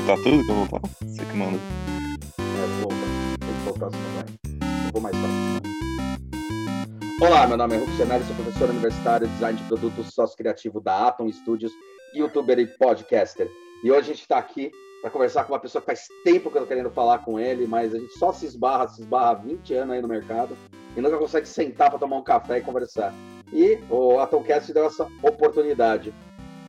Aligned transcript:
voltar 0.00 0.22
tudo? 0.22 0.46
Quer 0.46 0.54
voltar? 0.54 0.80
Você 1.02 1.24
que 1.24 1.36
manda. 1.36 1.58
É, 2.38 2.66
vou 2.80 2.90
voltar. 2.90 3.06
Tem 3.40 3.54
que 3.54 3.64
voltar, 3.64 3.90
senão 3.90 4.10
vai. 4.14 4.24
Eu 4.86 4.92
vou 4.92 5.02
mais 5.02 5.16
fácil. 5.16 5.60
Olá, 7.20 7.46
meu 7.46 7.56
nome 7.58 7.74
é 7.74 7.78
Rufo 7.78 7.96
Senari, 7.96 8.24
sou 8.24 8.34
professor 8.34 8.70
universitário 8.70 9.26
de 9.26 9.34
design 9.34 9.58
de 9.58 9.64
produtos 9.64 10.14
sócio 10.14 10.36
criativo 10.36 10.80
da 10.80 11.08
Atom 11.08 11.30
Studios, 11.30 11.70
youtuber 12.14 12.58
e 12.58 12.66
podcaster. 12.66 13.50
E 13.84 13.90
hoje 13.90 14.00
a 14.00 14.04
gente 14.14 14.22
está 14.22 14.38
aqui 14.38 14.72
para 15.02 15.10
conversar 15.10 15.44
com 15.44 15.52
uma 15.52 15.58
pessoa 15.58 15.82
que 15.82 15.86
faz 15.86 16.08
tempo 16.24 16.50
que 16.50 16.56
eu 16.56 16.62
tô 16.62 16.68
querendo 16.68 16.90
falar 16.90 17.18
com 17.18 17.38
ele, 17.38 17.66
mas 17.66 17.94
a 17.94 17.98
gente 17.98 18.18
só 18.18 18.32
se 18.32 18.46
esbarra, 18.46 18.88
se 18.88 19.02
esbarra 19.02 19.30
há 19.30 19.34
20 19.34 19.74
anos 19.74 19.94
aí 19.94 20.02
no 20.02 20.08
mercado 20.08 20.56
e 20.96 21.00
nunca 21.00 21.18
consegue 21.18 21.46
sentar 21.46 21.90
para 21.90 21.98
tomar 21.98 22.16
um 22.16 22.24
café 22.24 22.58
e 22.58 22.62
conversar. 22.62 23.12
E 23.52 23.78
o 23.90 24.18
Atomcast 24.18 24.72
deu 24.72 24.86
essa 24.86 25.06
oportunidade. 25.22 26.14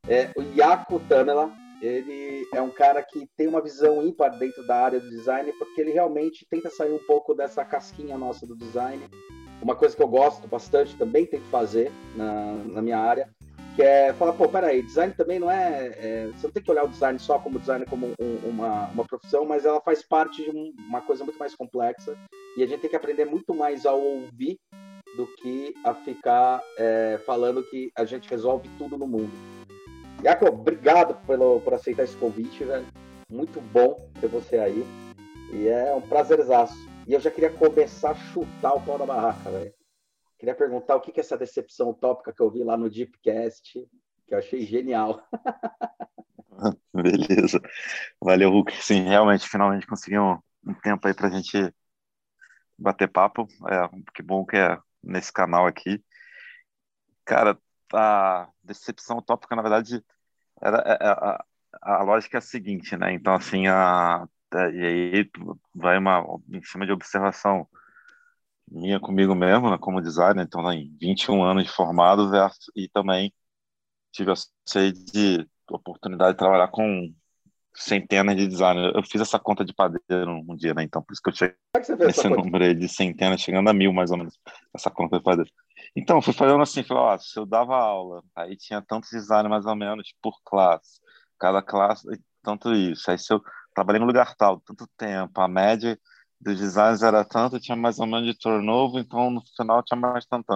É, 0.07 0.31
o 0.35 0.41
Yaku 0.41 0.99
Tamela, 1.07 1.51
ele 1.81 2.47
é 2.53 2.61
um 2.61 2.69
cara 2.69 3.01
que 3.01 3.27
tem 3.35 3.47
uma 3.47 3.61
visão 3.61 4.05
ímpar 4.05 4.37
dentro 4.37 4.65
da 4.65 4.75
área 4.75 4.99
do 4.99 5.09
design, 5.09 5.51
porque 5.53 5.81
ele 5.81 5.91
realmente 5.91 6.45
tenta 6.49 6.69
sair 6.69 6.93
um 6.93 6.99
pouco 6.99 7.33
dessa 7.33 7.65
casquinha 7.65 8.17
nossa 8.17 8.45
do 8.45 8.55
design 8.55 9.03
uma 9.61 9.75
coisa 9.75 9.95
que 9.95 10.01
eu 10.01 10.07
gosto 10.07 10.47
bastante, 10.47 10.95
também 10.97 11.25
que 11.25 11.37
fazer 11.51 11.91
na, 12.15 12.53
na 12.65 12.81
minha 12.81 12.97
área, 12.97 13.29
que 13.75 13.81
é 13.81 14.11
falar, 14.13 14.33
pô, 14.33 14.49
peraí, 14.49 14.81
design 14.81 15.13
também 15.13 15.39
não 15.39 15.49
é, 15.49 15.87
é, 15.95 16.27
Você 16.33 16.47
não 16.47 16.51
tem 16.51 16.63
que 16.63 16.71
olhar 16.71 16.83
o 16.83 16.89
design 16.89 17.17
só 17.19 17.39
como 17.39 17.59
design 17.59 17.85
como 17.85 18.07
um, 18.19 18.49
uma, 18.49 18.87
uma 18.87 19.05
profissão, 19.05 19.45
mas 19.45 19.65
ela 19.65 19.79
faz 19.79 20.01
parte 20.03 20.43
de 20.43 20.49
um, 20.49 20.73
uma 20.87 21.01
coisa 21.01 21.23
muito 21.23 21.37
mais 21.37 21.55
complexa 21.55 22.17
e 22.57 22.63
a 22.63 22.67
gente 22.67 22.81
tem 22.81 22.89
que 22.89 22.95
aprender 22.95 23.25
muito 23.25 23.53
mais 23.53 23.85
a 23.85 23.93
ouvir 23.93 24.59
do 25.15 25.27
que 25.37 25.73
a 25.85 25.93
ficar 25.93 26.61
é, 26.77 27.19
falando 27.25 27.63
que 27.63 27.91
a 27.95 28.03
gente 28.03 28.29
resolve 28.29 28.69
tudo 28.77 28.97
no 28.97 29.07
mundo. 29.07 29.50
Jacob, 30.23 30.53
obrigado 30.53 31.15
pelo, 31.25 31.59
por 31.61 31.73
aceitar 31.73 32.03
esse 32.03 32.15
convite, 32.17 32.63
velho. 32.63 32.85
Muito 33.29 33.59
bom 33.59 33.95
ter 34.19 34.27
você 34.27 34.59
aí. 34.59 34.83
E 35.51 35.67
é 35.67 35.93
um 35.95 36.01
prazerzaço. 36.01 36.75
E 37.07 37.13
eu 37.13 37.19
já 37.19 37.31
queria 37.31 37.49
começar 37.49 38.11
a 38.11 38.15
chutar 38.15 38.75
o 38.75 38.85
pau 38.85 38.99
da 38.99 39.05
barraca, 39.05 39.49
velho. 39.49 39.73
Queria 40.37 40.53
perguntar 40.53 40.95
o 40.95 41.01
que, 41.01 41.11
que 41.11 41.19
é 41.19 41.23
essa 41.23 41.37
decepção 41.37 41.89
utópica 41.89 42.31
que 42.31 42.41
eu 42.41 42.51
vi 42.51 42.63
lá 42.63 42.77
no 42.77 42.89
Deepcast, 42.89 43.73
que 44.27 44.33
eu 44.33 44.37
achei 44.37 44.61
genial. 44.61 45.23
Beleza. 46.93 47.59
Valeu, 48.21 48.51
Hulk. 48.51 48.71
Sim, 48.83 49.03
realmente, 49.03 49.49
finalmente 49.49 49.87
conseguimos 49.87 50.39
um 50.65 50.73
tempo 50.75 51.07
aí 51.07 51.13
para 51.15 51.27
a 51.27 51.31
gente 51.31 51.73
bater 52.77 53.07
papo. 53.07 53.47
É, 53.67 53.89
que 54.13 54.21
bom 54.21 54.45
que 54.45 54.57
é 54.57 54.77
nesse 55.03 55.33
canal 55.33 55.65
aqui. 55.65 56.03
Cara, 57.25 57.57
a 57.93 58.49
decepção 58.63 59.17
utópica, 59.17 59.55
na 59.55 59.61
verdade, 59.61 60.03
era, 60.61 60.77
a, 60.77 60.91
é, 60.91 60.97
é, 61.01 61.07
a, 61.09 61.45
a 61.99 62.03
lógica 62.03 62.37
é 62.37 62.39
a 62.39 62.41
seguinte, 62.41 62.95
né? 62.97 63.13
Então, 63.13 63.33
assim, 63.33 63.67
a, 63.67 64.27
Tá, 64.51 64.69
e 64.69 64.85
aí 64.85 65.31
vai 65.73 65.97
uma 65.97 66.25
em 66.49 66.61
cima 66.61 66.85
de 66.85 66.91
observação 66.91 67.65
minha 68.69 68.99
comigo 68.99 69.33
mesmo, 69.33 69.71
né, 69.71 69.77
como 69.79 70.01
designer, 70.01 70.43
então 70.43 70.61
né, 70.61 70.75
em 70.75 70.93
21 70.99 71.41
anos 71.41 71.63
de 71.63 71.71
formado 71.71 72.29
versus, 72.29 72.69
e 72.75 72.89
também 72.89 73.33
tive 74.11 74.29
a 74.31 74.35
sede 74.65 75.05
de 75.05 75.47
oportunidade 75.69 76.33
de 76.33 76.37
trabalhar 76.37 76.67
com 76.67 77.13
centenas 77.73 78.35
de 78.35 78.45
designers. 78.45 78.93
Eu 78.93 79.03
fiz 79.03 79.21
essa 79.21 79.39
conta 79.39 79.63
de 79.63 79.73
padeiro 79.73 80.29
um 80.29 80.55
dia, 80.57 80.73
né? 80.73 80.83
Então, 80.83 81.01
por 81.01 81.13
isso 81.13 81.21
que 81.21 81.29
eu 81.29 81.33
cheguei 81.33 81.55
que 81.73 81.95
nesse 81.95 82.27
número 82.27 82.65
aí 82.65 82.75
de 82.75 82.89
centenas, 82.89 83.39
chegando 83.39 83.69
a 83.69 83.73
mil, 83.73 83.93
mais 83.93 84.11
ou 84.11 84.17
menos, 84.17 84.37
essa 84.73 84.91
conta 84.91 85.17
de 85.17 85.23
padeiro. 85.23 85.49
Então, 85.95 86.21
fui 86.21 86.33
fazendo 86.33 86.61
assim, 86.61 86.83
falei, 86.83 87.03
ó, 87.03 87.17
se 87.17 87.37
eu 87.37 87.45
dava 87.45 87.75
aula, 87.75 88.23
aí 88.35 88.55
tinha 88.55 88.81
tantos 88.81 89.09
designers 89.11 89.49
mais 89.49 89.65
ou 89.65 89.75
menos 89.75 90.13
por 90.21 90.41
classe, 90.43 91.01
cada 91.37 91.61
classe, 91.61 92.07
tanto 92.41 92.73
isso. 92.73 93.11
Aí 93.11 93.17
se 93.17 93.33
eu 93.33 93.41
trabalhei 93.73 93.99
no 93.99 94.05
lugar 94.07 94.35
tal, 94.35 94.59
tanto 94.61 94.87
tempo, 94.97 95.39
a 95.41 95.47
média 95.47 95.99
dos 96.39 96.57
designs 96.57 97.03
era 97.03 97.23
tanto, 97.25 97.59
tinha 97.59 97.75
mais 97.75 97.99
ou 97.99 98.07
menos 98.07 98.25
de 98.25 98.37
turnover, 98.39 99.01
então 99.03 99.29
no 99.29 99.41
final 99.55 99.83
tinha 99.83 99.99
mais 99.99 100.25
tanto. 100.25 100.51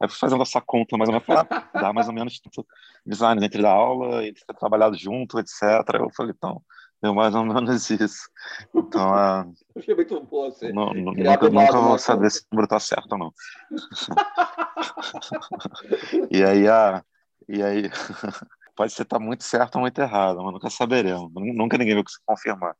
Aí 0.00 0.08
fui 0.08 0.18
fazendo 0.18 0.42
essa 0.42 0.60
conta 0.60 0.96
mais 0.98 1.08
ou 1.08 1.14
menos, 1.14 1.26
dá 1.72 1.92
mais 1.92 2.08
ou 2.08 2.14
menos 2.14 2.38
tanto 2.40 2.66
design 3.06 3.44
entre 3.44 3.62
da 3.62 3.70
aula 3.72 4.24
e 4.24 4.34
ter 4.34 4.54
trabalhado 4.54 4.96
junto, 4.96 5.38
etc. 5.38 5.62
Eu 5.94 6.10
falei, 6.14 6.32
então, 6.36 6.62
deu 7.06 7.14
mais 7.14 7.34
ou 7.34 7.44
menos 7.44 7.90
isso. 7.90 8.28
Então, 8.74 9.18
é, 9.18 9.46
achei 9.76 9.94
muito 9.94 10.20
bom 10.20 10.50
você. 10.50 10.72
Não, 10.72 10.92
nunca, 10.92 11.48
nunca 11.48 11.78
vou 11.78 11.98
saber 11.98 12.30
se 12.30 12.40
o 12.40 12.44
número 12.52 12.68
tá 12.68 12.80
certo 12.80 13.12
ou 13.12 13.18
não. 13.18 13.32
e 16.30 16.42
aí, 16.42 16.68
a, 16.68 17.02
e 17.48 17.62
aí 17.62 17.84
pode 18.74 18.92
ser 18.92 19.02
estar 19.02 19.18
tá 19.18 19.24
muito 19.24 19.44
certo 19.44 19.76
ou 19.76 19.82
muito 19.82 20.00
errado, 20.00 20.42
mas 20.42 20.52
nunca 20.52 20.70
saberemos. 20.70 21.30
Nunca 21.32 21.78
ninguém 21.78 21.94
vai 21.94 22.04
conseguir 22.04 22.24
confirmar. 22.26 22.74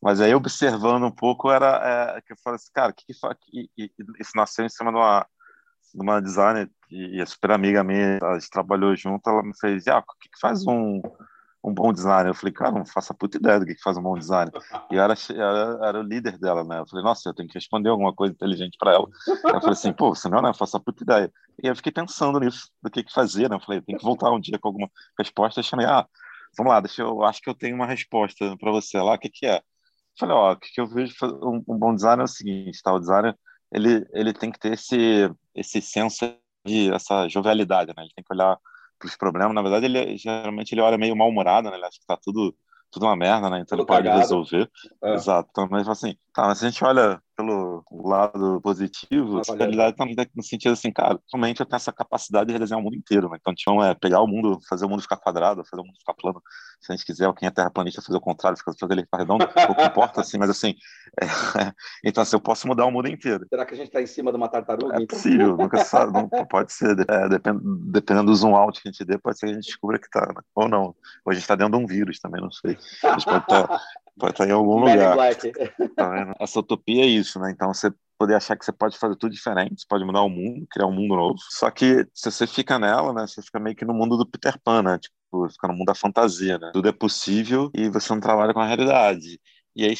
Mas 0.00 0.20
aí, 0.20 0.34
observando 0.34 1.04
um 1.04 1.10
pouco, 1.10 1.50
era 1.50 2.14
é, 2.16 2.20
que 2.20 2.32
eu 2.32 2.36
falei 2.42 2.56
assim, 2.56 2.70
cara, 2.72 2.92
que, 2.92 3.04
que, 3.06 3.68
que, 3.74 3.92
isso 4.20 4.32
nasceu 4.36 4.64
em 4.64 4.68
cima 4.68 4.90
de 4.90 4.98
uma, 4.98 5.26
de 5.94 6.02
uma 6.02 6.20
designer 6.20 6.70
e 6.90 7.20
a 7.20 7.26
super 7.26 7.52
amiga 7.52 7.82
minha, 7.82 8.18
a 8.22 8.38
gente 8.38 8.50
trabalhou 8.50 8.94
junto, 8.94 9.28
ela 9.28 9.42
me 9.42 9.56
fez, 9.58 9.88
ah, 9.88 9.98
o 9.98 10.02
que, 10.20 10.28
que 10.28 10.38
faz 10.38 10.66
um 10.66 11.00
um 11.64 11.72
bom 11.72 11.92
designer. 11.92 12.30
Eu 12.30 12.34
falei, 12.34 12.52
cara, 12.52 12.72
não 12.72 12.84
faço 12.84 13.12
a 13.12 13.16
puta 13.16 13.38
ideia 13.38 13.58
do 13.58 13.64
que 13.64 13.74
faz 13.82 13.96
um 13.96 14.02
bom 14.02 14.18
designer. 14.18 14.52
E 14.90 14.96
eu 14.96 15.02
era, 15.02 15.14
era, 15.30 15.88
era, 15.88 16.00
o 16.00 16.02
líder 16.02 16.38
dela, 16.38 16.62
né? 16.62 16.78
Eu 16.80 16.86
falei, 16.86 17.02
nossa, 17.02 17.28
eu 17.28 17.34
tenho 17.34 17.48
que 17.48 17.54
responder 17.54 17.88
alguma 17.88 18.14
coisa 18.14 18.34
inteligente 18.34 18.76
para 18.78 18.92
ela. 18.92 19.08
Eu 19.26 19.60
falei 19.60 19.70
assim, 19.70 19.92
pô, 19.92 20.14
você 20.14 20.28
não, 20.28 20.42
né? 20.42 20.50
Eu 20.50 20.54
faço 20.54 20.76
a 20.76 20.80
puta 20.80 21.02
ideia. 21.02 21.32
E 21.62 21.66
eu 21.66 21.74
fiquei 21.74 21.90
pensando 21.90 22.38
nisso, 22.38 22.68
do 22.82 22.90
que, 22.90 23.02
que 23.02 23.12
fazer, 23.12 23.48
né? 23.48 23.56
Eu 23.56 23.60
falei, 23.60 23.80
tem 23.80 23.96
que 23.96 24.04
voltar 24.04 24.30
um 24.30 24.40
dia 24.40 24.58
com 24.58 24.68
alguma 24.68 24.90
resposta. 25.18 25.60
Eu 25.60 25.64
chamei, 25.64 25.86
ah, 25.86 26.06
vamos 26.56 26.72
lá, 26.72 26.80
deixa 26.80 27.02
eu, 27.02 27.22
acho 27.24 27.40
que 27.40 27.48
eu 27.48 27.54
tenho 27.54 27.74
uma 27.74 27.86
resposta 27.86 28.56
para 28.58 28.70
você 28.70 28.98
lá, 28.98 29.14
o 29.14 29.18
que, 29.18 29.30
que 29.30 29.46
é? 29.46 29.56
Eu 29.56 29.62
falei, 30.18 30.36
ó, 30.36 30.52
o 30.52 30.56
que, 30.56 30.68
que 30.72 30.80
eu 30.80 30.86
vejo 30.86 31.14
um, 31.42 31.62
um 31.66 31.78
bom 31.78 31.94
designer 31.94 32.22
é 32.22 32.24
o 32.24 32.28
seguinte, 32.28 32.82
tá? 32.82 32.92
O 32.92 33.00
designer, 33.00 33.36
ele, 33.72 34.06
ele 34.12 34.32
tem 34.32 34.52
que 34.52 34.58
ter 34.58 34.74
esse, 34.74 35.30
esse 35.54 35.80
senso 35.80 36.36
de, 36.64 36.92
essa 36.92 37.28
jovialidade, 37.28 37.92
né? 37.96 38.02
Ele 38.02 38.12
tem 38.14 38.24
que 38.24 38.32
olhar 38.34 38.58
os 39.02 39.16
problemas. 39.16 39.54
Na 39.54 39.62
verdade, 39.62 39.86
ele 39.86 40.16
geralmente 40.16 40.72
ele 40.72 40.80
olha 40.80 40.98
meio 40.98 41.16
mal-humorado, 41.16 41.70
né? 41.70 41.76
Ele 41.76 41.84
acha 41.84 41.98
que 41.98 42.04
está 42.04 42.16
tudo 42.16 42.54
tudo 42.90 43.06
uma 43.06 43.16
merda, 43.16 43.50
né? 43.50 43.60
Então 43.60 43.76
tudo 43.76 43.80
ele 43.80 43.86
pode 43.86 44.04
cagado. 44.04 44.20
resolver. 44.20 44.70
É. 45.02 45.14
Exato. 45.14 45.48
Então, 45.50 45.68
mas 45.70 45.88
assim, 45.88 46.16
tá, 46.34 46.46
mas 46.48 46.58
se 46.58 46.66
a 46.66 46.68
gente 46.68 46.84
olha 46.84 47.22
pelo 47.36 47.84
lado 47.90 48.60
positivo, 48.60 49.40
a 49.40 49.54
realidade 49.56 49.96
também 49.96 50.14
tá 50.14 50.26
no 50.34 50.42
sentido 50.42 50.72
assim, 50.72 50.92
cara, 50.92 51.18
realmente 51.32 51.60
eu 51.60 51.66
tenho 51.66 51.76
essa 51.76 51.92
capacidade 51.92 52.46
de 52.46 52.52
redesenhar 52.52 52.80
o 52.80 52.84
mundo 52.84 52.96
inteiro, 52.96 53.28
né? 53.28 53.38
Então, 53.40 53.54
tinha 53.54 53.86
é 53.86 53.94
pegar 53.94 54.20
o 54.20 54.26
mundo, 54.26 54.58
fazer 54.68 54.84
o 54.84 54.88
mundo 54.88 55.02
ficar 55.02 55.16
quadrado, 55.16 55.64
fazer 55.64 55.80
o 55.80 55.84
mundo 55.84 55.98
ficar 55.98 56.14
plano. 56.14 56.42
Se 56.80 56.92
a 56.92 56.96
gente 56.96 57.04
quiser, 57.04 57.32
quem 57.34 57.48
é 57.48 57.50
terraplanista 57.50 58.02
fazer 58.02 58.18
o 58.18 58.20
contrário, 58.20 58.58
fazer 58.58 58.92
ele 58.92 59.02
ficar 59.02 59.18
redondo, 59.18 59.46
pouco 59.66 59.82
importa, 59.82 60.20
assim, 60.20 60.38
mas 60.38 60.50
assim, 60.50 60.74
é, 61.20 61.24
então 62.04 62.22
assim, 62.22 62.36
eu 62.36 62.40
posso 62.40 62.66
mudar 62.66 62.84
o 62.86 62.90
mundo 62.90 63.08
inteiro. 63.08 63.46
Será 63.48 63.64
que 63.64 63.74
a 63.74 63.76
gente 63.76 63.86
está 63.88 64.02
em 64.02 64.06
cima 64.06 64.30
de 64.30 64.36
uma 64.36 64.48
tartaruga? 64.48 64.94
É 64.94 65.02
então? 65.02 65.16
possível, 65.16 65.56
nunca 65.56 65.84
sabe, 65.84 66.12
não, 66.12 66.28
pode 66.28 66.72
ser, 66.72 66.96
é, 67.08 67.28
depend, 67.28 67.60
dependendo 67.90 68.26
do 68.26 68.34
zoom 68.34 68.54
out 68.54 68.80
que 68.80 68.88
a 68.88 68.92
gente 68.92 69.04
dê, 69.04 69.18
pode 69.18 69.38
ser 69.38 69.46
que 69.46 69.52
a 69.52 69.54
gente 69.54 69.66
descubra 69.66 69.98
que 69.98 70.08
tá, 70.08 70.20
né? 70.20 70.40
ou 70.54 70.68
não. 70.68 70.94
Ou 71.24 71.30
a 71.30 71.32
gente 71.32 71.42
está 71.42 71.54
dentro 71.54 71.76
de 71.76 71.84
um 71.84 71.86
vírus 71.86 72.18
também, 72.20 72.40
não 72.40 72.50
sei. 72.50 72.76
A 73.02 73.12
gente 73.12 73.24
pode 73.24 73.44
estar 73.44 73.66
tá 73.66 73.80
Pode 74.18 74.32
estar 74.32 74.48
em 74.48 74.52
algum 74.52 74.78
lugar. 74.80 75.16
Tá? 75.96 76.34
Essa 76.40 76.58
utopia 76.58 77.04
é 77.04 77.06
isso, 77.06 77.38
né? 77.38 77.50
Então 77.52 77.72
você 77.72 77.92
poder 78.18 78.34
achar 78.34 78.56
que 78.56 78.64
você 78.64 78.72
pode 78.72 78.98
fazer 78.98 79.16
tudo 79.16 79.32
diferente, 79.32 79.80
você 79.80 79.86
pode 79.88 80.04
mudar 80.04 80.22
o 80.22 80.28
mundo, 80.28 80.66
criar 80.70 80.86
um 80.86 80.92
mundo 80.92 81.14
novo. 81.14 81.36
Só 81.50 81.70
que 81.70 82.06
se 82.14 82.30
você 82.30 82.46
fica 82.46 82.78
nela, 82.78 83.12
né? 83.12 83.26
Você 83.26 83.42
fica 83.42 83.60
meio 83.60 83.76
que 83.76 83.84
no 83.84 83.94
mundo 83.94 84.16
do 84.16 84.26
Peter 84.26 84.58
Pan, 84.62 84.82
né? 84.82 84.98
Tipo, 84.98 85.48
fica 85.50 85.68
no 85.68 85.74
mundo 85.74 85.86
da 85.86 85.94
fantasia, 85.94 86.58
né? 86.58 86.70
Tudo 86.72 86.88
é 86.88 86.92
possível 86.92 87.70
e 87.74 87.88
você 87.88 88.12
não 88.12 88.20
trabalha 88.20 88.52
com 88.52 88.60
a 88.60 88.66
realidade. 88.66 89.40
E 89.76 89.84
aí, 89.84 89.94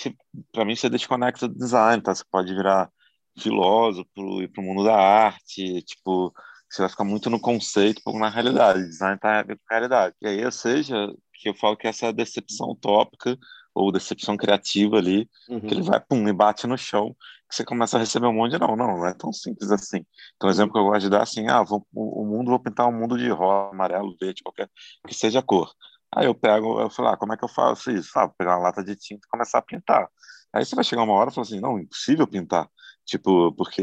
para 0.53 0.65
mim, 0.65 0.77
você 0.77 0.89
desconecta 0.89 1.48
do 1.48 1.54
design, 1.54 2.03
tá? 2.03 2.15
Você 2.15 2.24
pode 2.30 2.54
virar 2.54 2.91
filósofo 3.39 4.42
e 4.42 4.48
para 4.48 4.62
o 4.62 4.65
mundo 4.65 4.84
da 4.84 4.97
arte, 4.97 5.83
tipo, 5.83 6.33
você 6.71 6.83
vai 6.83 6.89
ficar 6.89 7.04
muito 7.04 7.28
no 7.28 7.41
conceito, 7.41 8.03
pouco 8.04 8.18
na 8.18 8.28
realidade. 8.28 8.80
Design 8.84 9.18
tá 9.18 9.44
com 9.44 9.53
a 9.53 9.56
realidade. 9.71 10.15
E 10.22 10.27
aí, 10.28 10.44
ou 10.44 10.53
seja, 10.53 11.12
que 11.33 11.48
eu 11.48 11.54
falo 11.54 11.77
que 11.77 11.86
essa 11.86 12.12
decepção 12.12 12.71
utópica 12.71 13.36
ou 13.74 13.91
decepção 13.91 14.36
criativa 14.36 14.97
ali, 14.97 15.28
uhum. 15.48 15.60
que 15.60 15.74
ele 15.74 15.82
vai, 15.82 16.00
pum, 16.00 16.28
e 16.28 16.32
bate 16.32 16.66
no 16.66 16.78
chão, 16.78 17.15
que 17.48 17.56
você 17.56 17.65
começa 17.65 17.97
a 17.97 18.00
receber 18.00 18.26
um 18.26 18.32
monte 18.32 18.53
de 18.53 18.59
não, 18.59 18.76
não, 18.76 18.98
não 18.98 19.06
é 19.06 19.12
tão 19.15 19.32
simples 19.32 19.71
assim. 19.71 20.06
Então, 20.36 20.48
o 20.48 20.53
exemplo 20.53 20.72
que 20.72 20.78
eu 20.78 20.84
gosto 20.84 21.00
de 21.00 21.10
dar 21.10 21.22
assim, 21.22 21.48
ah, 21.48 21.62
vou, 21.62 21.86
o 21.92 22.24
mundo, 22.24 22.50
vou 22.50 22.60
pintar 22.60 22.86
um 22.88 22.92
mundo 22.92 23.18
de 23.18 23.28
rosa, 23.28 23.71
amarelo, 23.71 24.16
verde, 24.21 24.42
qualquer 24.42 24.71
que 25.06 25.15
seja 25.15 25.41
a 25.41 25.42
cor. 25.42 25.72
Aí 26.15 26.26
eu 26.26 26.34
pego, 26.34 26.80
eu 26.80 26.88
falo, 26.88 27.09
ah, 27.09 27.16
como 27.16 27.32
é 27.32 27.36
que 27.36 27.44
eu 27.44 27.48
faço 27.48 27.91
isso? 27.91 28.10
Ah, 28.16 28.26
vou 28.26 28.34
pegar 28.38 28.56
uma 28.56 28.62
lata 28.65 28.84
de 28.84 28.94
tinta 28.94 29.26
e 29.26 29.30
começar 29.30 29.59
a 29.59 29.62
pintar. 29.62 30.09
Aí 30.53 30.65
você 30.65 30.77
vai 30.77 30.84
chegar 30.84 31.03
uma 31.03 31.15
hora 31.15 31.30
e 31.30 31.34
falar 31.34 31.47
assim, 31.47 31.60
não, 31.60 31.78
impossível 31.78 32.27
pintar, 32.28 32.68
tipo, 33.04 33.53
porque 33.54 33.82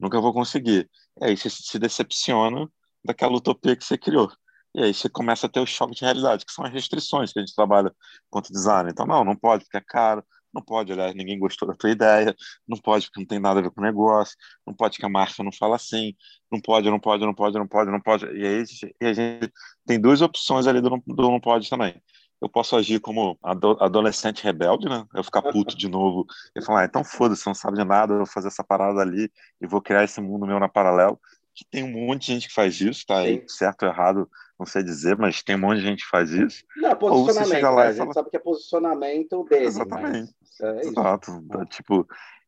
nunca 0.00 0.18
vou 0.20 0.32
conseguir. 0.32 0.88
E 1.20 1.26
aí 1.26 1.36
você 1.36 1.50
se 1.50 1.78
decepciona 1.78 2.66
daquela 3.04 3.36
utopia 3.36 3.76
que 3.76 3.84
você 3.84 3.98
criou. 3.98 4.30
E 4.76 4.82
aí 4.84 4.94
você 4.94 5.08
começa 5.08 5.46
a 5.46 5.50
ter 5.50 5.60
o 5.60 5.66
choque 5.66 5.94
de 5.94 6.02
realidade, 6.04 6.44
que 6.44 6.52
são 6.52 6.64
as 6.64 6.72
restrições 6.72 7.32
que 7.32 7.38
a 7.38 7.42
gente 7.42 7.54
trabalha 7.54 7.92
quanto 8.30 8.52
design. 8.52 8.90
Então, 8.90 9.06
não, 9.06 9.24
não 9.24 9.34
pode 9.34 9.64
porque 9.64 9.78
é 9.78 9.80
caro, 9.80 10.22
não 10.52 10.62
pode, 10.62 10.92
aliás, 10.92 11.14
ninguém 11.14 11.38
gostou 11.38 11.68
da 11.68 11.74
tua 11.74 11.90
ideia, 11.90 12.34
não 12.66 12.78
pode 12.78 13.06
porque 13.06 13.20
não 13.20 13.26
tem 13.26 13.38
nada 13.38 13.60
a 13.60 13.62
ver 13.62 13.70
com 13.70 13.80
o 13.80 13.84
negócio, 13.84 14.36
não 14.66 14.74
pode 14.74 14.98
que 14.98 15.04
a 15.04 15.08
marca 15.08 15.42
não 15.42 15.52
fala 15.52 15.76
assim, 15.76 16.14
não 16.50 16.60
pode, 16.60 16.90
não 16.90 17.00
pode, 17.00 17.24
não 17.24 17.34
pode, 17.34 17.58
não 17.58 17.66
pode, 17.68 17.90
não 17.90 18.00
pode. 18.00 18.26
E 18.26 18.46
aí 18.46 18.64
e 19.00 19.06
a 19.06 19.12
gente 19.12 19.52
tem 19.86 20.00
duas 20.00 20.22
opções 20.22 20.66
ali 20.66 20.80
do, 20.80 20.90
do 21.06 21.30
não 21.30 21.40
pode 21.40 21.68
também. 21.70 22.00
eu 22.40 22.48
posso 22.48 22.76
agir 22.76 23.00
como 23.00 23.38
adolescente 23.80 24.44
rebelde, 24.44 24.88
né? 24.88 25.06
Eu 25.14 25.24
ficar 25.24 25.42
puto 25.42 25.76
de 25.76 25.88
novo 25.88 26.26
e 26.54 26.62
falar, 26.62 26.82
ah, 26.82 26.84
então 26.84 27.04
foda-se, 27.04 27.46
não 27.46 27.54
sabe 27.54 27.78
de 27.78 27.84
nada, 27.84 28.12
eu 28.14 28.18
vou 28.18 28.26
fazer 28.26 28.48
essa 28.48 28.64
parada 28.64 29.00
ali 29.00 29.30
e 29.60 29.66
vou 29.66 29.80
criar 29.80 30.04
esse 30.04 30.20
mundo 30.20 30.46
meu 30.46 30.60
na 30.60 30.68
paralelo. 30.68 31.18
Que 31.54 31.64
tem 31.70 31.82
um 31.82 32.06
monte 32.06 32.26
de 32.26 32.32
gente 32.34 32.48
que 32.48 32.54
faz 32.54 32.80
isso, 32.80 33.04
tá? 33.06 33.18
Aí, 33.20 33.42
certo 33.48 33.84
ou 33.84 33.88
errado, 33.88 34.30
não 34.58 34.66
sei 34.66 34.82
dizer, 34.82 35.16
mas 35.18 35.42
tem 35.42 35.56
um 35.56 35.60
monte 35.60 35.78
de 35.78 35.84
gente 35.84 36.04
que 36.04 36.10
faz 36.10 36.30
isso. 36.30 36.64
Não, 36.76 36.96
posicionamento, 36.96 37.62
lá 37.62 37.74
né? 37.76 37.82
a 37.82 37.92
gente 37.92 37.98
fala... 37.98 38.14
sabe 38.14 38.30
que 38.30 38.36
é 38.36 38.40
posicionamento 38.40 39.44
dele. 39.44 39.66
Exatamente. 39.66 40.34
É 40.60 40.80
Exato. 40.80 41.42
Tá, 41.48 41.66
tipo, 41.66 42.06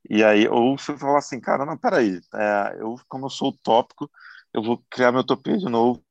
e 0.08 0.24
aí, 0.24 0.48
ou 0.48 0.78
você 0.78 0.96
fala 0.96 1.18
assim, 1.18 1.40
cara, 1.40 1.66
não, 1.66 1.76
peraí, 1.76 2.20
é, 2.34 2.76
eu, 2.80 2.96
como 3.08 3.26
eu 3.26 3.30
sou 3.30 3.50
utópico, 3.50 4.10
eu 4.54 4.62
vou 4.62 4.82
criar 4.90 5.10
minha 5.10 5.20
utopia 5.20 5.58
de 5.58 5.68
novo 5.68 6.02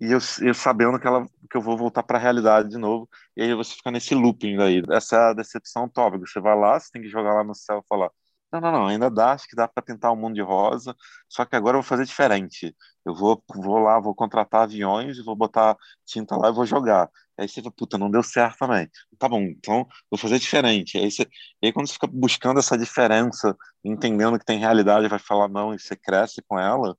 e 0.00 0.06
eu, 0.06 0.18
eu 0.40 0.54
sabendo 0.54 0.98
que, 0.98 1.06
ela, 1.06 1.26
que 1.50 1.56
eu 1.56 1.60
vou 1.60 1.76
voltar 1.76 2.02
para 2.02 2.18
a 2.18 2.20
realidade 2.20 2.70
de 2.70 2.78
novo, 2.78 3.08
e 3.36 3.42
aí 3.42 3.54
você 3.54 3.74
fica 3.74 3.90
nesse 3.90 4.14
looping 4.14 4.56
daí. 4.56 4.82
Essa 4.90 5.16
é 5.16 5.18
a 5.30 5.32
decepção 5.34 5.88
tópica. 5.88 6.26
Você 6.26 6.40
vai 6.40 6.56
lá, 6.56 6.78
você 6.80 6.90
tem 6.90 7.02
que 7.02 7.08
jogar 7.08 7.34
lá 7.34 7.44
no 7.44 7.54
céu 7.54 7.80
e 7.84 7.88
falar: 7.88 8.10
não, 8.52 8.60
não, 8.60 8.72
não, 8.72 8.86
ainda 8.86 9.10
dá, 9.10 9.32
acho 9.32 9.48
que 9.48 9.56
dá 9.56 9.66
para 9.66 9.82
tentar 9.82 10.10
o 10.10 10.16
mundo 10.16 10.34
de 10.34 10.42
rosa, 10.42 10.94
só 11.28 11.44
que 11.44 11.56
agora 11.56 11.76
eu 11.76 11.82
vou 11.82 11.88
fazer 11.88 12.04
diferente. 12.04 12.74
Eu 13.04 13.14
vou, 13.14 13.42
vou 13.56 13.78
lá, 13.78 13.98
vou 13.98 14.14
contratar 14.14 14.62
aviões, 14.62 15.24
vou 15.24 15.34
botar 15.34 15.76
tinta 16.04 16.36
lá 16.36 16.50
e 16.50 16.52
vou 16.52 16.66
jogar. 16.66 17.10
Aí 17.38 17.48
você 17.48 17.62
fala, 17.62 17.74
puta, 17.76 17.98
não 17.98 18.10
deu 18.10 18.22
certo 18.22 18.58
também. 18.58 18.88
Tá 19.18 19.28
bom, 19.28 19.40
então 19.40 19.86
vou 20.10 20.18
fazer 20.18 20.38
diferente. 20.38 20.98
Aí, 20.98 21.10
você, 21.10 21.26
aí 21.64 21.72
quando 21.72 21.88
você 21.88 21.94
fica 21.94 22.06
buscando 22.06 22.60
essa 22.60 22.76
diferença, 22.76 23.56
entendendo 23.84 24.38
que 24.38 24.44
tem 24.44 24.58
realidade, 24.58 25.08
vai 25.08 25.18
falar 25.18 25.48
não 25.48 25.74
e 25.74 25.78
você 25.78 25.96
cresce 25.96 26.42
com 26.46 26.58
ela, 26.58 26.96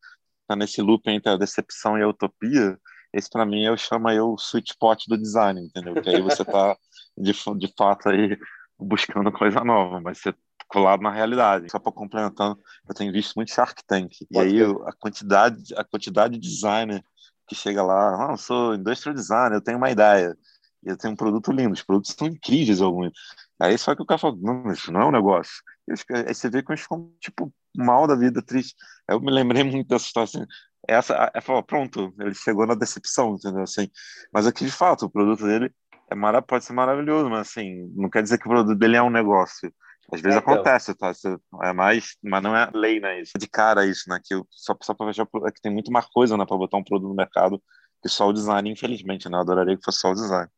tá 0.48 0.56
nesse 0.56 0.82
loop 0.82 1.08
entre 1.10 1.32
a 1.32 1.38
decepção 1.38 1.98
e 1.98 2.04
a 2.04 2.08
utopia, 2.08 2.78
esse 3.14 3.30
para 3.30 3.46
mim 3.46 3.64
eu 3.64 3.78
chamo 3.78 4.08
aí 4.08 4.20
o 4.20 4.36
sweet 4.36 4.72
spot 4.72 5.06
do 5.08 5.18
design, 5.18 5.62
entendeu? 5.62 6.02
Que 6.02 6.10
aí 6.10 6.22
você 6.22 6.44
tá 6.44 6.76
de, 7.18 7.32
de 7.32 7.74
fato 7.78 8.10
aí 8.10 8.38
buscando 8.80 9.32
coisa 9.32 9.64
nova, 9.64 10.02
mas 10.02 10.18
você 10.20 10.34
colado 10.74 11.02
na 11.02 11.12
realidade. 11.12 11.70
Só 11.70 11.78
para 11.78 11.92
complementando, 11.92 12.60
eu 12.90 12.96
tenho 12.96 13.14
visto 13.14 13.36
muito 13.36 13.54
Shark 13.54 13.84
Tank. 13.86 14.12
E 14.32 14.40
aí 14.40 14.64
a 14.64 14.92
quantidade, 15.00 15.74
a 15.78 15.84
quantidade 15.84 16.34
de 16.34 16.50
designer 16.50 17.04
que 17.48 17.54
chega 17.54 17.84
lá, 17.84 18.28
ah, 18.28 18.32
eu 18.34 18.38
sou 18.38 18.74
industrial 18.74 19.14
designer, 19.14 19.58
eu 19.58 19.62
tenho 19.62 19.78
uma 19.78 19.92
ideia. 19.92 20.36
E 20.84 20.90
eu 20.90 20.98
tenho 20.98 21.14
um 21.14 21.18
produto 21.18 21.52
lindo, 21.52 21.74
os 21.74 21.84
produtos 21.84 22.16
são 22.18 22.28
incríveis 22.28 22.82
alguns. 22.82 23.12
Aí 23.62 23.78
só 23.78 23.96
que 23.96 24.02
o 24.02 24.06
cara 24.06 24.18
fala, 24.18 24.36
não, 24.42 24.72
isso 24.72 24.92
não 24.92 25.02
é 25.02 25.06
um 25.06 25.12
negócio. 25.12 25.54
Aí 26.12 26.34
você 26.34 26.50
vê 26.50 26.64
que 26.64 26.72
eles 26.72 26.82
ficam, 26.82 27.14
tipo, 27.20 27.54
mal 27.76 28.08
da 28.08 28.16
vida, 28.16 28.42
triste. 28.42 28.76
Eu 29.08 29.22
me 29.22 29.32
lembrei 29.32 29.64
muito 29.64 29.88
dessa 29.88 30.06
situação. 30.06 30.46
Essa, 30.88 31.32
é 31.34 31.40
falar, 31.40 31.64
pronto, 31.64 32.14
ele 32.20 32.34
chegou 32.34 32.66
na 32.66 32.76
decepção, 32.76 33.36
entendeu? 33.36 33.64
Assim, 33.64 33.88
mas 34.34 34.48
aqui, 34.48 34.66
de 34.66 34.72
fato, 34.72 35.06
o 35.06 35.10
produto 35.10 35.46
dele 35.46 35.72
é 36.12 36.16
mara, 36.16 36.42
pode 36.42 36.66
ser 36.66 36.74
maravilhoso, 36.74 37.30
mas 37.30 37.48
assim, 37.48 37.90
não 37.96 38.10
quer 38.10 38.24
dizer 38.24 38.38
que 38.38 38.46
o 38.46 38.50
produto 38.50 38.78
dele 38.78 38.98
é 38.98 39.02
um 39.02 39.10
negócio. 39.10 39.74
Às 40.12 40.22
vezes 40.22 40.38
é, 40.38 40.42
então. 40.42 40.54
acontece, 40.54 40.94
tá? 40.96 41.12
É 41.64 41.74
mais, 41.74 42.18
mas 42.22 42.44
não 42.44 42.56
é 42.56 42.70
lei, 42.74 43.00
né? 43.00 43.22
Isso. 43.22 43.32
De 43.38 43.48
cara 43.48 43.86
isso, 43.86 44.10
né? 44.10 44.20
Que 44.24 44.36
só, 44.50 44.76
só 44.82 44.94
para 44.94 45.08
fechar, 45.08 45.28
é 45.46 45.52
que 45.52 45.62
tem 45.62 45.72
muito 45.72 45.92
mais 45.92 46.06
coisa, 46.08 46.38
né? 46.38 46.46
Para 46.46 46.58
botar 46.58 46.78
um 46.78 46.84
produto 46.84 47.10
no 47.10 47.16
mercado 47.16 47.62
que 48.02 48.10
só 48.10 48.28
o 48.28 48.34
design, 48.34 48.70
infelizmente, 48.70 49.30
né? 49.30 49.38
Eu 49.38 49.42
adoraria 49.42 49.78
que 49.78 49.84
fosse 49.84 50.00
só 50.00 50.12
o 50.12 50.16
design. 50.16 50.50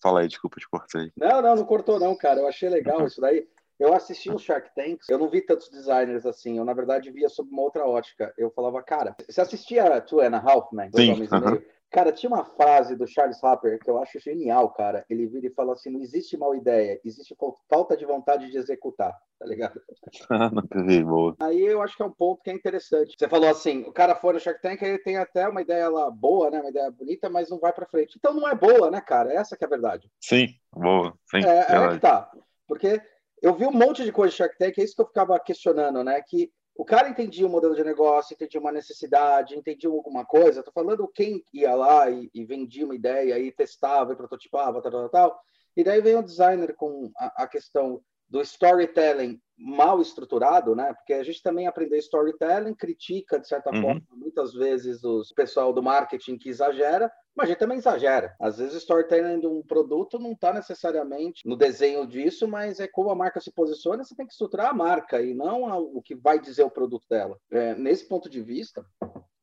Fala 0.00 0.20
aí, 0.20 0.28
desculpa, 0.28 0.60
te 0.60 0.68
cortei. 0.68 1.10
Não, 1.16 1.42
não, 1.42 1.56
não 1.56 1.64
cortou 1.64 1.98
não, 1.98 2.16
cara. 2.16 2.40
Eu 2.40 2.48
achei 2.48 2.68
legal 2.68 3.00
uhum. 3.00 3.06
isso 3.06 3.20
daí. 3.20 3.46
Eu 3.78 3.92
assisti 3.92 4.30
os 4.30 4.42
Shark 4.42 4.70
Tanks, 4.76 5.08
eu 5.08 5.18
não 5.18 5.28
vi 5.28 5.40
tantos 5.40 5.68
designers 5.68 6.24
assim, 6.24 6.56
eu 6.56 6.64
na 6.64 6.72
verdade 6.72 7.10
via 7.10 7.28
sob 7.28 7.50
uma 7.50 7.62
outra 7.62 7.84
ótica. 7.84 8.32
Eu 8.38 8.48
falava, 8.52 8.80
cara, 8.80 9.16
você 9.28 9.40
assistia 9.40 10.00
Two 10.02 10.20
and 10.20 10.36
a 10.36 10.38
Half 10.38 10.72
Men? 10.72 10.90
Sim. 10.94 11.12
Uh 11.14 11.26
-huh. 11.26 11.64
Cara, 11.92 12.10
tinha 12.10 12.30
uma 12.30 12.44
frase 12.44 12.96
do 12.96 13.06
Charles 13.06 13.42
Harper 13.44 13.78
que 13.78 13.90
eu 13.90 13.98
acho 14.02 14.18
genial, 14.18 14.70
cara. 14.72 15.04
Ele 15.10 15.26
vira 15.26 15.46
e 15.46 15.54
fala 15.54 15.74
assim: 15.74 15.90
não 15.90 16.00
existe 16.00 16.38
mal 16.38 16.54
ideia, 16.54 16.98
existe 17.04 17.36
falta 17.68 17.94
de 17.94 18.06
vontade 18.06 18.50
de 18.50 18.56
executar, 18.56 19.14
tá 19.38 19.46
ligado? 19.46 19.78
Boa. 21.06 21.36
Aí 21.38 21.60
eu 21.60 21.82
acho 21.82 21.94
que 21.94 22.02
é 22.02 22.06
um 22.06 22.10
ponto 22.10 22.42
que 22.42 22.50
é 22.50 22.54
interessante. 22.54 23.14
Você 23.18 23.28
falou 23.28 23.50
assim: 23.50 23.82
o 23.82 23.92
cara 23.92 24.14
foi 24.14 24.32
no 24.32 24.40
Shark 24.40 24.62
Tank, 24.62 24.80
ele 24.80 24.98
tem 24.98 25.18
até 25.18 25.46
uma 25.46 25.60
ideia 25.60 25.90
lá 25.90 26.10
boa, 26.10 26.50
né? 26.50 26.60
Uma 26.60 26.70
ideia 26.70 26.90
bonita, 26.90 27.28
mas 27.28 27.50
não 27.50 27.58
vai 27.58 27.74
para 27.74 27.86
frente. 27.86 28.16
Então 28.16 28.32
não 28.32 28.48
é 28.48 28.54
boa, 28.54 28.90
né, 28.90 29.00
cara? 29.02 29.30
Essa 29.30 29.54
que 29.54 29.62
é 29.62 29.66
a 29.66 29.70
verdade. 29.70 30.10
Sim, 30.18 30.46
boa. 30.74 31.12
Sim, 31.30 31.44
é, 31.44 31.58
é 31.60 31.88
que 31.90 32.00
tá. 32.00 32.30
Porque 32.66 33.02
eu 33.42 33.54
vi 33.54 33.66
um 33.66 33.72
monte 33.72 34.02
de 34.02 34.12
coisa 34.12 34.30
de 34.30 34.38
Shark 34.38 34.56
Tank, 34.56 34.78
é 34.78 34.82
isso 34.84 34.96
que 34.96 35.02
eu 35.02 35.08
ficava 35.08 35.38
questionando, 35.38 36.02
né? 36.02 36.22
Que 36.26 36.50
o 36.74 36.84
cara 36.84 37.08
entendia 37.08 37.46
o 37.46 37.50
modelo 37.50 37.74
de 37.74 37.84
negócio, 37.84 38.34
entendia 38.34 38.60
uma 38.60 38.72
necessidade, 38.72 39.56
entendia 39.56 39.90
alguma 39.90 40.24
coisa. 40.24 40.60
Estou 40.60 40.72
falando 40.72 41.08
quem 41.08 41.44
ia 41.52 41.74
lá 41.74 42.10
e, 42.10 42.30
e, 42.34 42.44
vendia 42.44 42.84
uma 42.84 42.94
ideia 42.94 43.38
e 43.38 43.52
testava 43.52 44.12
e 44.12 44.16
prototipava, 44.16 44.80
tal, 44.80 44.90
tal, 44.90 45.08
tal. 45.08 45.40
E 45.76 45.84
daí 45.84 46.00
vem 46.00 46.16
o 46.16 46.22
designer 46.22 46.74
com 46.74 47.10
a, 47.16 47.44
a 47.44 47.46
questão 47.46 48.02
do 48.28 48.40
storytelling 48.40 49.38
mal 49.62 50.00
estruturado, 50.00 50.74
né? 50.74 50.92
Porque 50.92 51.12
a 51.12 51.22
gente 51.22 51.42
também 51.42 51.66
aprendeu 51.66 51.98
storytelling, 51.98 52.74
critica 52.74 53.38
de 53.38 53.46
certa 53.46 53.70
uhum. 53.70 53.82
forma 53.82 54.02
muitas 54.12 54.52
vezes 54.52 55.04
o 55.04 55.22
pessoal 55.36 55.72
do 55.72 55.82
marketing 55.82 56.36
que 56.36 56.48
exagera, 56.48 57.10
mas 57.34 57.44
a 57.44 57.48
gente 57.50 57.58
também 57.58 57.78
exagera. 57.78 58.34
Às 58.40 58.58
vezes 58.58 58.74
o 58.74 58.78
storytelling 58.78 59.40
de 59.40 59.46
um 59.46 59.62
produto 59.62 60.18
não 60.18 60.32
está 60.32 60.52
necessariamente 60.52 61.46
no 61.46 61.56
desenho 61.56 62.06
disso, 62.06 62.48
mas 62.48 62.80
é 62.80 62.88
como 62.88 63.10
a 63.10 63.14
marca 63.14 63.40
se 63.40 63.52
posiciona, 63.52 64.04
você 64.04 64.14
tem 64.14 64.26
que 64.26 64.32
estruturar 64.32 64.70
a 64.70 64.74
marca 64.74 65.22
e 65.22 65.32
não 65.32 65.62
o 65.94 66.02
que 66.02 66.14
vai 66.14 66.40
dizer 66.40 66.64
o 66.64 66.70
produto 66.70 67.06
dela. 67.08 67.38
É, 67.50 67.74
nesse 67.74 68.08
ponto 68.08 68.28
de 68.28 68.42
vista, 68.42 68.84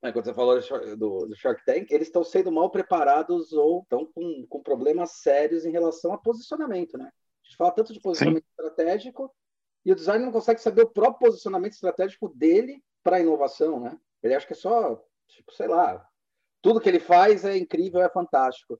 né, 0.03 0.11
quando 0.11 0.25
você 0.25 0.33
falou 0.33 0.59
do, 0.97 1.27
do, 1.27 1.35
Shark 1.35 1.63
Tank, 1.65 1.91
eles 1.91 2.07
estão 2.07 2.23
sendo 2.23 2.51
mal 2.51 2.69
preparados 2.69 3.53
ou 3.53 3.81
estão 3.81 4.05
com, 4.05 4.45
com 4.47 4.61
problemas 4.61 5.11
sérios 5.21 5.65
em 5.65 5.71
relação 5.71 6.13
a 6.13 6.17
posicionamento, 6.17 6.97
né? 6.97 7.09
gente 7.49 7.57
fala 7.57 7.71
tanto 7.71 7.91
de 7.93 7.99
posicionamento 7.99 8.43
Sim. 8.43 8.49
estratégico 8.51 9.33
e 9.85 9.91
o 9.91 9.95
designer 9.95 10.25
não 10.25 10.31
consegue 10.31 10.61
saber 10.61 10.83
o 10.83 10.89
próprio 10.89 11.27
posicionamento 11.29 11.73
estratégico 11.73 12.29
dele 12.29 12.83
para 13.03 13.17
a 13.17 13.19
inovação, 13.19 13.79
né? 13.79 13.97
Ele 14.21 14.35
acha 14.35 14.45
que 14.45 14.53
é 14.53 14.55
só, 14.55 15.01
tipo, 15.27 15.53
sei 15.53 15.67
lá, 15.67 16.05
tudo 16.61 16.81
que 16.81 16.89
ele 16.89 16.99
faz 16.99 17.45
é 17.45 17.57
incrível, 17.57 18.01
é 18.01 18.09
fantástico. 18.09 18.79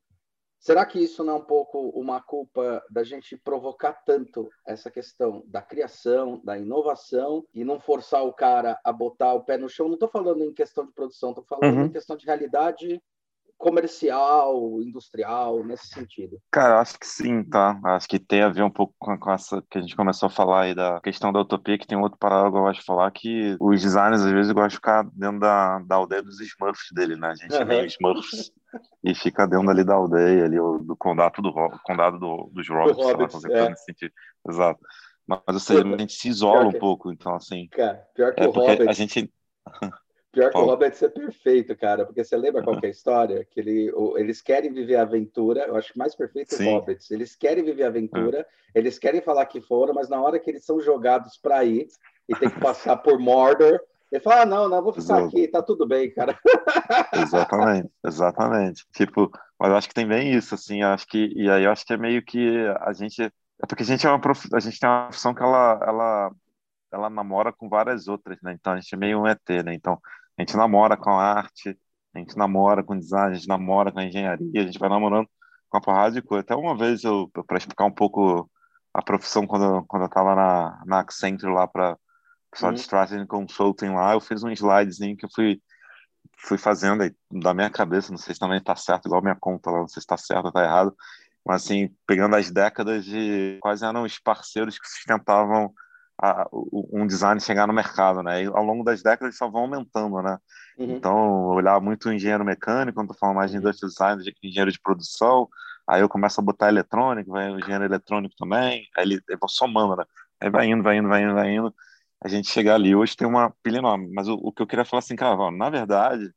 Será 0.59 0.85
que 0.85 0.99
isso 0.99 1.23
não 1.23 1.35
é 1.35 1.37
um 1.37 1.45
pouco 1.45 1.79
uma 1.89 2.21
culpa 2.21 2.83
da 2.89 3.01
gente 3.01 3.37
provocar 3.37 3.93
tanto 4.05 4.49
essa 4.67 4.91
questão 4.91 5.41
da 5.47 5.61
criação, 5.61 6.41
da 6.43 6.57
inovação 6.57 7.45
e 7.53 7.63
não 7.63 7.79
forçar 7.79 8.25
o 8.25 8.33
cara 8.33 8.77
a 8.83 8.91
botar 8.91 9.33
o 9.33 9.45
pé 9.45 9.57
no 9.57 9.69
chão? 9.69 9.87
Não 9.87 9.94
estou 9.94 10.09
falando 10.09 10.44
em 10.44 10.53
questão 10.53 10.85
de 10.85 10.91
produção, 10.91 11.29
estou 11.29 11.45
falando 11.45 11.77
uhum. 11.77 11.85
em 11.85 11.91
questão 11.91 12.18
de 12.18 12.25
realidade 12.25 13.01
comercial, 13.59 14.81
industrial, 14.81 15.63
nesse 15.66 15.89
sentido? 15.89 16.42
Cara, 16.49 16.80
acho 16.80 16.97
que 16.97 17.06
sim, 17.06 17.44
tá? 17.44 17.78
Acho 17.83 18.07
que 18.07 18.18
tem 18.18 18.42
a 18.42 18.47
ver 18.47 18.63
um 18.63 18.69
pouco 18.69 18.95
com, 18.97 19.19
com 19.19 19.31
essa 19.31 19.61
que 19.69 19.78
a 19.78 19.81
gente 19.81 19.97
começou 19.97 20.28
a 20.28 20.31
falar 20.31 20.61
aí 20.61 20.73
da 20.73 21.01
questão 21.01 21.31
da 21.33 21.42
utopia, 21.42 21.78
que 21.78 21.85
tem 21.85 21.97
outro 21.97 22.18
parágrafo 22.18 22.54
que 22.54 22.57
eu 22.57 22.61
gosto 22.61 22.80
de 22.80 22.85
falar, 22.85 23.11
que 23.11 23.57
os 23.59 23.81
designers 23.81 24.21
às 24.21 24.31
vezes 24.31 24.51
gostam 24.54 24.69
de 24.69 24.75
ficar 24.75 25.04
dentro 25.13 25.42
da, 25.42 25.80
da 25.80 25.95
aldeia 25.95 26.23
dos 26.23 26.39
Smurfs 26.39 26.87
dele, 26.94 27.18
né? 27.18 27.31
A 27.31 27.35
gente 27.35 27.54
uhum. 27.54 27.61
é 27.61 27.66
meio 27.66 27.85
Smurfs 27.85 28.51
e 29.04 29.13
fica 29.13 29.45
dentro 29.45 29.69
ali 29.69 29.83
da 29.83 29.95
aldeia, 29.95 30.45
ali, 30.45 30.56
do 30.56 30.95
condado, 30.97 31.42
do, 31.42 31.54
condado 31.83 32.18
do, 32.18 32.49
dos 32.54 32.68
Roberts, 32.69 32.95
do 32.95 33.04
Hobbits, 33.04 33.42
sei 33.42 33.51
lá, 33.51 33.66
é. 33.66 33.69
nesse 33.69 33.83
sentido. 33.83 34.13
Exato. 34.47 34.80
Mas, 35.28 35.42
ou 35.49 35.59
seja, 35.59 35.83
a 35.83 35.97
gente 35.97 36.13
se 36.13 36.30
isola 36.30 36.69
que... 36.69 36.78
um 36.78 36.80
pouco, 36.80 37.11
então, 37.11 37.35
assim... 37.35 37.68
Cara, 37.68 38.07
pior 38.16 38.33
que 38.33 38.42
é 38.42 38.47
o 38.47 38.51
Hobbit... 38.51 38.87
A 38.87 38.94
gente... 38.94 39.31
Pior 40.31 40.52
que 40.52 40.57
o 40.57 40.66
Hobbit 40.66 41.04
é 41.04 41.09
perfeito, 41.09 41.76
cara, 41.76 42.06
porque 42.06 42.24
você 42.24 42.38
lembra 42.38 42.62
qual 42.62 42.80
é 42.81 42.86
a 42.86 42.90
história? 42.90 43.48
Que 43.50 43.59
ele, 43.59 43.92
o, 43.94 44.16
eles 44.16 44.42
querem 44.42 44.71
viver 44.71 44.95
a 44.95 45.02
aventura, 45.02 45.66
eu 45.66 45.76
acho 45.76 45.92
que 45.92 45.98
mais 45.98 46.14
perfeito 46.16 46.54
é 46.56 46.66
o 46.66 46.74
Hobbits. 46.74 47.09
Eles 47.09 47.36
querem 47.36 47.64
viver 47.64 47.83
a 47.83 47.88
aventura, 47.88 48.42
é. 48.42 48.45
eles 48.80 49.00
querem 49.00 49.21
falar 49.21 49.48
que 49.48 49.59
foram, 49.59 49.94
mas 49.94 50.07
na 50.07 50.21
hora 50.21 50.40
que 50.40 50.50
eles 50.50 50.64
são 50.64 50.80
jogados 50.80 51.38
para 51.38 51.64
ir 51.66 51.88
e 52.28 52.36
tem 52.36 52.50
que 52.50 52.59
passar 52.62 52.98
por 52.98 53.18
Mordor, 53.18 53.80
ele 54.12 54.21
fala: 54.21 54.42
ah, 54.42 54.45
não, 54.45 54.69
não, 54.69 54.83
vou 54.83 54.94
ficar 54.94 55.19
Exato. 55.19 55.28
aqui, 55.28 55.48
tá 55.48 55.64
tudo 55.64 55.88
bem, 55.88 56.12
cara. 56.12 56.38
Exatamente, 57.14 57.90
exatamente. 58.06 58.86
Tipo, 58.94 59.31
mas 59.59 59.69
eu 59.69 59.76
acho 59.76 59.88
que 59.88 59.94
tem 59.94 60.07
bem 60.07 60.33
isso, 60.33 60.54
assim, 60.56 60.81
acho 60.81 61.07
que, 61.07 61.31
e 61.36 61.50
aí 61.50 61.64
eu 61.64 61.71
acho 61.71 61.86
que 61.86 61.94
é 61.94 61.98
meio 61.98 62.24
que 62.24 62.68
a 62.81 62.94
gente. 62.94 63.21
É 63.21 63.66
porque 63.68 63.83
a 63.83 63.86
gente 63.86 64.06
é 64.06 64.09
uma 64.09 64.21
prof... 64.21 64.48
a 64.54 64.59
gente 64.59 64.80
tem 64.80 64.90
uma 64.90 65.07
profissão 65.07 65.33
que 65.33 65.44
ela, 65.44 65.80
ela, 65.86 66.31
ela 66.94 67.09
namora 67.09 67.52
com 67.52 67.68
várias 67.68 68.07
outras, 68.07 68.38
né? 68.42 68.54
Então 68.54 68.74
a 68.74 68.80
gente 68.80 68.94
é 68.94 68.98
meio 68.98 69.19
um 69.19 69.28
ET, 69.28 69.50
né? 69.66 69.74
Então 69.74 70.00
a 70.39 70.41
gente 70.41 70.55
namora 70.55 70.95
com 70.95 71.09
a 71.09 71.21
arte, 71.21 71.77
a 72.15 72.19
gente 72.19 72.37
namora 72.37 72.81
com 72.81 72.97
design, 72.97 73.31
a 73.31 73.33
gente 73.33 73.47
namora 73.47 73.91
com 73.91 73.99
a 73.99 74.05
engenharia, 74.05 74.61
a 74.61 74.65
gente 74.65 74.79
vai 74.79 74.87
namorando 74.87 75.27
com 75.69 75.77
a 75.77 75.81
porrada 75.81 76.15
de 76.15 76.21
coisa. 76.21 76.41
Até 76.41 76.55
uma 76.55 76.77
vez, 76.77 77.03
eu 77.03 77.29
para 77.45 77.57
explicar 77.57 77.83
um 77.83 77.91
pouco 77.91 78.49
a 78.93 79.01
profissão, 79.01 79.45
quando, 79.45 79.83
quando 79.85 80.03
eu 80.03 80.07
estava 80.07 80.35
na, 80.35 80.81
na 80.85 80.99
Accenture 81.01 81.51
lá 81.53 81.67
para 81.67 81.97
pessoal 82.49 82.71
uhum. 82.71 82.75
de 82.75 82.81
Strategy 82.81 83.27
Consulting 83.27 83.89
lá, 83.89 84.13
eu 84.13 84.21
fiz 84.21 84.41
um 84.41 84.49
slidezinho 84.49 85.17
que 85.17 85.25
eu 85.25 85.29
fui, 85.29 85.61
fui 86.37 86.57
fazendo 86.57 87.03
aí, 87.03 87.13
da 87.29 87.53
minha 87.53 87.69
cabeça, 87.69 88.09
não 88.09 88.17
sei 88.17 88.33
se 88.33 88.39
também 88.39 88.59
está 88.59 88.75
certo, 88.77 89.07
igual 89.07 89.21
minha 89.21 89.35
conta 89.35 89.69
lá, 89.69 89.79
não 89.79 89.87
sei 89.89 89.95
se 89.95 90.05
está 90.05 90.15
certo 90.15 90.45
ou 90.45 90.49
está 90.49 90.63
errado, 90.63 90.95
mas 91.45 91.63
assim, 91.63 91.93
pegando 92.07 92.37
as 92.37 92.49
décadas 92.49 93.03
de 93.03 93.59
quais 93.61 93.81
eram 93.81 94.03
os 94.03 94.17
parceiros 94.17 94.79
que 94.79 94.87
sustentavam 94.87 95.73
a, 96.21 96.47
um 96.52 97.07
design 97.07 97.40
chegar 97.40 97.68
no 97.68 97.73
mercado, 97.73 98.21
né? 98.21 98.44
E 98.44 98.47
ao 98.47 98.64
longo 98.64 98.83
das 98.83 99.02
décadas 99.02 99.38
só 99.38 99.49
vão 99.49 99.61
aumentando, 99.61 100.21
né? 100.21 100.38
Uhum. 100.78 100.92
Então, 100.92 101.45
olhar 101.47 101.80
muito 101.80 102.09
o 102.09 102.14
engenheiro 102.14 102.45
mecânico, 102.45 102.95
quando 102.95 103.11
estou 103.11 103.19
falando 103.19 103.38
mais 103.38 103.52
de 103.52 103.57
uhum. 103.57 103.64
industrial 103.64 103.90
design, 103.90 104.23
de 104.23 104.35
engenheiro 104.44 104.71
de 104.71 104.80
produção, 104.81 105.47
Aí 105.90 106.02
eu 106.02 106.09
começo 106.09 106.40
a 106.40 106.44
botar 106.44 106.69
eletrônico, 106.69 107.31
vai 107.31 107.49
o 107.52 107.57
engenheiro 107.57 107.83
eletrônico 107.83 108.35
também, 108.38 108.88
aí 108.95 109.04
ele, 109.04 109.16
ele 109.28 109.38
vai 109.40 109.49
somando, 109.49 109.95
né? 109.95 110.06
Aí 110.40 110.47
vai 110.47 110.68
indo, 110.68 110.83
vai 110.83 110.97
indo, 110.97 111.09
vai 111.09 111.23
indo, 111.23 111.33
vai 111.33 111.52
indo, 111.52 111.73
a 112.23 112.28
gente 112.28 112.47
chegar 112.47 112.76
ali. 112.76 112.95
Hoje 112.95 113.18
tem 113.18 113.28
uma 113.28 113.49
pilha 113.64 113.80
enorme, 113.80 114.07
mas 114.14 114.28
o, 114.28 114.35
o 114.35 114.52
que 114.52 114.61
eu 114.61 114.68
queria 114.68 114.85
falar 114.85 114.99
assim, 114.99 115.16
cara, 115.16 115.49
na 115.49 115.69
verdade, 115.71 116.31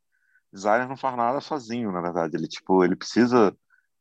designer 0.50 0.88
não 0.88 0.96
faz 0.96 1.16
nada 1.18 1.38
sozinho, 1.42 1.92
na 1.92 2.00
verdade. 2.00 2.34
Ele, 2.34 2.48
tipo, 2.48 2.82
ele 2.82 2.96
precisa 2.96 3.54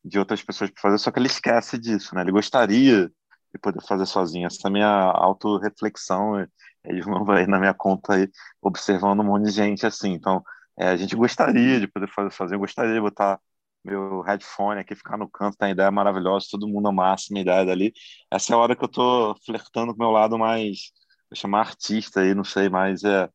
de 0.06 0.18
outras 0.18 0.42
pessoas 0.42 0.70
para 0.70 0.82
fazer, 0.82 0.98
só 1.00 1.12
que 1.12 1.20
ele 1.20 1.28
esquece 1.28 1.78
disso, 1.78 2.16
né? 2.16 2.22
Ele 2.22 2.32
gostaria 2.32 3.12
de 3.54 3.60
poder 3.60 3.82
fazer 3.82 4.06
sozinho. 4.06 4.48
Essa 4.48 4.68
é 4.68 4.70
a 4.70 4.72
minha 4.72 4.88
autorreflexão, 4.88 6.40
ele 6.84 7.02
não 7.06 7.26
vai 7.26 7.46
na 7.46 7.60
minha 7.60 7.74
conta 7.74 8.16
aí 8.16 8.30
observando 8.62 9.22
um 9.22 9.24
monte 9.26 9.46
de 9.46 9.52
gente 9.52 9.86
assim. 9.86 10.14
Então, 10.14 10.44
é, 10.78 10.90
a 10.90 10.98
gente 10.98 11.16
gostaria 11.16 11.80
de 11.80 11.88
poder 11.88 12.08
fazer 12.10 12.32
sozinho, 12.32 12.60
gostaria 12.60 12.94
de 12.94 13.02
botar 13.02 13.40
meu 13.84 14.22
headphone 14.22 14.80
aqui, 14.80 14.96
ficar 14.96 15.18
no 15.18 15.30
canto, 15.30 15.58
tem 15.58 15.72
ideia 15.72 15.92
maravilhosa, 15.92 16.48
todo 16.52 16.68
mundo 16.68 16.88
amassa 16.90 17.28
minha 17.32 17.42
ideia 17.42 17.66
dali. 17.66 17.94
Essa 18.32 18.54
é 18.54 18.56
a 18.56 18.60
hora 18.60 18.76
que 18.76 18.84
eu 18.84 18.88
tô 18.88 19.36
flertando 19.46 19.94
com 19.96 20.04
o 20.04 20.06
meu 20.06 20.12
lado 20.12 20.38
mais, 20.38 20.92
vou 21.30 21.38
chamar 21.38 21.62
artista 21.62 22.22
aí, 22.22 22.34
não 22.36 22.44
sei, 22.44 22.70
mas 22.70 23.04
é, 23.04 23.30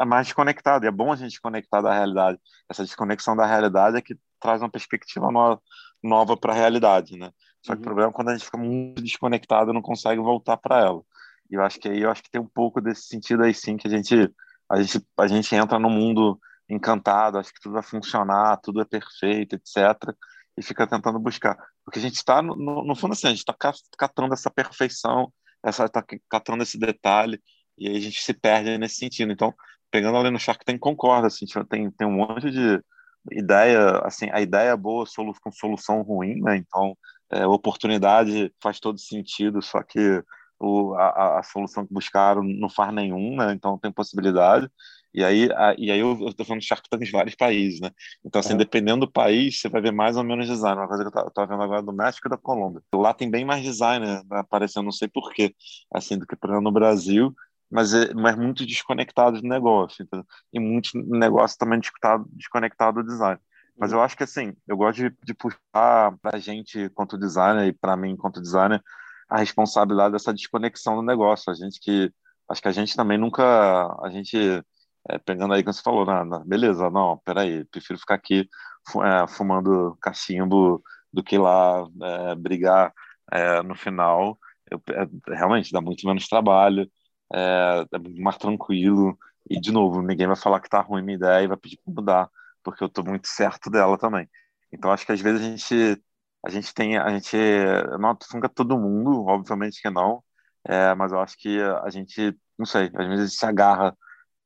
é 0.00 0.04
mais 0.04 0.26
desconectado. 0.26 0.84
E 0.84 0.88
é 0.88 0.90
bom 0.90 1.12
a 1.12 1.16
gente 1.16 1.40
conectar 1.40 1.80
da 1.80 1.92
realidade. 1.92 2.38
Essa 2.68 2.84
desconexão 2.84 3.36
da 3.36 3.46
realidade 3.46 3.96
é 3.96 4.02
que 4.02 4.16
traz 4.40 4.62
uma 4.62 4.70
perspectiva 4.70 5.30
nova, 5.30 5.60
nova 6.02 6.36
para 6.36 6.52
a 6.52 6.56
realidade, 6.56 7.16
né? 7.16 7.30
Só 7.68 7.74
que 7.74 7.80
uhum. 7.80 7.82
o 7.82 7.84
problema 7.84 8.10
é 8.10 8.12
quando 8.14 8.28
a 8.30 8.32
gente 8.32 8.46
fica 8.46 8.56
muito 8.56 9.02
desconectado 9.02 9.74
não 9.74 9.82
consegue 9.82 10.20
voltar 10.20 10.56
para 10.56 10.80
ela. 10.80 11.02
E 11.50 11.54
eu 11.54 11.62
acho 11.62 11.78
que 11.78 11.88
aí 11.88 12.00
eu 12.00 12.10
acho 12.10 12.22
que 12.22 12.30
tem 12.30 12.40
um 12.40 12.48
pouco 12.48 12.80
desse 12.80 13.02
sentido 13.02 13.42
aí 13.42 13.52
sim 13.52 13.76
que 13.76 13.86
a 13.86 13.90
gente 13.90 14.14
a 14.70 14.82
gente 14.82 15.06
a 15.18 15.26
gente 15.26 15.54
entra 15.54 15.78
no 15.78 15.90
mundo 15.90 16.40
encantado, 16.68 17.38
acho 17.38 17.52
que 17.52 17.60
tudo 17.60 17.74
vai 17.74 17.82
funcionar, 17.82 18.56
tudo 18.58 18.80
é 18.80 18.86
perfeito, 18.86 19.54
etc. 19.54 20.14
E 20.56 20.62
fica 20.62 20.86
tentando 20.86 21.18
buscar, 21.18 21.56
porque 21.84 21.98
a 21.98 22.02
gente 22.02 22.16
está 22.16 22.40
no, 22.42 22.56
no, 22.56 22.84
no, 22.84 22.96
fundo 22.96 23.12
assim, 23.12 23.26
a 23.26 23.30
gente 23.30 23.38
está 23.40 23.54
catando 23.98 24.34
essa 24.34 24.50
perfeição, 24.50 25.32
essa 25.62 25.84
está 25.84 26.02
catando 26.28 26.62
esse 26.62 26.78
detalhe 26.78 27.40
e 27.76 27.88
aí 27.88 27.96
a 27.96 28.00
gente 28.00 28.20
se 28.22 28.34
perde 28.34 28.76
nesse 28.78 28.96
sentido. 28.96 29.30
Então, 29.30 29.54
pegando 29.90 30.16
ali 30.18 30.30
no 30.30 30.38
Shark 30.38 30.64
Tank, 30.64 30.78
concorda, 30.78 31.28
assim, 31.28 31.46
tem 31.68 31.90
tem 31.90 32.06
um 32.06 32.12
monte 32.12 32.50
de 32.50 32.82
ideia, 33.32 34.00
assim, 34.04 34.28
a 34.32 34.40
ideia 34.40 34.70
é 34.70 34.76
boa 34.76 35.06
solu 35.06 35.34
com 35.42 35.52
solução 35.52 36.02
ruim, 36.02 36.40
né? 36.40 36.56
Então, 36.56 36.96
é, 37.30 37.46
oportunidade 37.46 38.52
faz 38.62 38.80
todo 38.80 38.98
sentido, 38.98 39.62
só 39.62 39.82
que 39.82 40.22
o, 40.58 40.94
a, 40.94 41.38
a, 41.38 41.42
solução 41.42 41.86
que 41.86 41.94
buscaram 41.94 42.42
não 42.42 42.68
faz 42.68 42.92
nenhum, 42.92 43.36
né? 43.36 43.52
Então 43.52 43.78
tem 43.78 43.92
possibilidade. 43.92 44.68
E 45.14 45.24
aí, 45.24 45.50
a, 45.52 45.74
e 45.78 45.90
aí 45.90 45.98
eu, 46.00 46.12
estou 46.28 46.44
falando 46.44 46.60
de 46.60 46.66
Shark 46.66 46.88
Tank 46.88 47.02
em 47.02 47.10
vários 47.10 47.34
países, 47.34 47.80
né? 47.80 47.90
Então, 48.24 48.40
assim, 48.40 48.54
é. 48.54 48.56
dependendo 48.56 49.06
do 49.06 49.12
país, 49.12 49.60
você 49.60 49.68
vai 49.68 49.80
ver 49.80 49.92
mais 49.92 50.16
ou 50.16 50.24
menos 50.24 50.46
design. 50.46 50.78
Uma 50.78 50.88
coisa 50.88 51.10
que 51.10 51.18
eu 51.18 51.26
estou 51.26 51.46
vendo 51.46 51.62
agora 51.62 51.82
do 51.82 51.92
México 51.92 52.28
e 52.28 52.30
da 52.30 52.36
Colômbia. 52.36 52.82
Lá 52.94 53.14
tem 53.14 53.30
bem 53.30 53.44
mais 53.44 53.62
design 53.62 54.06
né? 54.06 54.22
aparecendo, 54.30 54.84
não 54.84 54.92
sei 54.92 55.08
porquê, 55.08 55.54
assim, 55.92 56.18
do 56.18 56.26
que, 56.26 56.36
por 56.36 56.50
exemplo, 56.50 56.64
no 56.64 56.72
Brasil 56.72 57.34
mas 57.70 57.92
é, 57.92 58.14
mas 58.14 58.36
muito 58.36 58.64
desconectado 58.66 59.40
do 59.40 59.48
negócio. 59.48 60.02
Então, 60.02 60.24
e 60.52 60.58
muito 60.58 60.90
negócio 60.94 61.58
também 61.58 61.80
desconectado 62.32 63.02
do 63.02 63.08
design. 63.08 63.38
Mas 63.78 63.92
eu 63.92 64.02
acho 64.02 64.16
que, 64.16 64.24
assim, 64.24 64.54
eu 64.66 64.76
gosto 64.76 64.98
de, 64.98 65.16
de 65.24 65.34
puxar 65.34 65.58
para 66.20 66.36
a 66.36 66.38
gente, 66.38 66.88
quanto 66.90 67.18
designer, 67.18 67.66
e 67.68 67.72
para 67.72 67.96
mim, 67.96 68.16
quanto 68.16 68.40
designer, 68.40 68.82
a 69.28 69.38
responsabilidade 69.38 70.12
dessa 70.12 70.32
desconexão 70.32 70.96
do 70.96 71.02
negócio. 71.02 71.50
A 71.52 71.54
gente 71.54 71.80
que. 71.80 72.12
Acho 72.50 72.62
que 72.62 72.68
a 72.68 72.72
gente 72.72 72.96
também 72.96 73.18
nunca. 73.18 73.44
A 74.02 74.10
gente. 74.10 74.36
É, 75.10 75.18
pegando 75.18 75.54
aí 75.54 75.62
que 75.62 75.72
você 75.72 75.82
falou, 75.82 76.04
né, 76.04 76.22
beleza, 76.44 76.90
não, 76.90 77.18
peraí, 77.24 77.64
prefiro 77.66 77.98
ficar 77.98 78.16
aqui 78.16 78.46
é, 79.02 79.26
fumando 79.28 79.96
cachimbo 80.02 80.82
do 81.12 81.22
que 81.22 81.38
lá 81.38 81.86
é, 82.02 82.34
brigar 82.34 82.92
é, 83.32 83.62
no 83.62 83.74
final. 83.74 84.38
Eu, 84.70 84.82
é, 84.90 85.34
realmente 85.34 85.72
dá 85.72 85.80
muito 85.80 86.06
menos 86.06 86.28
trabalho 86.28 86.90
é, 87.32 87.86
é 87.92 88.20
mais 88.20 88.36
tranquilo. 88.38 89.18
E, 89.48 89.60
de 89.60 89.72
novo, 89.72 90.02
ninguém 90.02 90.26
vai 90.26 90.36
falar 90.36 90.60
que 90.60 90.68
tá 90.68 90.80
ruim 90.80 91.02
minha 91.02 91.16
ideia 91.16 91.44
e 91.44 91.48
vai 91.48 91.56
pedir 91.56 91.78
para 91.78 91.94
mudar, 91.94 92.30
porque 92.70 92.84
eu 92.84 92.88
tô 92.88 93.02
muito 93.04 93.28
certo 93.28 93.70
dela 93.70 93.98
também. 93.98 94.28
Então, 94.72 94.90
acho 94.92 95.06
que 95.06 95.12
às 95.12 95.20
vezes 95.20 95.40
a 95.40 95.44
gente, 95.44 96.02
a 96.46 96.50
gente 96.50 96.74
tem, 96.74 96.96
a 96.98 97.10
gente 97.10 97.36
não 97.98 98.16
funga 98.30 98.48
todo 98.48 98.78
mundo, 98.78 99.24
obviamente 99.26 99.80
que 99.80 99.90
não, 99.90 100.22
é, 100.64 100.94
mas 100.94 101.12
eu 101.12 101.20
acho 101.20 101.36
que 101.38 101.60
a 101.60 101.90
gente, 101.90 102.36
não 102.58 102.66
sei, 102.66 102.90
às 102.94 103.06
vezes 103.08 103.36
se 103.38 103.46
agarra 103.46 103.96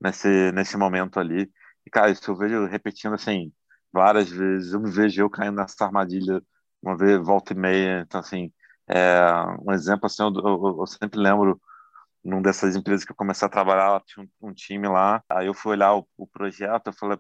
nesse, 0.01 0.53
nesse 0.53 0.77
momento 0.77 1.19
ali. 1.21 1.51
E, 1.87 1.91
cara, 1.91 2.11
isso 2.11 2.31
eu 2.31 2.37
vejo 2.37 2.67
repetindo 2.67 3.15
assim, 3.15 3.53
várias 3.93 4.29
vezes, 4.31 4.73
eu 4.73 4.81
me 4.81 4.91
vejo 4.91 5.21
eu 5.23 5.31
caindo 5.31 5.57
nessa 5.57 5.85
armadilha 5.85 6.43
uma 6.83 6.97
vez, 6.97 7.19
volta 7.25 7.53
e 7.53 7.57
meia. 7.57 8.01
Então, 8.03 8.21
assim, 8.21 8.53
é, 8.89 9.21
um 9.65 9.73
exemplo 9.73 10.07
assim, 10.07 10.23
eu, 10.23 10.33
eu, 10.35 10.77
eu 10.81 10.87
sempre 10.87 11.19
lembro 11.21 11.61
num 12.25 12.41
dessas 12.41 12.77
empresas 12.77 13.05
que 13.05 13.13
eu 13.13 13.17
comecei 13.17 13.47
a 13.47 13.51
trabalhar, 13.51 14.01
tinha 14.07 14.25
um, 14.41 14.49
um 14.49 14.55
time 14.55 14.87
lá, 14.89 15.23
aí 15.29 15.47
eu 15.47 15.55
fui 15.55 15.73
olhar 15.73 15.95
o, 15.97 16.07
o 16.17 16.27
projeto, 16.27 16.87
eu 16.87 16.93
falei 16.93 17.19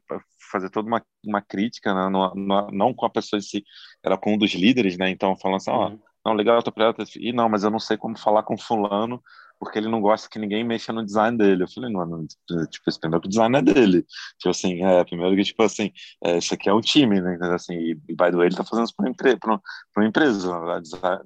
fazer 0.50 0.70
toda 0.70 0.86
uma, 0.88 1.02
uma 1.24 1.42
crítica, 1.42 1.92
né, 1.94 2.08
no, 2.08 2.34
não 2.70 2.94
com 2.94 3.06
a 3.06 3.10
pessoa 3.10 3.38
em 3.38 3.42
si, 3.42 3.64
era 4.04 4.16
com 4.16 4.34
um 4.34 4.38
dos 4.38 4.52
líderes, 4.52 4.96
né, 4.96 5.10
então 5.10 5.36
falando 5.36 5.56
assim, 5.56 5.70
ó, 5.70 5.88
uhum. 5.88 6.00
não, 6.24 6.34
legal 6.34 6.58
o 6.58 6.62
teu 6.62 6.72
projeto, 6.72 7.02
e 7.18 7.32
não, 7.32 7.48
mas 7.48 7.64
eu 7.64 7.70
não 7.70 7.80
sei 7.80 7.96
como 7.96 8.18
falar 8.18 8.42
com 8.44 8.56
fulano, 8.56 9.22
porque 9.58 9.78
ele 9.78 9.88
não 9.88 10.00
gosta 10.00 10.28
que 10.28 10.40
ninguém 10.40 10.64
mexa 10.64 10.92
no 10.92 11.04
design 11.04 11.38
dele. 11.38 11.62
Eu 11.62 11.68
falei, 11.68 11.88
não, 11.92 12.04
não 12.04 12.26
tipo, 12.66 12.82
esse 12.88 12.98
primeiro 12.98 13.28
design 13.28 13.56
é 13.56 13.62
dele. 13.62 14.04
Tipo 14.36 14.50
assim, 14.50 14.84
é, 14.84 15.04
primeiro 15.04 15.36
que, 15.36 15.44
tipo 15.44 15.62
assim, 15.62 15.92
é, 16.24 16.38
isso 16.38 16.52
aqui 16.52 16.68
é 16.68 16.74
um 16.74 16.80
time, 16.80 17.20
né, 17.20 17.38
assim, 17.54 17.74
e, 17.74 17.94
by 17.94 18.16
the 18.16 18.32
way, 18.32 18.46
ele 18.48 18.56
tá 18.56 18.64
fazendo 18.64 18.86
isso 18.86 18.94
para 18.96 19.36
uma, 19.44 19.62
uma 19.96 20.04
empresa, 20.04 20.50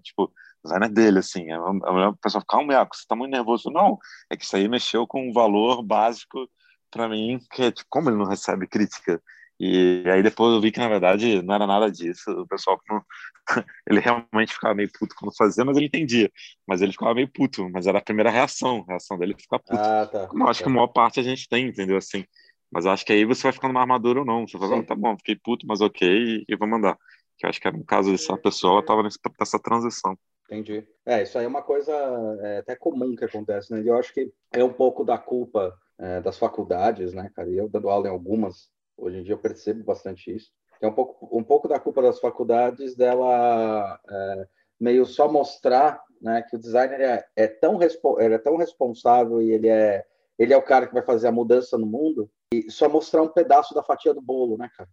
tipo, 0.03 0.31
design 0.67 0.87
é 0.87 0.89
dele, 0.89 1.19
assim. 1.19 1.51
É, 1.51 1.59
o 1.59 2.17
pessoal 2.17 2.43
fica, 2.43 2.57
calma, 2.57 2.89
você 2.93 3.05
tá 3.09 3.17
muito 3.17 3.33
nervoso. 3.33 3.71
Não, 3.71 3.99
é 4.31 4.37
que 4.37 4.45
isso 4.45 4.57
aí 4.57 4.69
mexeu 4.69 5.07
com 5.07 5.29
um 5.29 5.33
valor 5.33 5.83
básico 5.83 6.49
para 6.91 7.09
mim, 7.09 7.41
que 7.53 7.63
é, 7.63 7.73
tipo, 7.73 7.89
como 7.91 8.11
ele 8.11 8.17
não 8.17 8.27
recebe 8.27 8.67
crítica? 8.67 9.21
E 9.59 10.05
aí 10.07 10.23
depois 10.23 10.53
eu 10.53 10.61
vi 10.61 10.71
que, 10.71 10.79
na 10.79 10.89
verdade, 10.89 11.43
não 11.43 11.55
era 11.55 11.67
nada 11.67 11.91
disso. 11.91 12.31
O 12.31 12.47
pessoal, 12.47 12.81
não... 12.89 13.03
ele 13.89 14.01
realmente 14.01 14.53
ficava 14.53 14.75
meio 14.75 14.91
puto 14.99 15.15
quando 15.17 15.35
fazia, 15.37 15.65
mas 15.65 15.77
ele 15.77 15.87
entendia. 15.87 16.31
Mas 16.67 16.83
ele 16.83 16.93
ficava 16.93 17.15
meio 17.15 17.29
puto, 17.29 17.69
mas 17.71 17.87
era 17.87 17.99
a 17.99 18.03
primeira 18.03 18.31
reação. 18.31 18.85
A 18.87 18.93
reação 18.93 19.19
dele 19.19 19.35
é 19.37 19.41
ficar 19.41 19.59
puto. 19.59 19.81
Ah, 19.81 20.07
tá. 20.07 20.27
Como 20.27 20.45
eu 20.45 20.49
acho 20.49 20.61
tá. 20.61 20.65
que 20.65 20.71
a 20.71 20.75
maior 20.75 20.89
parte 20.89 21.21
a 21.21 21.23
gente 21.23 21.49
tem, 21.49 21.69
entendeu? 21.69 21.97
Assim, 21.97 22.25
mas 22.71 22.85
acho 22.85 23.05
que 23.07 23.13
aí 23.13 23.25
você 23.25 23.45
vai 23.45 23.53
ficando 23.53 23.73
mais 23.73 23.83
armadura 23.83 24.21
ou 24.21 24.27
não. 24.27 24.47
Você 24.47 24.59
fala, 24.59 24.79
ah, 24.79 24.83
tá 24.85 24.95
bom, 24.95 25.17
fiquei 25.17 25.37
puto, 25.37 25.67
mas 25.67 25.81
ok, 25.81 26.07
e, 26.07 26.45
e 26.49 26.57
vou 26.57 26.69
mandar. 26.69 26.99
Que 27.39 27.47
eu 27.47 27.51
acho 27.51 27.61
que 27.61 27.69
era 27.69 27.77
um 27.77 27.85
caso 27.85 28.11
dessa 28.13 28.37
pessoa, 28.37 28.75
ela 28.75 28.81
estava 28.81 29.03
nessa 29.03 29.59
transição. 29.59 30.19
Entendi. 30.47 30.87
É, 31.05 31.23
isso 31.23 31.37
aí 31.39 31.45
é 31.45 31.49
uma 31.49 31.63
coisa 31.63 31.93
é, 32.41 32.59
até 32.59 32.77
comum 32.77 33.17
que 33.17 33.25
acontece, 33.25 33.73
né? 33.73 33.83
Eu 33.85 33.97
acho 33.97 34.13
que 34.15 34.33
é 34.53 34.63
um 34.63 34.73
pouco 34.73 35.05
da 35.05 35.19
culpa 35.19 35.77
é, 35.99 36.21
das 36.21 36.39
faculdades, 36.39 37.13
né, 37.13 37.31
cara? 37.35 37.51
E 37.51 37.57
eu 37.57 37.69
dando 37.69 37.89
aula 37.89 38.07
em 38.07 38.11
algumas, 38.11 38.71
hoje 38.97 39.19
em 39.19 39.23
dia 39.25 39.35
eu 39.35 39.39
percebo 39.39 39.83
bastante 39.83 40.35
isso. 40.35 40.53
É 40.81 40.87
um 40.87 40.93
pouco, 40.93 41.37
um 41.37 41.43
pouco 41.43 41.67
da 41.67 41.81
culpa 41.81 42.01
das 42.01 42.21
faculdades 42.21 42.95
dela 42.95 43.99
é, 44.09 44.49
meio 44.79 45.05
só 45.05 45.31
mostrar 45.31 46.01
né, 46.21 46.43
que 46.43 46.57
o 46.57 46.59
designer 46.59 47.01
é, 47.01 47.27
é 47.35 47.47
tão 47.49 47.79
ele 48.19 48.35
é 48.35 48.39
tão 48.39 48.57
responsável 48.57 49.43
e 49.43 49.51
ele 49.51 49.69
é, 49.69 50.05
ele 50.39 50.53
é 50.53 50.57
o 50.57 50.63
cara 50.63 50.87
que 50.87 50.95
vai 50.95 51.03
fazer 51.03 51.29
a 51.29 51.33
mudança 51.33 51.77
no 51.77 51.87
mundo 51.87 52.31
e 52.53 52.71
só 52.71 52.89
mostrar 52.89 53.23
um 53.23 53.29
pedaço 53.29 53.75
da 53.75 53.83
fatia 53.83 54.15
do 54.15 54.21
bolo, 54.21 54.57
né, 54.57 54.71
cara? 54.77 54.89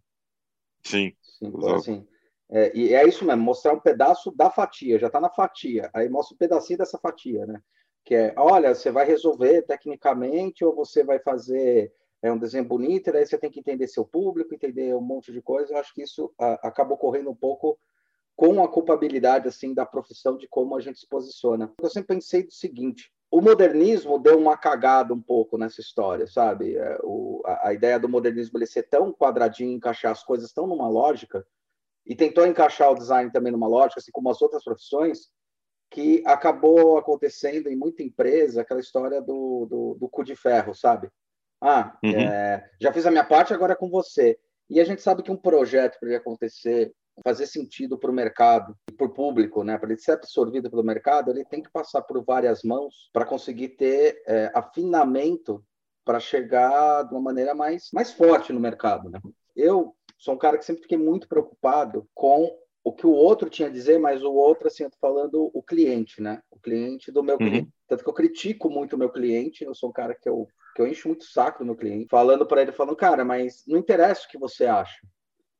Sim. 0.84 1.14
Sim 1.22 1.46
então, 1.46 1.74
assim, 1.76 2.06
é, 2.50 2.76
e 2.76 2.94
é 2.94 3.06
isso 3.06 3.24
mesmo, 3.24 3.42
mostrar 3.42 3.72
um 3.72 3.80
pedaço 3.80 4.30
da 4.30 4.50
fatia, 4.50 4.98
já 4.98 5.06
está 5.06 5.20
na 5.20 5.30
fatia, 5.30 5.90
aí 5.94 6.08
mostra 6.08 6.34
um 6.34 6.38
pedacinho 6.38 6.78
dessa 6.78 6.98
fatia, 6.98 7.46
né? 7.46 7.60
Que 8.04 8.14
é, 8.14 8.34
olha, 8.36 8.74
você 8.74 8.90
vai 8.90 9.06
resolver 9.06 9.62
tecnicamente 9.62 10.64
ou 10.64 10.74
você 10.74 11.02
vai 11.02 11.18
fazer 11.18 11.92
é, 12.22 12.30
um 12.30 12.38
desenho 12.38 12.64
bonito, 12.64 13.08
e 13.10 13.16
aí 13.16 13.26
você 13.26 13.38
tem 13.38 13.50
que 13.50 13.60
entender 13.60 13.88
seu 13.88 14.04
público, 14.04 14.54
entender 14.54 14.94
um 14.94 15.00
monte 15.00 15.32
de 15.32 15.40
coisa. 15.40 15.72
Eu 15.72 15.78
acho 15.78 15.94
que 15.94 16.02
isso 16.02 16.32
a, 16.38 16.68
acabou 16.68 16.98
correndo 16.98 17.30
um 17.30 17.34
pouco 17.34 17.78
com 18.36 18.62
a 18.62 18.68
culpabilidade 18.68 19.48
assim 19.48 19.72
da 19.72 19.86
profissão 19.86 20.36
de 20.36 20.48
como 20.48 20.76
a 20.76 20.80
gente 20.80 20.98
se 20.98 21.08
posiciona. 21.08 21.72
Eu 21.80 21.90
sempre 21.90 22.14
pensei 22.14 22.42
do 22.42 22.52
seguinte: 22.52 23.10
o 23.30 23.40
modernismo 23.40 24.18
deu 24.18 24.38
uma 24.38 24.56
cagada 24.56 25.12
um 25.12 25.20
pouco 25.20 25.58
nessa 25.58 25.80
história, 25.80 26.26
sabe? 26.26 26.76
É, 26.76 26.98
o, 27.02 27.42
a, 27.44 27.68
a, 27.68 27.74
ideia 27.74 27.98
do 27.98 28.08
modernismo 28.08 28.58
ele 28.58 28.66
ser 28.66 28.84
tão 28.84 29.12
quadradinho, 29.12 29.72
encaixar 29.72 30.12
as 30.12 30.22
coisas 30.22 30.52
tão 30.52 30.66
numa 30.66 30.88
lógica, 30.88 31.46
e 32.06 32.14
tentou 32.14 32.46
encaixar 32.46 32.90
o 32.90 32.94
design 32.94 33.30
também 33.30 33.52
numa 33.52 33.68
lógica, 33.68 34.00
assim 34.00 34.12
como 34.12 34.30
as 34.30 34.40
outras 34.42 34.62
profissões, 34.62 35.30
que 35.90 36.22
acabou 36.26 36.98
acontecendo 36.98 37.68
em 37.68 37.76
muita 37.76 38.02
empresa 38.02 38.62
aquela 38.62 38.80
história 38.80 39.20
do, 39.20 39.66
do, 39.66 39.96
do 40.00 40.08
cu 40.08 40.24
de 40.24 40.34
ferro, 40.34 40.74
sabe? 40.74 41.08
Ah, 41.60 41.96
uhum. 42.02 42.10
é, 42.10 42.68
já 42.80 42.92
fiz 42.92 43.06
a 43.06 43.10
minha 43.10 43.24
parte, 43.24 43.54
agora 43.54 43.72
é 43.72 43.76
com 43.76 43.88
você. 43.88 44.38
E 44.68 44.80
a 44.80 44.84
gente 44.84 45.02
sabe 45.02 45.22
que 45.22 45.30
um 45.30 45.36
projeto 45.36 45.98
para 45.98 46.08
ele 46.08 46.16
acontecer, 46.16 46.92
fazer 47.22 47.46
sentido 47.46 47.96
para 47.96 48.10
o 48.10 48.14
mercado 48.14 48.76
e 48.90 48.92
para 48.92 49.06
o 49.06 49.12
público, 49.12 49.62
né, 49.62 49.78
para 49.78 49.90
ele 49.90 50.00
ser 50.00 50.12
absorvido 50.12 50.68
pelo 50.68 50.82
mercado, 50.82 51.30
ele 51.30 51.44
tem 51.44 51.62
que 51.62 51.70
passar 51.70 52.02
por 52.02 52.22
várias 52.24 52.62
mãos 52.62 53.08
para 53.12 53.24
conseguir 53.24 53.70
ter 53.70 54.22
é, 54.26 54.50
afinamento 54.54 55.64
para 56.04 56.20
chegar 56.20 57.04
de 57.04 57.14
uma 57.14 57.20
maneira 57.20 57.54
mais, 57.54 57.88
mais 57.92 58.12
forte 58.12 58.52
no 58.52 58.60
mercado. 58.60 59.08
Né? 59.08 59.20
Eu 59.56 59.94
sou 60.24 60.34
um 60.34 60.38
cara 60.38 60.56
que 60.56 60.64
sempre 60.64 60.82
fiquei 60.82 60.96
muito 60.96 61.28
preocupado 61.28 62.08
com 62.14 62.58
o 62.82 62.92
que 62.92 63.06
o 63.06 63.10
outro 63.10 63.50
tinha 63.50 63.68
a 63.68 63.70
dizer, 63.70 63.98
mas 63.98 64.22
o 64.22 64.32
outro, 64.32 64.68
assim, 64.68 64.84
eu 64.84 64.90
tô 64.90 64.96
falando 64.98 65.50
o 65.52 65.62
cliente, 65.62 66.22
né? 66.22 66.42
O 66.50 66.58
cliente 66.58 67.12
do 67.12 67.22
meu 67.22 67.34
uhum. 67.34 67.46
cliente. 67.46 67.70
Tanto 67.86 68.02
que 68.02 68.08
eu 68.08 68.14
critico 68.14 68.70
muito 68.70 68.94
o 68.94 68.98
meu 68.98 69.10
cliente, 69.10 69.64
eu 69.64 69.74
sou 69.74 69.90
um 69.90 69.92
cara 69.92 70.14
que 70.14 70.26
eu, 70.26 70.48
que 70.74 70.80
eu 70.80 70.86
encho 70.86 71.08
muito 71.08 71.22
o 71.22 71.26
saco 71.26 71.58
do 71.58 71.66
meu 71.66 71.76
cliente, 71.76 72.08
falando 72.08 72.46
para 72.46 72.62
ele, 72.62 72.72
falando, 72.72 72.96
cara, 72.96 73.22
mas 73.22 73.64
não 73.66 73.78
interessa 73.78 74.24
o 74.26 74.30
que 74.30 74.38
você 74.38 74.64
acha. 74.64 74.96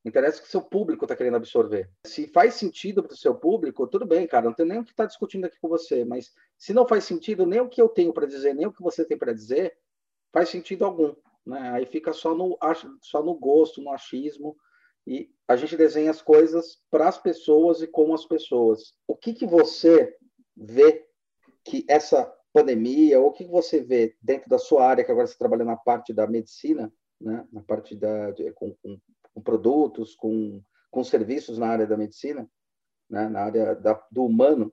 Interessa 0.02 0.40
o 0.40 0.42
que 0.42 0.48
seu 0.48 0.62
público 0.62 1.04
está 1.04 1.14
querendo 1.14 1.36
absorver. 1.36 1.90
Se 2.06 2.26
faz 2.28 2.54
sentido 2.54 3.02
para 3.02 3.12
o 3.12 3.16
seu 3.16 3.34
público, 3.34 3.86
tudo 3.86 4.06
bem, 4.06 4.26
cara, 4.26 4.46
não 4.46 4.54
tem 4.54 4.64
nem 4.64 4.78
o 4.78 4.84
que 4.84 4.92
está 4.92 5.04
discutindo 5.04 5.44
aqui 5.44 5.58
com 5.60 5.68
você, 5.68 6.06
mas 6.06 6.30
se 6.56 6.72
não 6.72 6.88
faz 6.88 7.04
sentido, 7.04 7.46
nem 7.46 7.60
o 7.60 7.68
que 7.68 7.82
eu 7.82 7.88
tenho 7.88 8.14
para 8.14 8.26
dizer, 8.26 8.54
nem 8.54 8.66
o 8.66 8.72
que 8.72 8.82
você 8.82 9.04
tem 9.04 9.18
para 9.18 9.34
dizer, 9.34 9.76
faz 10.32 10.48
sentido 10.48 10.86
algum. 10.86 11.14
Né? 11.46 11.70
Aí 11.70 11.86
fica 11.86 12.12
só 12.12 12.34
no, 12.34 12.58
só 13.00 13.22
no 13.22 13.34
gosto, 13.34 13.82
no 13.82 13.90
achismo, 13.90 14.56
e 15.06 15.30
a 15.46 15.56
gente 15.56 15.76
desenha 15.76 16.10
as 16.10 16.22
coisas 16.22 16.82
para 16.90 17.08
as 17.08 17.18
pessoas 17.18 17.82
e 17.82 17.86
com 17.86 18.14
as 18.14 18.24
pessoas. 18.24 18.94
O 19.06 19.14
que, 19.14 19.34
que 19.34 19.46
você 19.46 20.16
vê 20.56 21.06
que 21.62 21.84
essa 21.88 22.32
pandemia, 22.52 23.20
ou 23.20 23.28
o 23.28 23.32
que, 23.32 23.44
que 23.44 23.50
você 23.50 23.80
vê 23.80 24.16
dentro 24.22 24.48
da 24.48 24.58
sua 24.58 24.86
área, 24.86 25.04
que 25.04 25.10
agora 25.10 25.26
você 25.26 25.36
trabalha 25.36 25.64
na 25.64 25.76
parte 25.76 26.12
da 26.12 26.26
medicina, 26.26 26.92
né? 27.20 27.46
na 27.52 27.62
parte 27.62 27.94
da, 27.94 28.32
com, 28.54 28.74
com, 28.76 29.00
com, 29.34 29.42
produtos, 29.42 30.14
com, 30.14 30.62
com 30.90 31.04
serviços 31.04 31.58
na 31.58 31.66
área 31.66 31.86
da 31.86 31.96
medicina, 31.96 32.48
né? 33.10 33.28
na 33.28 33.40
área 33.42 33.74
da, 33.74 34.00
do 34.10 34.24
humano, 34.24 34.72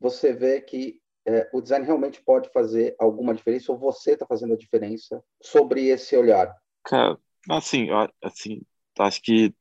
você 0.00 0.32
vê 0.32 0.60
que 0.60 1.00
é, 1.30 1.48
o 1.52 1.60
design 1.60 1.86
realmente 1.86 2.20
pode 2.20 2.50
fazer 2.52 2.96
alguma 2.98 3.32
diferença, 3.32 3.70
ou 3.70 3.78
você 3.78 4.12
está 4.12 4.26
fazendo 4.26 4.54
a 4.54 4.56
diferença 4.56 5.22
sobre 5.40 5.86
esse 5.86 6.16
olhar? 6.16 6.52
Cara, 6.84 7.16
assim, 7.48 7.88
assim, 8.22 8.62
acho 8.98 9.22
que 9.22 9.54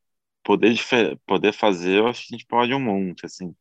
poder, 0.44 0.76
poder 1.28 1.54
fazer, 1.54 2.00
eu 2.00 2.08
acho 2.08 2.28
que 2.28 2.34
a 2.34 2.38
gente 2.38 2.48
pode 2.48 2.74
um 2.74 2.80
monte, 2.80 3.26
assim. 3.26 3.56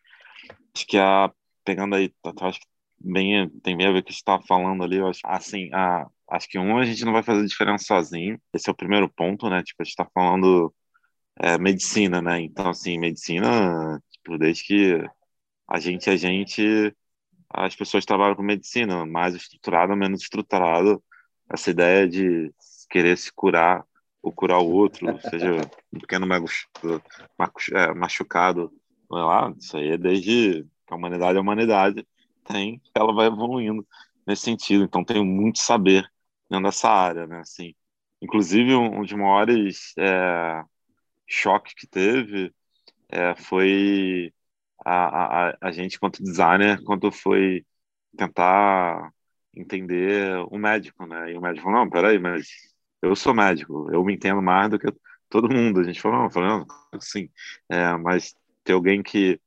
Acho 0.74 0.86
que 0.86 0.96
a, 0.96 1.30
pegando 1.64 1.96
aí, 1.96 2.10
acho 2.40 2.60
que 2.60 2.66
bem, 2.98 3.48
tem 3.62 3.76
bem 3.76 3.86
a 3.86 3.92
ver 3.92 4.02
com 4.02 4.08
o 4.08 4.10
que 4.10 4.12
estava 4.12 4.42
falando 4.42 4.82
ali, 4.82 4.96
eu 4.96 5.08
acho, 5.08 5.20
assim, 5.24 5.68
a, 5.74 6.06
acho 6.30 6.48
que 6.48 6.58
um, 6.58 6.78
a 6.78 6.84
gente 6.86 7.04
não 7.04 7.12
vai 7.12 7.22
fazer 7.22 7.46
diferença 7.46 7.84
sozinho, 7.84 8.40
esse 8.54 8.70
é 8.70 8.72
o 8.72 8.76
primeiro 8.76 9.08
ponto, 9.08 9.50
né, 9.50 9.62
tipo, 9.62 9.82
a 9.82 9.84
gente 9.84 9.92
está 9.92 10.08
falando 10.14 10.74
é, 11.40 11.58
medicina, 11.58 12.22
né, 12.22 12.40
então, 12.40 12.70
assim, 12.70 12.98
medicina, 12.98 14.00
tipo, 14.10 14.38
desde 14.38 14.64
que 14.64 15.08
a 15.68 15.78
gente, 15.78 16.08
a 16.08 16.16
gente, 16.16 16.96
as 17.50 17.74
pessoas 17.74 18.04
trabalham 18.04 18.36
com 18.36 18.42
medicina, 18.42 19.06
mais 19.06 19.34
estruturado, 19.34 19.96
menos 19.96 20.22
estruturado, 20.22 21.02
essa 21.50 21.70
ideia 21.70 22.06
de 22.06 22.52
querer 22.90 23.16
se 23.16 23.32
curar 23.32 23.84
ou 24.22 24.32
curar 24.32 24.58
o 24.58 24.70
outro, 24.70 25.06
seja 25.30 25.54
um 25.92 25.98
pequeno 26.00 26.26
é, 26.26 27.94
machucado, 27.94 28.72
não 29.10 29.18
é 29.18 29.24
lá? 29.24 29.54
Isso 29.58 29.76
aí 29.76 29.90
é 29.90 29.98
desde 29.98 30.66
que 30.86 30.92
a 30.92 30.96
humanidade 30.96 31.36
é 31.36 31.38
a 31.38 31.42
humanidade, 31.42 32.06
tem, 32.44 32.80
ela 32.94 33.12
vai 33.12 33.26
evoluindo 33.26 33.86
nesse 34.26 34.42
sentido. 34.42 34.84
Então, 34.84 35.04
tenho 35.04 35.24
muito 35.24 35.58
saber 35.58 36.10
dentro 36.50 36.66
dessa 36.66 36.90
área, 36.90 37.26
né? 37.26 37.40
Assim, 37.40 37.74
inclusive, 38.20 38.74
um 38.74 39.02
dos 39.02 39.12
maiores 39.12 39.94
é, 39.98 40.62
choques 41.26 41.74
que 41.74 41.86
teve 41.86 42.52
é, 43.08 43.34
foi 43.34 44.32
a, 44.88 45.50
a, 45.50 45.58
a 45.60 45.70
gente, 45.70 45.98
quanto 45.98 46.22
designer, 46.22 46.82
quando 46.84 47.10
foi 47.12 47.64
tentar 48.16 49.12
entender 49.54 50.36
o 50.50 50.58
médico, 50.58 51.06
né? 51.06 51.32
E 51.32 51.36
o 51.36 51.40
médico 51.40 51.64
falou, 51.64 51.80
não, 51.80 51.90
peraí, 51.90 52.18
mas 52.18 52.48
eu 53.02 53.14
sou 53.16 53.34
médico, 53.34 53.88
eu 53.92 54.04
me 54.04 54.14
entendo 54.14 54.42
mais 54.42 54.70
do 54.70 54.78
que 54.78 54.88
todo 55.28 55.52
mundo. 55.52 55.80
A 55.80 55.84
gente 55.84 56.00
falou, 56.00 56.22
não, 56.22 56.30
falou, 56.30 56.48
não, 56.48 56.66
assim, 56.92 57.28
é, 57.68 57.96
mas 57.96 58.34
tem 58.64 58.74
alguém 58.74 59.02
que 59.02 59.40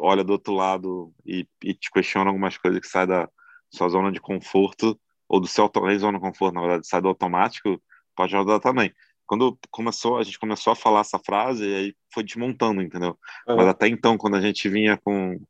olha 0.00 0.24
do 0.24 0.32
outro 0.32 0.54
lado 0.54 1.12
e, 1.24 1.46
e, 1.62 1.74
te 1.74 1.90
questiona 1.90 2.30
algumas 2.30 2.56
coisas 2.56 2.80
que 2.80 2.88
sai 2.88 3.06
da 3.06 3.28
sua 3.70 3.88
zona 3.88 4.10
de 4.12 4.20
conforto 4.20 4.98
ou 5.28 5.40
do 5.40 5.46
seu 5.46 5.70
zona 5.98 6.18
de 6.18 6.24
conforto, 6.24 6.54
na 6.54 6.60
verdade, 6.60 6.86
sai 6.86 7.00
do 7.00 7.08
automático, 7.08 7.82
pode 8.14 8.34
ajudar 8.36 8.60
também. 8.60 8.92
Quando 9.26 9.58
começou, 9.70 10.18
a 10.18 10.22
gente 10.22 10.38
começou 10.38 10.72
a 10.72 10.76
falar 10.76 11.00
essa 11.00 11.18
frase, 11.18 11.64
e 11.64 11.74
aí 11.74 11.94
foi 12.12 12.22
desmontando, 12.22 12.82
entendeu? 12.82 13.16
Uhum. 13.46 13.56
Mas 13.56 13.68
até 13.68 13.88
então, 13.88 14.18
quando 14.18 14.36
a 14.36 14.40
gente 14.40 14.68
vinha 14.68 14.96
com 14.96 15.40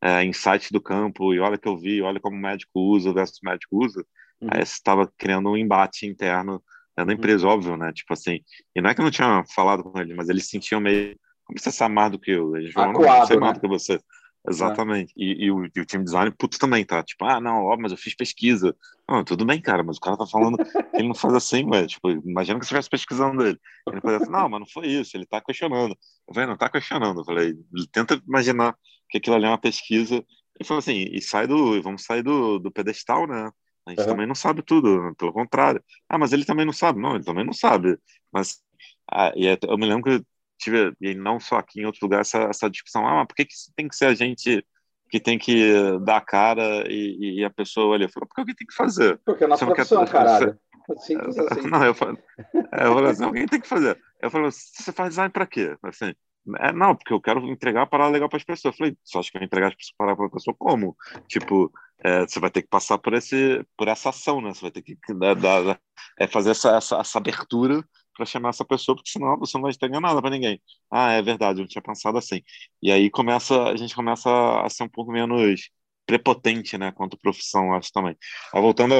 é, 0.00 0.24
insight 0.24 0.72
do 0.72 0.80
campo, 0.80 1.34
e 1.34 1.40
olha 1.40 1.58
que 1.58 1.68
eu 1.68 1.76
vi, 1.76 2.02
olha 2.02 2.20
como 2.20 2.36
o 2.36 2.40
médico 2.40 2.70
usa 2.74 3.12
versus 3.12 3.38
o 3.42 3.46
médico 3.48 3.84
usa, 3.84 4.04
uhum. 4.40 4.48
aí 4.50 4.64
você 4.64 4.74
estava 4.74 5.10
criando 5.18 5.50
um 5.50 5.56
embate 5.56 6.06
interno 6.06 6.62
é 6.96 7.04
da 7.04 7.12
empresa, 7.12 7.48
óbvio, 7.48 7.76
né? 7.76 7.92
Tipo 7.92 8.12
assim, 8.12 8.40
e 8.74 8.80
não 8.80 8.90
é 8.90 8.94
que 8.94 9.00
eu 9.00 9.04
não 9.04 9.10
tinha 9.10 9.42
falado 9.54 9.82
com 9.82 9.98
ele, 9.98 10.14
mas 10.14 10.28
eles 10.28 10.48
sentiam 10.48 10.80
meio, 10.80 11.18
como 11.44 11.58
você 11.58 11.72
sabe 11.72 11.94
mais 11.94 12.10
do 12.10 12.18
que 12.18 12.30
eu? 12.30 12.54
Eles 12.56 12.72
falaram, 12.72 12.92
não, 12.92 13.02
eu 13.02 13.26
sei 13.26 13.36
mais 13.38 13.54
né? 13.54 13.58
do 13.58 13.60
que 13.60 13.68
você. 13.68 13.98
Exatamente. 14.48 15.12
É. 15.16 15.22
E, 15.22 15.44
e, 15.44 15.50
o, 15.50 15.64
e, 15.64 15.80
o, 15.80 15.84
time 15.84 16.04
design, 16.04 16.30
puto 16.32 16.58
também, 16.58 16.84
tá? 16.84 17.02
Tipo, 17.02 17.24
ah, 17.24 17.40
não, 17.40 17.64
ó, 17.64 17.76
mas 17.76 17.92
eu 17.92 17.98
fiz 17.98 18.14
pesquisa. 18.14 18.76
Não, 19.08 19.22
tudo 19.22 19.44
bem, 19.44 19.60
cara, 19.60 19.82
mas 19.82 19.96
o 19.98 20.00
cara 20.00 20.16
tá 20.16 20.26
falando 20.26 20.56
que 20.58 20.64
ele 20.94 21.08
não 21.08 21.14
faz 21.14 21.34
assim, 21.34 21.64
ué. 21.66 21.86
Tipo, 21.86 22.10
imagina 22.10 22.58
que 22.58 22.64
você 22.64 22.68
estivesse 22.68 22.90
pesquisando 22.90 23.46
ele. 23.46 23.58
Ele 23.88 24.00
pode 24.00 24.16
assim, 24.16 24.30
não, 24.30 24.48
mas 24.48 24.60
não 24.60 24.66
foi 24.66 24.88
isso, 24.88 25.16
ele 25.16 25.26
tá 25.26 25.40
questionando. 25.40 25.96
Eu 26.28 26.34
falei, 26.34 26.48
não 26.48 26.56
tá 26.56 26.68
questionando. 26.68 27.20
Eu 27.20 27.24
falei, 27.24 27.54
tenta 27.92 28.20
imaginar 28.26 28.76
que 29.08 29.18
aquilo 29.18 29.36
ali 29.36 29.44
é 29.46 29.48
uma 29.48 29.58
pesquisa. 29.58 30.14
Ele 30.14 30.66
falou 30.66 30.78
assim, 30.80 31.06
e 31.10 31.20
sai 31.20 31.46
do, 31.46 31.80
vamos 31.82 32.04
sair 32.04 32.22
do, 32.22 32.58
do 32.58 32.70
pedestal, 32.70 33.26
né? 33.26 33.50
A 33.86 33.90
gente 33.90 34.00
uhum. 34.00 34.06
também 34.06 34.26
não 34.26 34.34
sabe 34.34 34.62
tudo, 34.62 35.14
pelo 35.16 35.32
contrário. 35.32 35.82
Ah, 36.08 36.18
mas 36.18 36.32
ele 36.32 36.44
também 36.44 36.64
não 36.64 36.72
sabe. 36.72 37.00
Não, 37.00 37.14
ele 37.16 37.24
também 37.24 37.44
não 37.44 37.52
sabe. 37.52 37.98
Mas 38.32 38.62
ah, 39.10 39.32
e 39.36 39.46
é, 39.46 39.58
eu 39.62 39.76
me 39.76 39.86
lembro 39.86 40.04
que 40.04 40.26
tive, 40.62 40.94
e 41.00 41.14
não 41.14 41.40
só 41.40 41.56
aqui 41.56 41.80
em 41.80 41.86
outro 41.86 42.00
lugar, 42.02 42.20
essa, 42.20 42.38
essa 42.44 42.70
discussão. 42.70 43.06
Ah, 43.06 43.16
mas 43.16 43.26
por 43.26 43.34
que, 43.34 43.44
que 43.44 43.54
tem 43.76 43.88
que 43.88 43.96
ser 43.96 44.06
a 44.06 44.14
gente 44.14 44.64
que 45.10 45.20
tem 45.20 45.38
que 45.38 45.74
dar 46.00 46.16
a 46.16 46.20
cara 46.22 46.84
e, 46.90 47.40
e 47.40 47.44
a 47.44 47.50
pessoa 47.50 47.88
olha 47.88 48.06
e 48.06 48.08
fala, 48.08 48.26
por 48.26 48.46
que 48.46 48.54
tem 48.54 48.66
que 48.66 48.74
fazer? 48.74 49.20
Porque 49.26 49.44
é 49.44 49.46
nossa 49.46 49.66
profissão, 49.66 50.06
quer, 50.06 50.10
caralho. 50.10 50.58
Assim, 50.90 51.16
assim. 51.16 51.60
Não, 51.68 51.84
eu 51.84 51.94
falo, 51.94 52.18
é, 52.54 52.86
eu 52.86 52.94
falo 52.94 53.06
assim, 53.06 53.24
alguém 53.24 53.46
tem 53.46 53.60
que 53.60 53.68
fazer. 53.68 54.00
Eu 54.20 54.30
falo, 54.30 54.50
você 54.50 54.90
faz 54.90 55.10
design 55.10 55.30
para 55.30 55.46
quê? 55.46 55.76
Assim, 55.82 56.14
é, 56.58 56.72
não, 56.72 56.96
porque 56.96 57.12
eu 57.12 57.20
quero 57.20 57.46
entregar 57.46 57.82
a 57.82 57.86
parada 57.86 58.10
legal 58.10 58.28
para 58.28 58.38
as 58.38 58.44
pessoas. 58.44 58.74
Eu 58.74 58.78
falei, 58.78 58.96
só 59.04 59.20
acho 59.20 59.30
que 59.30 59.38
vai 59.38 59.46
entregar 59.46 59.68
a 59.68 59.74
parada 59.96 60.16
para 60.16 60.26
a 60.26 60.30
pessoa 60.30 60.56
como? 60.58 60.96
Tipo, 61.28 61.70
é, 62.02 62.22
você 62.22 62.40
vai 62.40 62.50
ter 62.50 62.62
que 62.62 62.68
passar 62.68 62.98
por, 62.98 63.12
esse, 63.14 63.64
por 63.76 63.88
essa 63.88 64.08
ação, 64.08 64.40
né? 64.40 64.52
Você 64.52 64.62
vai 64.62 64.70
ter 64.70 64.82
que 64.82 64.96
dar, 65.14 65.34
dar 65.34 65.78
é, 66.18 66.26
fazer 66.26 66.50
essa, 66.50 66.76
essa, 66.76 66.96
essa 66.96 67.18
abertura 67.18 67.84
para 68.14 68.26
chamar 68.26 68.50
essa 68.50 68.64
pessoa, 68.64 68.96
porque 68.96 69.10
senão 69.10 69.38
você 69.38 69.56
não 69.56 69.62
vai 69.62 69.72
entregar 69.72 70.00
nada 70.00 70.20
para 70.20 70.30
ninguém. 70.30 70.60
Ah, 70.90 71.12
é 71.12 71.22
verdade, 71.22 71.60
eu 71.60 71.62
não 71.62 71.68
tinha 71.68 71.82
pensado 71.82 72.18
assim. 72.18 72.42
E 72.82 72.90
aí 72.92 73.10
começa, 73.10 73.64
a 73.64 73.76
gente 73.76 73.94
começa 73.94 74.30
a 74.62 74.68
ser 74.70 74.84
um 74.84 74.88
pouco 74.88 75.12
menos 75.12 75.70
prepotente, 76.06 76.76
né, 76.78 76.92
quanto 76.92 77.18
profissão, 77.18 77.72
acho 77.74 77.92
também. 77.92 78.16
Ah, 78.52 78.60
voltando 78.60 78.94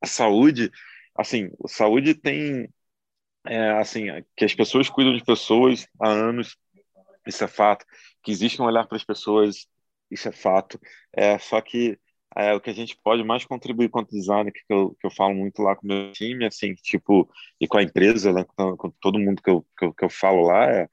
à 0.00 0.06
saúde, 0.06 0.70
assim, 1.16 1.50
saúde 1.68 2.14
tem, 2.14 2.68
é, 3.46 3.72
assim, 3.72 4.06
que 4.36 4.44
as 4.44 4.54
pessoas 4.54 4.88
cuidam 4.90 5.16
de 5.16 5.24
pessoas 5.24 5.86
há 6.00 6.08
anos, 6.08 6.56
isso 7.26 7.44
é 7.44 7.48
fato, 7.48 7.84
que 8.22 8.30
existe 8.32 8.60
um 8.62 8.66
olhar 8.66 8.86
para 8.86 8.96
as 8.96 9.04
pessoas 9.04 9.66
isso 10.10 10.28
é 10.28 10.32
fato. 10.32 10.78
É, 11.12 11.38
só 11.38 11.60
que 11.60 11.98
é, 12.36 12.54
o 12.54 12.60
que 12.60 12.70
a 12.70 12.74
gente 12.74 12.96
pode 13.02 13.22
mais 13.24 13.44
contribuir 13.44 13.88
quanto 13.88 14.10
designer, 14.10 14.52
que 14.52 14.64
eu, 14.68 14.96
que 15.00 15.06
eu 15.06 15.10
falo 15.10 15.34
muito 15.34 15.62
lá 15.62 15.76
com 15.76 15.86
o 15.86 15.88
meu 15.88 16.12
time, 16.12 16.46
assim, 16.46 16.74
tipo, 16.74 17.28
e 17.60 17.66
com 17.66 17.78
a 17.78 17.82
empresa, 17.82 18.32
né, 18.32 18.44
com, 18.56 18.76
com 18.76 18.90
todo 19.00 19.18
mundo 19.18 19.42
que 19.42 19.50
eu, 19.50 19.66
que 19.78 19.84
eu, 19.84 19.94
que 19.94 20.04
eu 20.04 20.10
falo 20.10 20.42
lá, 20.46 20.64
é, 20.70 20.88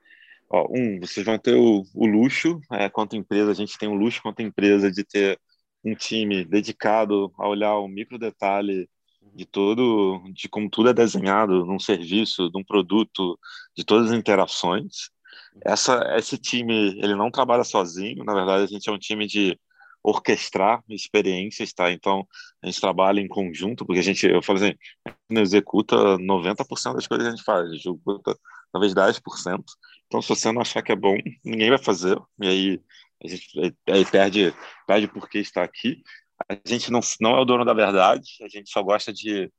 ó, 0.49 0.67
um, 0.69 0.99
vocês 0.99 1.25
vão 1.25 1.37
ter 1.37 1.55
o, 1.55 1.83
o 1.93 2.07
luxo, 2.07 2.59
é, 2.71 2.89
quanto 2.89 3.15
empresa, 3.15 3.51
a 3.51 3.55
gente 3.55 3.77
tem 3.77 3.89
o 3.89 3.95
luxo 3.95 4.21
quanto 4.21 4.41
empresa 4.41 4.91
de 4.91 5.03
ter 5.03 5.39
um 5.83 5.95
time 5.95 6.43
dedicado 6.45 7.31
a 7.37 7.47
olhar 7.47 7.75
o 7.77 7.87
micro 7.87 8.17
detalhe 8.17 8.89
de 9.33 9.45
todo, 9.45 10.21
de 10.33 10.49
como 10.49 10.69
tudo 10.69 10.89
é 10.89 10.93
desenhado 10.93 11.65
num 11.65 11.79
serviço, 11.79 12.49
de 12.49 12.57
um 12.57 12.63
produto, 12.63 13.39
de 13.75 13.85
todas 13.85 14.11
as 14.11 14.17
interações. 14.17 15.09
Essa, 15.63 16.15
esse 16.17 16.37
time, 16.37 16.99
ele 17.01 17.15
não 17.15 17.31
trabalha 17.31 17.63
sozinho, 17.63 18.23
na 18.23 18.33
verdade 18.33 18.63
a 18.63 18.67
gente 18.67 18.89
é 18.89 18.91
um 18.91 18.99
time 18.99 19.27
de 19.27 19.57
orquestrar 20.03 20.83
experiências, 20.89 21.73
tá? 21.73 21.91
Então, 21.91 22.27
a 22.61 22.67
gente 22.67 22.79
trabalha 22.79 23.19
em 23.19 23.27
conjunto, 23.27 23.85
porque 23.85 23.99
a 23.99 24.03
gente, 24.03 24.25
eu 24.25 24.41
falo 24.41 24.59
assim, 24.59 24.75
não 25.29 25.41
executa 25.41 25.95
90% 26.17 26.95
das 26.95 27.07
coisas 27.07 27.27
que 27.27 27.27
a 27.27 27.35
gente 27.35 27.43
faz, 27.43 27.69
a 27.69 27.73
gente 27.73 27.87
executa 27.87 28.37
talvez 28.71 28.93
10%. 28.93 29.63
Então, 30.07 30.21
se 30.21 30.29
você 30.29 30.51
não 30.51 30.61
achar 30.61 30.81
que 30.81 30.91
é 30.91 30.95
bom, 30.95 31.17
ninguém 31.43 31.69
vai 31.69 31.77
fazer, 31.77 32.17
e 32.41 32.47
aí 32.47 32.81
a 33.23 33.27
gente 33.27 33.75
aí 33.87 34.05
perde, 34.05 34.53
perde 34.87 35.07
por 35.07 35.29
que 35.29 35.39
está 35.39 35.63
aqui. 35.63 36.01
A 36.49 36.57
gente 36.65 36.91
não, 36.91 37.01
não 37.19 37.31
é 37.37 37.41
o 37.41 37.45
dono 37.45 37.65
da 37.65 37.73
verdade, 37.73 38.37
a 38.41 38.47
gente 38.47 38.69
só 38.69 38.81
gosta 38.81 39.11
de 39.11 39.51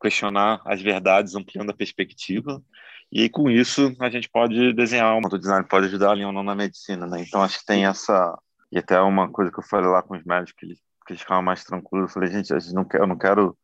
questionar 0.00 0.60
as 0.66 0.82
verdades 0.82 1.34
ampliando 1.34 1.70
a 1.70 1.76
perspectiva. 1.76 2.62
E 3.10 3.28
com 3.28 3.50
isso 3.50 3.94
a 4.00 4.10
gente 4.10 4.28
pode 4.28 4.72
desenhar 4.72 5.16
uma 5.16 5.28
o 5.32 5.38
design 5.38 5.66
pode 5.68 5.86
ajudar 5.86 6.10
ali 6.10 6.24
ou 6.24 6.32
não 6.32 6.42
na 6.42 6.54
medicina, 6.54 7.06
né? 7.06 7.20
Então 7.20 7.42
acho 7.42 7.60
que 7.60 7.66
tem 7.66 7.86
essa 7.86 8.36
e 8.70 8.78
até 8.78 9.00
uma 9.00 9.30
coisa 9.30 9.50
que 9.50 9.58
eu 9.58 9.64
falei 9.64 9.88
lá 9.88 10.02
com 10.02 10.16
os 10.16 10.24
médicos 10.24 10.54
que 10.58 10.66
eles, 10.66 10.78
que 11.06 11.12
eles 11.12 11.22
ficavam 11.22 11.42
mais 11.42 11.64
tranquilos. 11.64 12.10
Eu 12.10 12.14
falei, 12.14 12.30
gente, 12.30 12.52
a 12.52 12.58
gente 12.58 12.74
não 12.74 12.84
quer, 12.84 13.00
eu 13.00 13.06
não 13.06 13.16
quero 13.16 13.56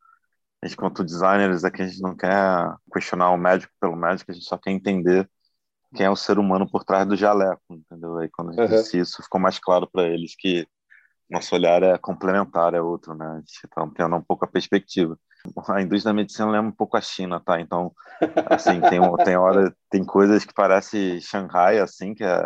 a 0.62 0.68
gente, 0.68 0.76
quanto 0.76 1.04
designers 1.04 1.64
aqui, 1.64 1.82
a 1.82 1.86
gente 1.88 2.00
não 2.00 2.16
quer 2.16 2.72
questionar 2.92 3.30
o 3.30 3.36
médico 3.36 3.72
pelo 3.80 3.96
médico, 3.96 4.30
a 4.30 4.34
gente 4.34 4.46
só 4.46 4.56
quer 4.56 4.70
entender 4.70 5.28
quem 5.94 6.06
é 6.06 6.10
o 6.10 6.16
ser 6.16 6.38
humano 6.38 6.70
por 6.70 6.84
trás 6.84 7.06
do 7.06 7.16
jaleco, 7.16 7.60
entendeu? 7.68 8.16
Aí 8.18 8.28
quando 8.30 8.50
a 8.50 8.52
gente 8.52 8.72
uhum. 8.72 8.82
disse 8.82 8.98
isso, 8.98 9.22
ficou 9.22 9.40
mais 9.40 9.58
claro 9.58 9.88
para 9.90 10.04
eles 10.04 10.34
que 10.36 10.66
nosso 11.28 11.54
olhar 11.54 11.82
é 11.82 11.98
complementar, 11.98 12.74
é 12.74 12.80
outro, 12.80 13.14
né? 13.14 13.26
A 13.26 13.36
gente 13.38 13.60
está 13.64 13.86
tendo 13.94 14.16
um 14.16 14.22
pouco 14.22 14.44
a 14.44 14.48
perspectiva. 14.48 15.18
A 15.68 15.82
indústria 15.82 16.12
da 16.12 16.16
medicina 16.16 16.50
lembra 16.50 16.68
um 16.68 16.76
pouco 16.76 16.96
a 16.96 17.00
China, 17.00 17.40
tá? 17.40 17.60
Então, 17.60 17.92
assim, 18.50 18.80
tem, 18.82 19.00
tem 19.24 19.36
hora, 19.36 19.74
tem 19.90 20.04
coisas 20.04 20.44
que 20.44 20.54
parece 20.54 21.20
Shanghai, 21.20 21.78
assim, 21.78 22.14
que 22.14 22.22
é 22.22 22.42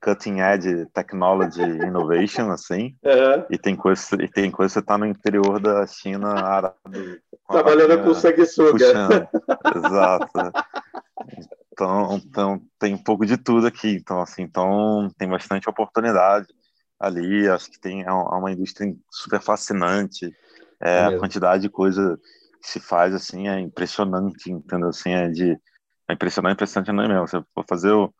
cutting 0.00 0.40
edge 0.40 0.86
technology 0.94 1.62
innovation, 1.62 2.50
assim, 2.50 2.96
uhum. 3.04 3.46
e 3.50 3.58
tem 3.58 3.76
coisa 3.76 4.16
e 4.22 4.28
tem 4.28 4.50
coisa 4.50 4.74
que 4.74 4.80
você 4.80 4.86
tá 4.86 4.96
no 4.96 5.06
interior 5.06 5.60
da 5.60 5.86
China 5.86 6.32
árabe. 6.34 7.20
Trabalhando 7.48 8.02
com 8.02 8.14
sanguessuga. 8.14 9.28
Exato. 9.76 10.52
Então, 11.72 12.20
então, 12.24 12.62
tem 12.78 12.94
um 12.94 13.02
pouco 13.02 13.26
de 13.26 13.36
tudo 13.36 13.66
aqui. 13.66 13.90
Então, 13.90 14.20
assim, 14.20 14.42
então 14.42 15.10
tem 15.18 15.28
bastante 15.28 15.68
oportunidade 15.68 16.46
ali. 16.98 17.48
Acho 17.48 17.70
que 17.70 17.80
tem 17.80 18.02
é 18.02 18.12
uma 18.12 18.52
indústria 18.52 18.94
super 19.10 19.40
fascinante. 19.40 20.32
É, 20.80 20.98
é 20.98 21.04
a 21.06 21.18
quantidade 21.18 21.62
de 21.62 21.68
coisa 21.68 22.18
que 22.62 22.70
se 22.70 22.80
faz 22.80 23.14
assim 23.14 23.48
é 23.48 23.60
impressionante, 23.60 24.50
entendeu? 24.50 24.88
Assim, 24.88 25.12
é 25.12 25.28
de 25.28 25.58
é 26.08 26.12
impressionante, 26.12 26.54
impressionante 26.54 26.92
não 26.92 27.04
é 27.04 27.08
mesmo. 27.08 27.26
Você 27.26 27.42
for 27.54 27.64
fazer 27.68 27.90
o, 27.90 28.12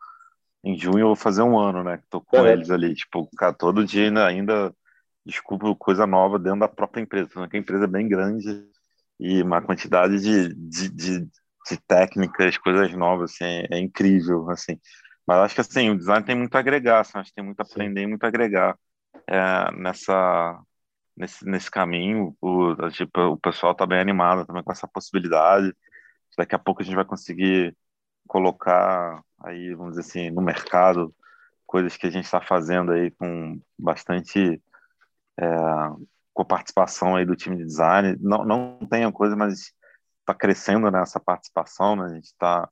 em 0.65 0.75
junho 0.77 0.99
eu 0.99 1.07
vou 1.07 1.15
fazer 1.15 1.43
um 1.43 1.57
ano, 1.59 1.83
né? 1.83 1.97
Que 1.99 2.07
tô 2.09 2.19
com 2.19 2.37
é. 2.37 2.53
eles 2.53 2.71
ali, 2.71 2.95
tipo, 2.95 3.29
cara, 3.37 3.53
todo 3.53 3.85
dia 3.85 4.07
ainda, 4.07 4.25
ainda 4.25 4.75
descubro 5.23 5.75
coisa 5.75 6.07
nova 6.07 6.39
dentro 6.39 6.61
da 6.61 6.67
própria 6.67 7.01
empresa, 7.01 7.29
porque 7.31 7.55
a 7.55 7.59
empresa 7.59 7.85
é 7.85 7.87
bem 7.87 8.07
grande 8.07 8.65
e 9.19 9.41
uma 9.43 9.61
quantidade 9.61 10.19
de, 10.19 10.53
de, 10.55 10.89
de, 10.89 11.19
de 11.69 11.77
técnicas, 11.87 12.57
coisas 12.57 12.91
novas, 12.93 13.33
assim, 13.33 13.45
é, 13.45 13.67
é, 13.71 13.79
incrível, 13.79 14.49
assim. 14.49 14.79
Mas 15.27 15.37
acho 15.39 15.55
que 15.55 15.61
assim, 15.61 15.89
o 15.91 15.97
design 15.97 16.25
tem 16.25 16.35
muito 16.35 16.55
a 16.55 16.59
agregar, 16.59 17.01
assim, 17.01 17.17
acho 17.19 17.29
que 17.29 17.35
tem 17.35 17.45
muito 17.45 17.59
a 17.59 17.63
aprender 17.63 18.01
e 18.01 18.07
muito 18.07 18.23
a 18.23 18.27
agregar 18.27 18.77
é, 19.27 19.71
nessa, 19.71 20.59
nesse, 21.15 21.45
nesse 21.45 21.69
caminho. 21.71 22.35
O, 22.41 22.75
tipo, 22.89 23.21
o 23.21 23.37
pessoal 23.37 23.73
está 23.73 23.85
bem 23.85 23.99
animado 23.99 24.45
também 24.45 24.63
com 24.63 24.71
essa 24.71 24.87
possibilidade. 24.87 25.73
Daqui 26.37 26.55
a 26.55 26.59
pouco 26.59 26.81
a 26.81 26.85
gente 26.85 26.95
vai 26.95 27.05
conseguir 27.05 27.75
colocar 28.27 29.21
aí, 29.45 29.73
vamos 29.73 29.95
dizer 29.95 30.01
assim, 30.01 30.29
no 30.29 30.41
mercado 30.41 31.13
coisas 31.65 31.97
que 31.97 32.07
a 32.07 32.09
gente 32.09 32.25
está 32.25 32.41
fazendo 32.41 32.91
aí 32.91 33.11
com 33.11 33.59
bastante 33.77 34.61
é, 35.39 35.45
com 36.33 36.41
a 36.41 36.45
participação 36.45 37.15
aí 37.15 37.25
do 37.25 37.35
time 37.35 37.55
de 37.55 37.63
design. 37.63 38.17
Não, 38.19 38.45
não 38.45 38.79
tem 38.89 39.05
a 39.05 39.11
coisa, 39.11 39.35
mas 39.35 39.73
está 40.19 40.33
crescendo 40.33 40.89
nessa 40.91 41.19
participação, 41.19 41.95
né? 41.95 42.05
A 42.05 42.15
gente 42.15 42.25
está 42.25 42.69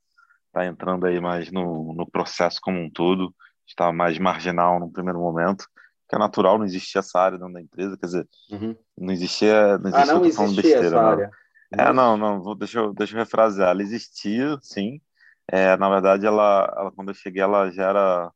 tá 0.51 0.65
entrando 0.65 1.05
aí 1.05 1.19
mais 1.19 1.51
no, 1.51 1.93
no 1.93 2.09
processo 2.09 2.59
como 2.61 2.79
um 2.79 2.89
todo, 2.89 3.33
está 3.65 3.91
mais 3.91 4.19
marginal 4.19 4.79
no 4.79 4.91
primeiro 4.91 5.19
momento, 5.19 5.67
que 6.09 6.15
é 6.15 6.19
natural, 6.19 6.57
não 6.57 6.65
existia 6.65 6.99
essa 6.99 7.19
área 7.19 7.37
dentro 7.37 7.53
da 7.53 7.61
empresa, 7.61 7.97
quer 7.97 8.05
dizer, 8.05 8.29
uhum. 8.51 8.75
não 8.97 9.13
existia, 9.13 9.77
não 9.77 9.89
existia, 9.89 10.13
ah, 10.13 10.15
não 10.15 10.25
existia 10.25 10.55
besteira, 10.55 10.85
essa 10.87 11.01
área. 11.01 11.31
É, 11.71 11.91
não, 11.91 12.17
não, 12.17 12.41
vou, 12.41 12.53
deixa, 12.53 12.79
eu, 12.79 12.93
deixa 12.93 13.15
eu 13.15 13.19
refrasear, 13.19 13.69
ela 13.69 13.81
existia, 13.81 14.57
sim, 14.61 15.01
é, 15.51 15.75
na 15.77 15.89
verdade, 15.89 16.25
ela, 16.25 16.73
ela, 16.77 16.91
quando 16.91 17.09
eu 17.09 17.13
cheguei, 17.15 17.41
ela 17.41 17.69
já 17.71 17.89
era, 17.89 18.31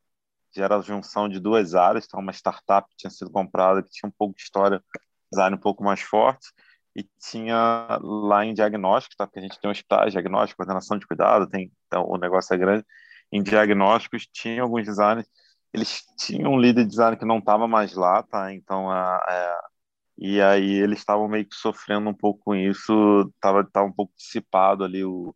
já 0.55 0.65
era 0.65 0.77
a 0.77 0.81
junção 0.81 1.29
de 1.29 1.39
duas 1.39 1.75
áreas, 1.75 2.05
então 2.05 2.19
uma 2.19 2.33
startup 2.33 2.87
tinha 2.97 3.09
sido 3.11 3.31
comprada, 3.31 3.83
que 3.83 3.89
tinha 3.89 4.09
um 4.09 4.13
pouco 4.17 4.35
de 4.35 4.43
história, 4.43 4.83
design 5.31 5.55
um 5.55 5.59
pouco 5.59 5.83
mais 5.83 6.01
forte, 6.01 6.47
e 6.95 7.03
tinha 7.19 7.99
lá 8.01 8.45
em 8.45 8.53
diagnóstico, 8.53 9.15
tá? 9.17 9.27
porque 9.27 9.39
a 9.39 9.43
gente 9.43 9.59
tem 9.59 9.69
hospitais, 9.69 10.11
diagnóstico, 10.13 10.57
coordenação 10.57 10.97
de 10.97 11.07
cuidado, 11.07 11.47
tem, 11.49 11.71
então, 11.87 12.05
o 12.07 12.17
negócio 12.17 12.53
é 12.53 12.57
grande. 12.57 12.85
Em 13.31 13.43
diagnósticos, 13.43 14.27
tinha 14.33 14.61
alguns 14.63 14.85
designers, 14.85 15.27
eles 15.73 16.03
tinham 16.17 16.53
um 16.53 16.59
líder 16.59 16.83
de 16.83 16.89
design 16.89 17.17
que 17.17 17.25
não 17.25 17.39
estava 17.39 17.67
mais 17.67 17.93
lá, 17.93 18.23
tá? 18.23 18.53
Então, 18.53 18.89
a, 18.89 19.17
a, 19.17 19.69
e 20.17 20.41
aí 20.41 20.71
eles 20.71 20.99
estavam 20.99 21.27
meio 21.27 21.45
que 21.47 21.55
sofrendo 21.55 22.09
um 22.09 22.13
pouco 22.13 22.39
com 22.45 22.55
isso, 22.55 23.31
estava 23.35 23.63
tava 23.65 23.87
um 23.87 23.93
pouco 23.93 24.13
dissipado 24.17 24.83
ali 24.83 25.03
o, 25.05 25.35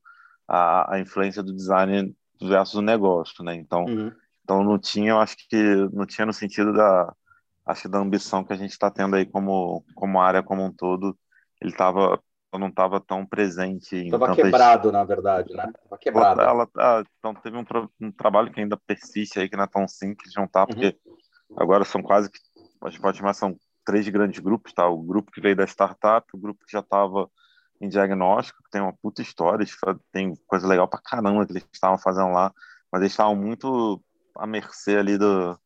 a, 0.51 0.95
a 0.95 0.99
influência 0.99 1.41
do 1.41 1.55
design 1.55 2.13
versus 2.41 2.75
o 2.75 2.81
negócio, 2.81 3.41
né? 3.41 3.55
Então, 3.55 3.85
uhum. 3.85 4.11
então 4.43 4.63
não 4.63 4.77
tinha, 4.77 5.11
eu 5.11 5.19
acho 5.19 5.37
que 5.37 5.55
não 5.93 6.05
tinha 6.05 6.25
no 6.25 6.33
sentido 6.33 6.73
da 6.73 7.13
acho 7.65 7.87
da 7.87 7.99
ambição 7.99 8.43
que 8.43 8.51
a 8.51 8.55
gente 8.57 8.71
está 8.71 8.91
tendo 8.91 9.15
aí 9.15 9.25
como 9.25 9.85
como 9.95 10.19
área 10.19 10.43
como 10.43 10.65
um 10.65 10.73
todo 10.73 11.17
ele 11.61 11.71
tava 11.71 12.19
não 12.59 12.67
estava 12.67 12.99
tão 12.99 13.25
presente. 13.25 13.95
Estava 13.95 14.27
tantas... 14.27 14.43
quebrado, 14.43 14.91
na 14.91 15.05
verdade, 15.05 15.53
né? 15.53 15.71
Tava 15.83 15.97
quebrado. 15.97 16.41
Ela, 16.41 16.69
ela, 16.77 17.05
então 17.17 17.33
teve 17.35 17.55
um, 17.55 17.63
um, 18.01 18.11
trabalho 18.11 18.51
que 18.51 18.59
ainda 18.59 18.75
persiste 18.75 19.39
aí, 19.39 19.47
que 19.47 19.55
não 19.55 19.63
é 19.63 19.67
tão 19.67 19.87
simples 19.87 20.33
juntar, 20.33 20.67
porque 20.67 20.97
uhum. 21.05 21.55
agora 21.57 21.85
são 21.85 22.03
quase 22.03 22.29
que, 22.29 22.37
a 22.83 22.89
gente 22.89 22.99
pode 22.99 23.17
chamar, 23.17 23.33
são 23.35 23.55
três 23.85 24.05
grandes 24.09 24.39
grupos, 24.39 24.73
tá? 24.73 24.85
O 24.85 25.01
grupo 25.01 25.31
que 25.31 25.39
veio 25.39 25.55
da 25.55 25.63
startup, 25.63 26.27
o 26.33 26.37
grupo 26.37 26.65
que 26.65 26.73
já 26.73 26.79
estava 26.79 27.29
em 27.81 27.89
diagnóstico, 27.89 28.63
que 28.63 28.69
tem 28.69 28.81
uma 28.81 28.93
puta 28.93 29.21
história, 29.21 29.65
tem 30.11 30.35
coisa 30.47 30.67
legal 30.67 30.87
pra 30.87 31.01
caramba 31.01 31.45
que 31.45 31.53
eles 31.53 31.65
estavam 31.73 31.97
fazendo 31.97 32.31
lá, 32.31 32.53
mas 32.91 33.01
eles 33.01 33.11
estavam 33.11 33.35
muito 33.35 34.01
à 34.37 34.45
mercê 34.45 34.97
ali 34.97 35.17
do, 35.17 35.59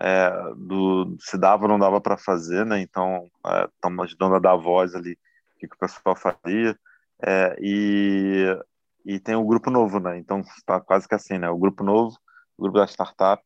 é, 0.00 0.30
do 0.56 1.16
se 1.18 1.38
dava 1.38 1.64
ou 1.64 1.68
não 1.68 1.78
dava 1.78 2.00
para 2.00 2.18
fazer, 2.18 2.66
né? 2.66 2.80
Então, 2.80 3.26
estamos 3.74 4.04
é, 4.04 4.06
ajudando 4.06 4.34
a 4.34 4.38
dar 4.38 4.56
voz 4.56 4.94
ali 4.94 5.18
que, 5.58 5.66
que 5.66 5.74
o 5.74 5.78
pessoal 5.78 6.14
faria. 6.14 6.78
É, 7.22 7.56
e, 7.60 8.58
e 9.04 9.18
tem 9.18 9.34
o 9.34 9.44
grupo 9.44 9.70
novo, 9.70 9.98
né? 9.98 10.18
Então 10.18 10.40
está 10.40 10.80
quase 10.80 11.08
que 11.08 11.14
assim, 11.14 11.38
né? 11.38 11.48
O 11.48 11.58
grupo 11.58 11.82
novo, 11.82 12.16
o 12.58 12.62
grupo 12.62 12.78
da 12.78 12.86
startup 12.86 13.42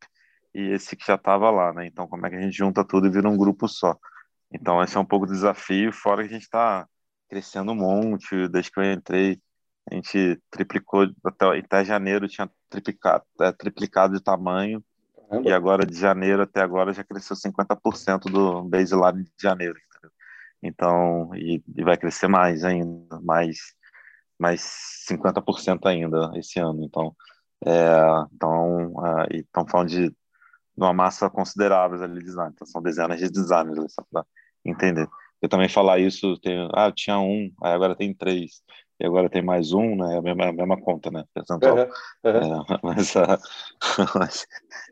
e 0.55 0.73
esse 0.73 0.97
que 0.97 1.07
já 1.07 1.15
estava 1.15 1.51
lá, 1.51 1.73
né? 1.73 1.87
Então 1.87 2.07
como 2.09 2.27
é 2.27 2.31
que 2.31 2.37
a 2.37 2.41
gente 2.41 2.57
junta 2.57 2.85
tudo 2.85 3.07
e 3.07 3.11
vira 3.11 3.29
um 3.29 3.37
grupo 3.37 3.69
só? 3.69 3.97
Então 4.53 4.83
esse 4.83 4.97
é 4.97 5.01
um 5.01 5.05
pouco 5.05 5.27
o 5.27 5.29
desafio, 5.29 5.93
fora 5.93 6.23
que 6.23 6.31
a 6.31 6.33
gente 6.33 6.45
está 6.45 6.89
crescendo 7.29 7.73
um 7.73 7.77
monte, 7.77 8.49
desde 8.49 8.71
que 8.71 8.81
eu 8.81 8.93
entrei, 8.93 9.41
a 9.91 9.95
gente 9.95 10.41
triplicou, 10.51 11.07
até, 11.25 11.59
até 11.59 11.85
janeiro 11.85 12.29
tinha 12.29 12.51
triplicado, 12.69 13.25
é, 13.41 13.53
triplicado 13.53 14.15
de 14.15 14.23
tamanho, 14.23 14.85
Caramba. 15.29 15.49
e 15.49 15.53
agora 15.53 15.87
de 15.87 15.99
janeiro 15.99 16.43
até 16.43 16.61
agora 16.61 16.93
já 16.93 17.05
cresceu 17.05 17.37
50% 17.37 18.31
do 18.31 18.65
baseline 18.65 19.25
de 19.25 19.31
janeiro, 19.41 19.79
entendeu? 19.79 20.11
Então, 20.63 21.35
e, 21.35 21.63
e 21.77 21.85
vai 21.85 21.97
crescer 21.97 22.29
mais 22.29 22.65
ainda, 22.65 23.21
mais, 23.21 23.75
mais 24.39 24.63
50% 25.09 25.87
ainda 25.87 26.33
esse 26.35 26.59
ano. 26.59 26.85
Então, 26.85 27.15
é, 27.65 28.01
então 28.33 28.93
uh, 28.93 29.27
estão 29.33 29.67
falando 29.67 29.89
de, 29.89 30.09
de 30.11 30.15
uma 30.77 30.93
massa 30.93 31.31
considerável 31.31 32.03
ali 32.03 32.19
de 32.19 32.25
design. 32.25 32.53
Então, 32.55 32.67
são 32.67 32.83
dezenas 32.83 33.19
de 33.19 33.31
designers, 33.31 33.93
só 33.93 34.03
para 34.11 34.25
entender. 34.65 35.09
Eu 35.41 35.49
também 35.49 35.69
falar 35.69 35.99
isso, 35.99 36.37
tem, 36.41 36.69
ah, 36.75 36.91
tinha 36.93 37.19
um, 37.19 37.51
aí 37.63 37.73
agora 37.73 37.95
tem 37.95 38.13
três, 38.13 38.63
e 39.01 39.07
agora 39.07 39.31
tem 39.31 39.43
mais 39.43 39.73
um, 39.73 39.95
né? 39.97 40.15
É 40.15 40.19
a 40.19 40.23
mesma, 40.23 40.47
a 40.47 40.53
mesma 40.53 40.81
conta, 40.81 41.11
né? 41.11 41.25
Percentual. 41.33 41.77
Uhum, 41.77 41.83
uhum. 42.25 42.65
É, 42.65 42.79
mas, 42.83 43.15
uh, 43.15 43.39
mas, 44.19 44.47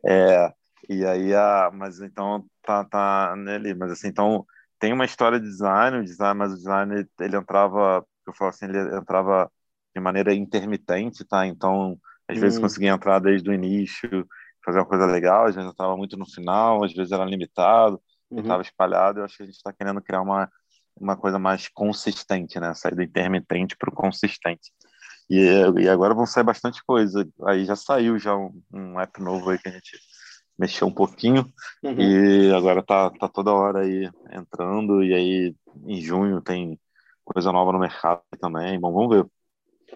é, 0.07 0.53
e 0.89 1.05
aí, 1.05 1.33
uh, 1.35 1.73
mas 1.73 2.01
então 2.01 2.45
tá, 2.63 2.85
tá 2.85 3.35
nele, 3.37 3.75
mas 3.75 3.91
assim, 3.91 4.09
então 4.09 4.47
tem 4.79 4.93
uma 4.93 5.05
história 5.05 5.41
de 5.41 5.47
design, 5.47 5.99
o 5.99 6.05
design, 6.05 6.39
mas 6.39 6.53
o 6.53 6.57
design 6.57 7.07
ele 7.21 7.37
entrava, 7.37 8.07
eu 8.27 8.33
falo 8.33 8.51
assim, 8.51 8.67
ele 8.67 8.97
entrava 8.97 9.51
de 9.95 10.01
maneira 10.01 10.35
intermitente, 10.35 11.25
tá? 11.25 11.47
Então, 11.47 11.99
às 12.29 12.39
vezes 12.39 12.59
hum. 12.59 12.63
conseguia 12.63 12.91
entrar 12.91 13.19
desde 13.19 13.49
o 13.49 13.55
início, 13.55 14.29
fazer 14.65 14.79
uma 14.79 14.87
coisa 14.87 15.07
legal, 15.07 15.47
às 15.47 15.55
vezes 15.55 15.71
estava 15.71 15.97
muito 15.97 16.17
no 16.17 16.27
final, 16.27 16.85
às 16.85 16.93
vezes 16.93 17.13
era 17.13 17.25
limitado, 17.25 18.01
uhum. 18.31 18.41
estava 18.41 18.63
espalhado. 18.63 19.21
Eu 19.21 19.25
acho 19.25 19.37
que 19.37 19.43
a 19.43 19.47
gente 19.47 19.57
está 19.57 19.73
querendo 19.73 20.01
criar 20.01 20.23
uma 20.23 20.51
uma 20.99 21.17
coisa 21.17 21.39
mais 21.39 21.69
consistente, 21.69 22.59
né? 22.59 22.73
Sair 22.75 22.95
do 22.95 23.03
intermitente 23.03 23.77
para 23.77 23.91
o 23.91 23.95
consistente. 23.95 24.73
E, 25.29 25.41
e 25.79 25.89
agora 25.89 26.15
vão 26.15 26.27
sair 26.27 26.45
bastante 26.45 26.83
coisa. 26.85 27.29
Aí 27.45 27.65
já 27.65 27.77
saiu 27.77 28.19
já 28.19 28.35
um, 28.35 28.63
um 28.73 28.99
app 28.99 29.21
novo 29.21 29.51
aí 29.51 29.59
que 29.59 29.69
a 29.69 29.73
gente 29.73 29.99
mexeu 30.59 30.87
um 30.87 30.93
pouquinho 30.93 31.53
uhum. 31.83 32.01
e 32.01 32.51
agora 32.55 32.83
tá, 32.83 33.11
tá 33.11 33.29
toda 33.29 33.53
hora 33.53 33.81
aí 33.81 34.11
entrando 34.33 35.05
e 35.05 35.13
aí 35.13 35.55
em 35.85 36.01
junho 36.01 36.41
tem 36.41 36.81
coisa 37.25 37.53
nova 37.53 37.73
no 37.73 37.79
mercado 37.79 38.23
também. 38.41 38.81
Bom, 38.81 38.93
vamos 38.93 39.17
ver. 39.17 39.27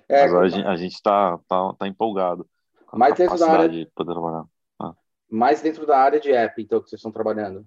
É, 0.09 0.29
Mas 0.29 0.35
a, 0.35 0.49
gente, 0.49 0.67
a 0.67 0.77
gente 0.77 1.03
tá, 1.03 1.39
tá, 1.49 1.73
tá 1.79 1.89
empolgado. 1.89 2.47
Mais 2.93 3.15
dentro 3.15 3.39
da 3.39 3.51
área 3.51 3.69
de 3.69 3.87
poder 3.95 4.13
trabalhar. 4.13 4.45
Ah. 4.79 4.93
Mais 5.31 5.63
dentro 5.63 5.87
da 5.87 5.97
área 5.97 6.21
de 6.21 6.33
app, 6.33 6.61
então, 6.61 6.83
que 6.83 6.91
vocês 6.91 6.99
estão 6.99 7.13
trabalhando. 7.13 7.65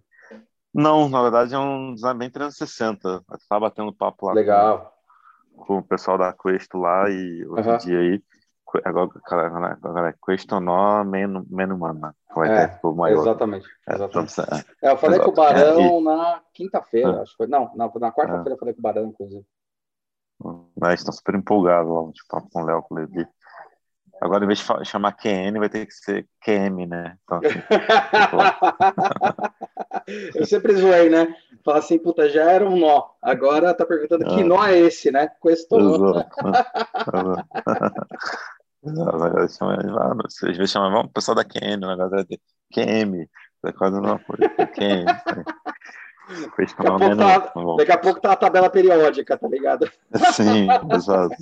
Não, 0.73 1.07
na 1.07 1.21
verdade 1.21 1.53
é 1.53 1.59
um 1.59 1.93
design 1.93 2.19
bem 2.19 2.29
360. 2.29 3.07
Eu 3.07 3.21
tava 3.47 3.61
batendo 3.61 3.93
papo 3.93 4.25
lá 4.25 4.33
Legal. 4.33 4.91
Com, 5.55 5.65
com 5.65 5.77
o 5.77 5.83
pessoal 5.83 6.17
da 6.17 6.33
Questo 6.33 6.77
lá 6.77 7.09
e 7.09 7.45
outro 7.45 7.71
uhum. 7.71 7.77
dia 7.77 7.99
aí 7.99 8.23
agora, 8.83 9.11
agora, 9.25 9.79
agora 9.83 10.15
questionou 10.25 11.03
menos 11.03 11.47
menos 11.49 11.77
mano 11.77 12.15
é, 12.45 12.69
tipo, 12.69 12.95
maior. 12.95 13.21
exatamente, 13.21 13.67
é, 13.87 13.93
exatamente. 13.93 14.41
É, 14.81 14.91
eu 14.91 14.97
falei 14.97 15.19
com 15.19 15.29
o 15.29 15.33
Barão 15.33 16.01
na 16.01 16.41
quinta-feira 16.53 17.21
acho 17.21 17.31
que 17.31 17.37
foi 17.37 17.47
não, 17.47 17.71
na, 17.75 17.85
na 17.85 18.11
quarta-feira 18.11 18.53
eu 18.53 18.57
falei 18.57 18.73
com 18.73 18.79
o 18.79 18.83
Barão 18.83 19.05
inclusive 19.05 19.45
mas 20.79 20.99
estão 20.99 21.13
super 21.13 21.35
empolgados 21.35 21.91
lá 21.91 22.11
tipo 22.11 22.49
com 22.49 22.61
o 22.61 22.65
Léo 22.65 22.83
com 22.83 22.95
o 22.95 22.97
Levi 22.97 23.27
Agora, 24.21 24.45
em 24.45 24.47
vez 24.47 24.59
de 24.59 24.85
chamar 24.85 25.17
QN, 25.17 25.59
vai 25.59 25.67
ter 25.67 25.85
que 25.85 25.93
ser 25.93 26.25
QM, 26.39 26.87
né? 26.87 27.17
Então, 27.23 27.41
assim, 27.43 27.59
Eu 30.35 30.45
sempre 30.45 30.75
zoei, 30.75 31.09
né? 31.09 31.35
Falar 31.63 31.79
assim, 31.79 31.97
puta, 31.97 32.29
já 32.29 32.49
era 32.49 32.67
um 32.67 32.77
nó. 32.77 33.09
Agora 33.21 33.73
tá 33.73 33.85
perguntando 33.85 34.25
que 34.25 34.41
ah. 34.41 34.45
nó 34.45 34.65
é 34.65 34.77
esse, 34.79 35.11
né? 35.11 35.29
Questionou. 35.41 36.17
Às 38.85 40.57
vezes 40.57 40.71
chama, 40.71 40.89
vamos, 40.89 41.11
pessoal 41.13 41.35
da 41.35 41.45
QM, 41.45 41.83
o 41.83 41.87
negócio 41.87 42.17
é 42.17 42.23
de 42.23 42.39
QM, 42.73 43.27
é 43.65 43.71
quase 43.71 44.01
não 44.01 44.19
foi, 44.19 44.37
QM. 44.37 45.05
Daqui 46.27 46.73
a, 46.77 46.83
pouco 46.83 47.17
tá, 47.17 47.53
daqui 47.77 47.91
a 47.91 47.97
pouco 47.97 48.21
tá 48.21 48.31
a 48.31 48.35
tabela 48.35 48.69
periódica, 48.69 49.37
tá 49.37 49.47
ligado? 49.47 49.91
Sim, 50.33 50.67
exato. 50.93 50.95
exato. 50.95 51.35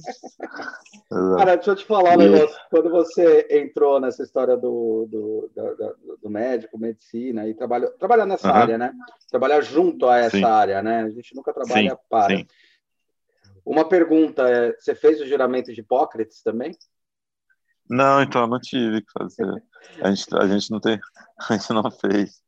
Cara, 1.37 1.55
deixa 1.55 1.71
eu 1.71 1.75
te 1.75 1.85
falar 1.85 2.15
um 2.15 2.17
negócio. 2.17 2.57
Quando 2.69 2.89
você 2.89 3.47
entrou 3.51 3.99
nessa 3.99 4.23
história 4.23 4.57
do, 4.57 5.07
do, 5.07 5.51
do, 5.53 6.17
do 6.23 6.29
médico, 6.29 6.79
medicina, 6.79 7.47
e 7.47 7.53
trabalha, 7.53 7.91
trabalhar 7.91 8.25
nessa 8.25 8.49
uhum. 8.49 8.55
área, 8.55 8.77
né? 8.77 8.93
Trabalhar 9.29 9.61
junto 9.61 10.07
a 10.07 10.17
essa 10.17 10.37
sim. 10.37 10.43
área, 10.43 10.81
né? 10.81 11.03
A 11.03 11.09
gente 11.09 11.35
nunca 11.35 11.53
trabalha 11.53 11.91
sim, 11.91 11.97
para. 12.09 12.37
Sim. 12.37 12.47
Uma 13.63 13.87
pergunta 13.87 14.49
é: 14.49 14.73
você 14.79 14.95
fez 14.95 15.21
o 15.21 15.27
juramento 15.27 15.71
de 15.71 15.81
Hipócrates 15.81 16.41
também? 16.41 16.71
Não, 17.89 18.21
então, 18.21 18.47
não 18.47 18.59
tive 18.59 19.01
que 19.01 19.11
fazer. 19.11 19.63
A 20.01 20.09
gente, 20.09 20.35
a 20.35 20.47
gente 20.47 20.71
não 20.71 20.79
tem, 20.79 20.99
a 21.49 21.53
gente 21.53 21.73
não 21.73 21.91
fez. 21.91 22.41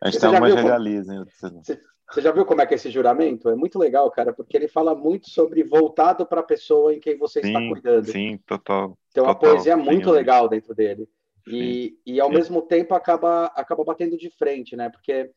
A 0.00 0.10
gente 0.10 0.20
tem 0.20 0.28
algumas 0.28 0.54
regalias 0.54 1.08
ainda. 1.08 1.26
Você, 1.62 1.80
você 2.10 2.20
já 2.22 2.32
viu 2.32 2.44
como 2.44 2.60
é 2.60 2.66
que 2.66 2.74
é 2.74 2.76
esse 2.76 2.90
juramento? 2.90 3.48
É 3.48 3.54
muito 3.54 3.78
legal, 3.78 4.10
cara, 4.10 4.32
porque 4.32 4.56
ele 4.56 4.66
fala 4.66 4.94
muito 4.94 5.30
sobre 5.30 5.62
voltado 5.62 6.26
para 6.26 6.40
a 6.40 6.44
pessoa 6.44 6.92
em 6.94 6.98
quem 6.98 7.16
você 7.16 7.40
sim, 7.40 7.48
está 7.48 7.60
cuidando. 7.60 8.10
Sim, 8.10 8.38
total. 8.46 8.98
Tem 9.12 9.22
uma 9.22 9.34
total, 9.34 9.54
poesia 9.54 9.76
muito 9.76 10.08
sim, 10.08 10.14
legal 10.14 10.48
dentro 10.48 10.74
dele. 10.74 11.08
E, 11.46 11.98
e 12.04 12.20
ao 12.20 12.30
mesmo 12.30 12.62
tempo 12.62 12.94
acaba, 12.94 13.46
acaba 13.56 13.84
batendo 13.84 14.16
de 14.16 14.30
frente, 14.30 14.76
né? 14.76 14.88
Porque 14.88 15.30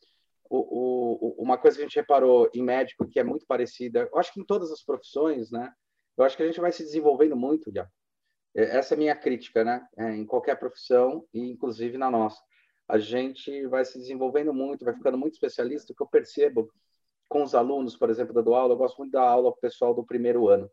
o, 0.50 1.38
o, 1.40 1.44
uma 1.44 1.58
coisa 1.58 1.78
que 1.78 1.84
a 1.84 1.88
gente 1.88 1.96
reparou 1.96 2.50
em 2.54 2.62
médico 2.62 3.08
que 3.08 3.20
é 3.20 3.24
muito 3.24 3.46
parecida, 3.46 4.10
eu 4.12 4.20
acho 4.20 4.34
que 4.34 4.40
em 4.40 4.46
todas 4.46 4.72
as 4.72 4.84
profissões, 4.84 5.52
né? 5.52 5.72
Eu 6.18 6.24
acho 6.24 6.36
que 6.36 6.44
a 6.44 6.46
gente 6.46 6.60
vai 6.60 6.72
se 6.72 6.84
desenvolvendo 6.84 7.36
muito, 7.36 7.72
já. 7.72 7.88
Essa 8.56 8.94
é 8.94 8.96
a 8.96 9.00
minha 9.00 9.16
crítica, 9.16 9.64
né? 9.64 9.86
É, 9.98 10.16
em 10.16 10.26
qualquer 10.26 10.58
profissão, 10.60 11.26
e 11.34 11.52
inclusive 11.52 11.98
na 11.98 12.10
nossa 12.10 12.40
a 12.88 12.98
gente 12.98 13.66
vai 13.68 13.86
se 13.86 13.98
desenvolvendo 13.98 14.54
muito, 14.54 14.86
vai 14.86 14.94
ficando 14.94 15.18
muito 15.18 15.34
especialista. 15.34 15.92
O 15.92 15.96
que 15.96 16.04
eu 16.04 16.08
percebo 16.08 16.72
com 17.30 17.44
os 17.44 17.56
alunos, 17.56 17.96
por 17.96 18.10
exemplo, 18.10 18.34
da 18.34 18.56
aula, 18.56 18.74
eu 18.74 18.78
gosto 18.78 18.98
muito 18.98 19.12
da 19.12 19.22
aula 19.22 19.56
pessoal 19.58 19.94
do 19.94 20.06
primeiro 20.06 20.50
ano, 20.50 20.70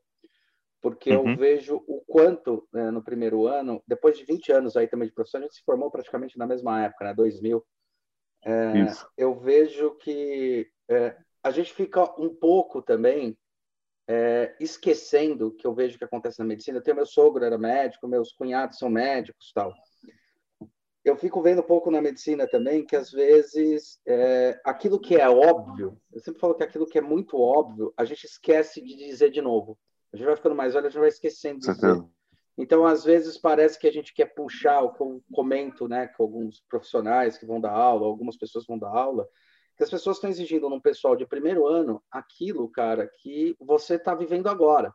porque 0.81 1.11
uhum. 1.11 1.31
eu 1.31 1.37
vejo 1.37 1.83
o 1.87 2.03
quanto 2.07 2.69
né, 2.73 2.91
no 2.91 3.03
primeiro 3.03 3.47
ano, 3.47 3.83
depois 3.87 4.19
de 4.19 4.25
20 4.25 4.53
anos 4.53 4.77
aí 4.77 4.87
também 4.87 5.09
de 5.09 5.15
profissão, 5.15 5.41
a 5.41 5.45
gente 5.45 5.55
se 5.55 5.65
formou 5.65 5.91
praticamente 5.91 6.37
na 6.37 6.47
mesma 6.47 6.85
época, 6.85 7.05
né, 7.05 7.15
2000. 7.15 7.65
É, 8.45 8.73
eu 9.17 9.39
vejo 9.39 9.97
que 9.97 10.67
é, 10.89 11.17
a 11.43 11.51
gente 11.51 11.73
fica 11.73 12.03
um 12.21 12.35
pouco 12.35 12.83
também 12.83 13.37
é, 14.09 14.57
esquecendo 14.59 15.55
que 15.55 15.67
eu 15.67 15.75
vejo 15.75 15.97
que 15.97 16.05
acontece 16.05 16.39
na 16.41 16.45
medicina. 16.45 16.79
Eu 16.79 16.83
tenho 16.83 16.97
meu 16.97 17.07
sogro 17.07 17.45
era 17.45 17.57
médico, 17.57 18.09
meus 18.09 18.33
cunhados 18.33 18.79
são 18.79 18.89
médicos, 18.89 19.53
tal 19.55 19.73
eu 21.05 21.17
fico 21.17 21.41
vendo 21.41 21.61
um 21.61 21.67
pouco 21.67 21.91
na 21.91 22.03
medicina 22.03 22.47
também 22.47 22.85
que 22.85 22.95
às 22.95 23.11
vezes 23.11 23.99
é, 24.07 24.61
aquilo 24.65 25.01
que 25.01 25.17
é 25.17 25.29
óbvio, 25.29 25.99
eu 26.13 26.21
sempre 26.21 26.41
falo 26.41 26.55
que 26.55 26.63
aquilo 26.63 26.87
que 26.87 26.99
é 26.99 27.03
muito 27.03 27.39
óbvio, 27.39 27.93
a 27.97 28.05
gente 28.05 28.25
esquece 28.25 28.83
de 28.83 28.97
dizer 28.97 29.31
de 29.31 29.41
novo. 29.41 29.79
A 30.13 30.17
gente 30.17 30.27
vai 30.27 30.37
ficando 30.37 30.55
mais 30.55 30.75
velho, 30.75 30.87
a 30.87 30.91
gente 30.91 31.01
vai 31.01 31.09
esquecendo 31.09 31.61
de 31.61 31.73
dizer. 31.73 32.05
Então, 32.59 32.85
às 32.85 33.05
vezes 33.05 33.39
parece 33.39 33.79
que 33.79 33.87
a 33.87 33.93
gente 33.93 34.13
quer 34.13 34.27
puxar 34.35 34.83
o 34.83 34.93
que 34.93 35.01
eu 35.01 35.23
comento, 35.33 35.89
né, 35.89 36.09
com 36.09 36.25
alguns 36.25 36.61
profissionais 36.69 37.39
que 37.39 37.47
vão 37.47 37.61
dar 37.61 37.73
aula, 37.73 38.07
algumas 38.07 38.37
pessoas 38.37 38.67
vão 38.67 38.79
dar 38.79 38.91
aula, 38.91 39.27
que 39.77 39.85
as 39.85 39.89
pessoas 39.89 40.19
estão 40.19 40.29
exigindo 40.29 40.69
num 40.69 40.81
pessoal 40.81 41.17
de 41.17 41.25
primeiro 41.25 41.67
ano 41.67 42.03
aquilo, 42.11 42.69
cara, 42.69 43.11
que 43.23 43.57
você 43.59 43.95
está 43.95 44.15
vivendo 44.15 44.49
agora. 44.49 44.93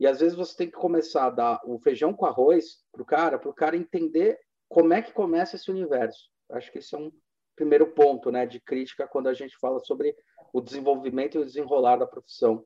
E 0.00 0.06
às 0.08 0.18
vezes 0.18 0.36
você 0.36 0.56
tem 0.56 0.66
que 0.66 0.76
começar 0.76 1.26
a 1.26 1.30
dar 1.30 1.60
o 1.64 1.78
feijão 1.78 2.12
com 2.12 2.26
arroz 2.26 2.78
pro 2.90 3.04
cara, 3.04 3.38
pro 3.38 3.54
cara 3.54 3.76
entender 3.76 4.36
como 4.72 4.94
é 4.94 5.02
que 5.02 5.12
começa 5.12 5.54
esse 5.54 5.70
universo? 5.70 6.30
Acho 6.50 6.72
que 6.72 6.78
esse 6.78 6.94
é 6.94 6.98
um 6.98 7.12
primeiro 7.54 7.86
ponto 7.88 8.30
né, 8.30 8.46
de 8.46 8.58
crítica 8.58 9.06
quando 9.06 9.28
a 9.28 9.34
gente 9.34 9.54
fala 9.58 9.78
sobre 9.80 10.16
o 10.50 10.62
desenvolvimento 10.62 11.36
e 11.36 11.40
o 11.40 11.44
desenrolar 11.44 11.96
da 11.96 12.06
profissão. 12.06 12.64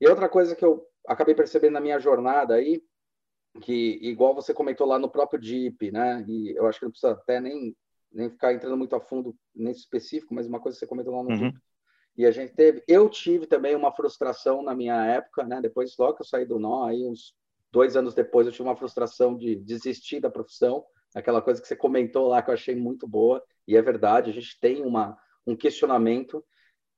E 0.00 0.08
outra 0.08 0.28
coisa 0.28 0.54
que 0.54 0.64
eu 0.64 0.86
acabei 1.08 1.34
percebendo 1.34 1.72
na 1.72 1.80
minha 1.80 1.98
jornada 1.98 2.54
aí, 2.54 2.80
que 3.62 3.98
igual 4.00 4.32
você 4.32 4.54
comentou 4.54 4.86
lá 4.86 4.96
no 4.96 5.10
próprio 5.10 5.40
DIP, 5.40 5.90
né? 5.90 6.24
E 6.28 6.56
eu 6.56 6.68
acho 6.68 6.78
que 6.78 6.84
não 6.84 6.92
precisa 6.92 7.14
até 7.14 7.40
nem, 7.40 7.76
nem 8.12 8.30
ficar 8.30 8.54
entrando 8.54 8.76
muito 8.76 8.94
a 8.94 9.00
fundo 9.00 9.34
nesse 9.52 9.80
específico, 9.80 10.32
mas 10.32 10.46
uma 10.46 10.60
coisa 10.60 10.76
que 10.76 10.80
você 10.80 10.86
comentou 10.86 11.16
lá 11.16 11.24
no 11.24 11.30
uhum. 11.30 11.50
DIP. 11.50 11.58
E 12.16 12.26
a 12.26 12.30
gente 12.30 12.54
teve, 12.54 12.84
eu 12.86 13.08
tive 13.08 13.46
também 13.46 13.74
uma 13.74 13.90
frustração 13.90 14.62
na 14.62 14.74
minha 14.74 15.04
época, 15.04 15.42
né? 15.42 15.60
Depois 15.60 15.96
logo 15.98 16.14
que 16.14 16.22
eu 16.22 16.26
saí 16.26 16.46
do 16.46 16.60
nó, 16.60 16.84
aí 16.84 17.04
uns 17.04 17.34
dois 17.72 17.96
anos 17.96 18.14
depois 18.14 18.46
eu 18.46 18.52
tive 18.52 18.68
uma 18.68 18.76
frustração 18.76 19.36
de 19.36 19.56
desistir 19.56 20.20
da 20.20 20.30
profissão 20.30 20.84
aquela 21.14 21.42
coisa 21.42 21.60
que 21.60 21.66
você 21.66 21.76
comentou 21.76 22.28
lá 22.28 22.42
que 22.42 22.50
eu 22.50 22.54
achei 22.54 22.74
muito 22.74 23.06
boa, 23.06 23.42
e 23.66 23.76
é 23.76 23.82
verdade, 23.82 24.30
a 24.30 24.32
gente 24.32 24.58
tem 24.60 24.84
uma, 24.84 25.16
um 25.46 25.56
questionamento 25.56 26.44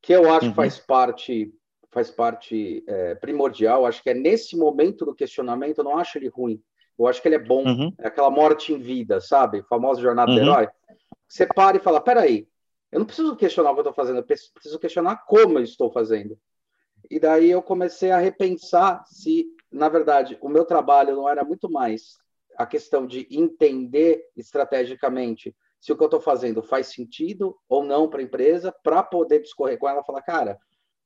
que 0.00 0.12
eu 0.12 0.30
acho 0.30 0.48
uhum. 0.48 0.54
faz 0.54 0.78
parte 0.78 1.52
faz 1.90 2.10
parte 2.10 2.82
é, 2.86 3.14
primordial, 3.16 3.84
acho 3.84 4.02
que 4.02 4.08
é 4.08 4.14
nesse 4.14 4.56
momento 4.56 5.04
do 5.04 5.14
questionamento, 5.14 5.78
eu 5.78 5.84
não 5.84 5.98
acho 5.98 6.16
ele 6.16 6.28
ruim, 6.28 6.58
eu 6.98 7.06
acho 7.06 7.20
que 7.20 7.28
ele 7.28 7.34
é 7.34 7.38
bom, 7.38 7.64
uhum. 7.64 7.92
é 7.98 8.08
aquela 8.08 8.30
morte 8.30 8.72
em 8.72 8.78
vida, 8.78 9.20
sabe? 9.20 9.62
Famosa 9.64 10.00
jornada 10.00 10.30
uhum. 10.30 10.38
do 10.38 10.42
herói. 10.42 10.68
Você 11.28 11.46
para 11.46 11.76
e 11.76 11.80
fala, 11.80 12.00
peraí, 12.00 12.48
eu 12.90 12.98
não 12.98 13.06
preciso 13.06 13.36
questionar 13.36 13.70
o 13.70 13.74
que 13.74 13.80
eu 13.80 13.82
estou 13.82 13.94
fazendo, 13.94 14.18
eu 14.18 14.22
preciso 14.24 14.78
questionar 14.78 15.24
como 15.26 15.58
eu 15.58 15.62
estou 15.62 15.92
fazendo. 15.92 16.38
E 17.10 17.20
daí 17.20 17.50
eu 17.50 17.62
comecei 17.62 18.10
a 18.10 18.18
repensar 18.18 19.04
se, 19.06 19.46
na 19.70 19.90
verdade, 19.90 20.38
o 20.40 20.48
meu 20.48 20.64
trabalho 20.64 21.14
não 21.14 21.28
era 21.28 21.44
muito 21.44 21.70
mais 21.70 22.21
a 22.56 22.66
questão 22.66 23.06
de 23.06 23.26
entender 23.30 24.24
estrategicamente 24.36 25.54
se 25.80 25.92
o 25.92 25.96
que 25.96 26.02
eu 26.02 26.06
estou 26.06 26.20
fazendo 26.20 26.62
faz 26.62 26.88
sentido 26.88 27.58
ou 27.68 27.82
não 27.82 28.08
para 28.08 28.20
a 28.20 28.22
empresa, 28.22 28.72
para 28.84 29.02
poder 29.02 29.40
discorrer 29.40 29.78
com 29.78 29.88
ela 29.88 30.00
e 30.00 30.04
falar, 30.04 30.22
cara, 30.22 30.58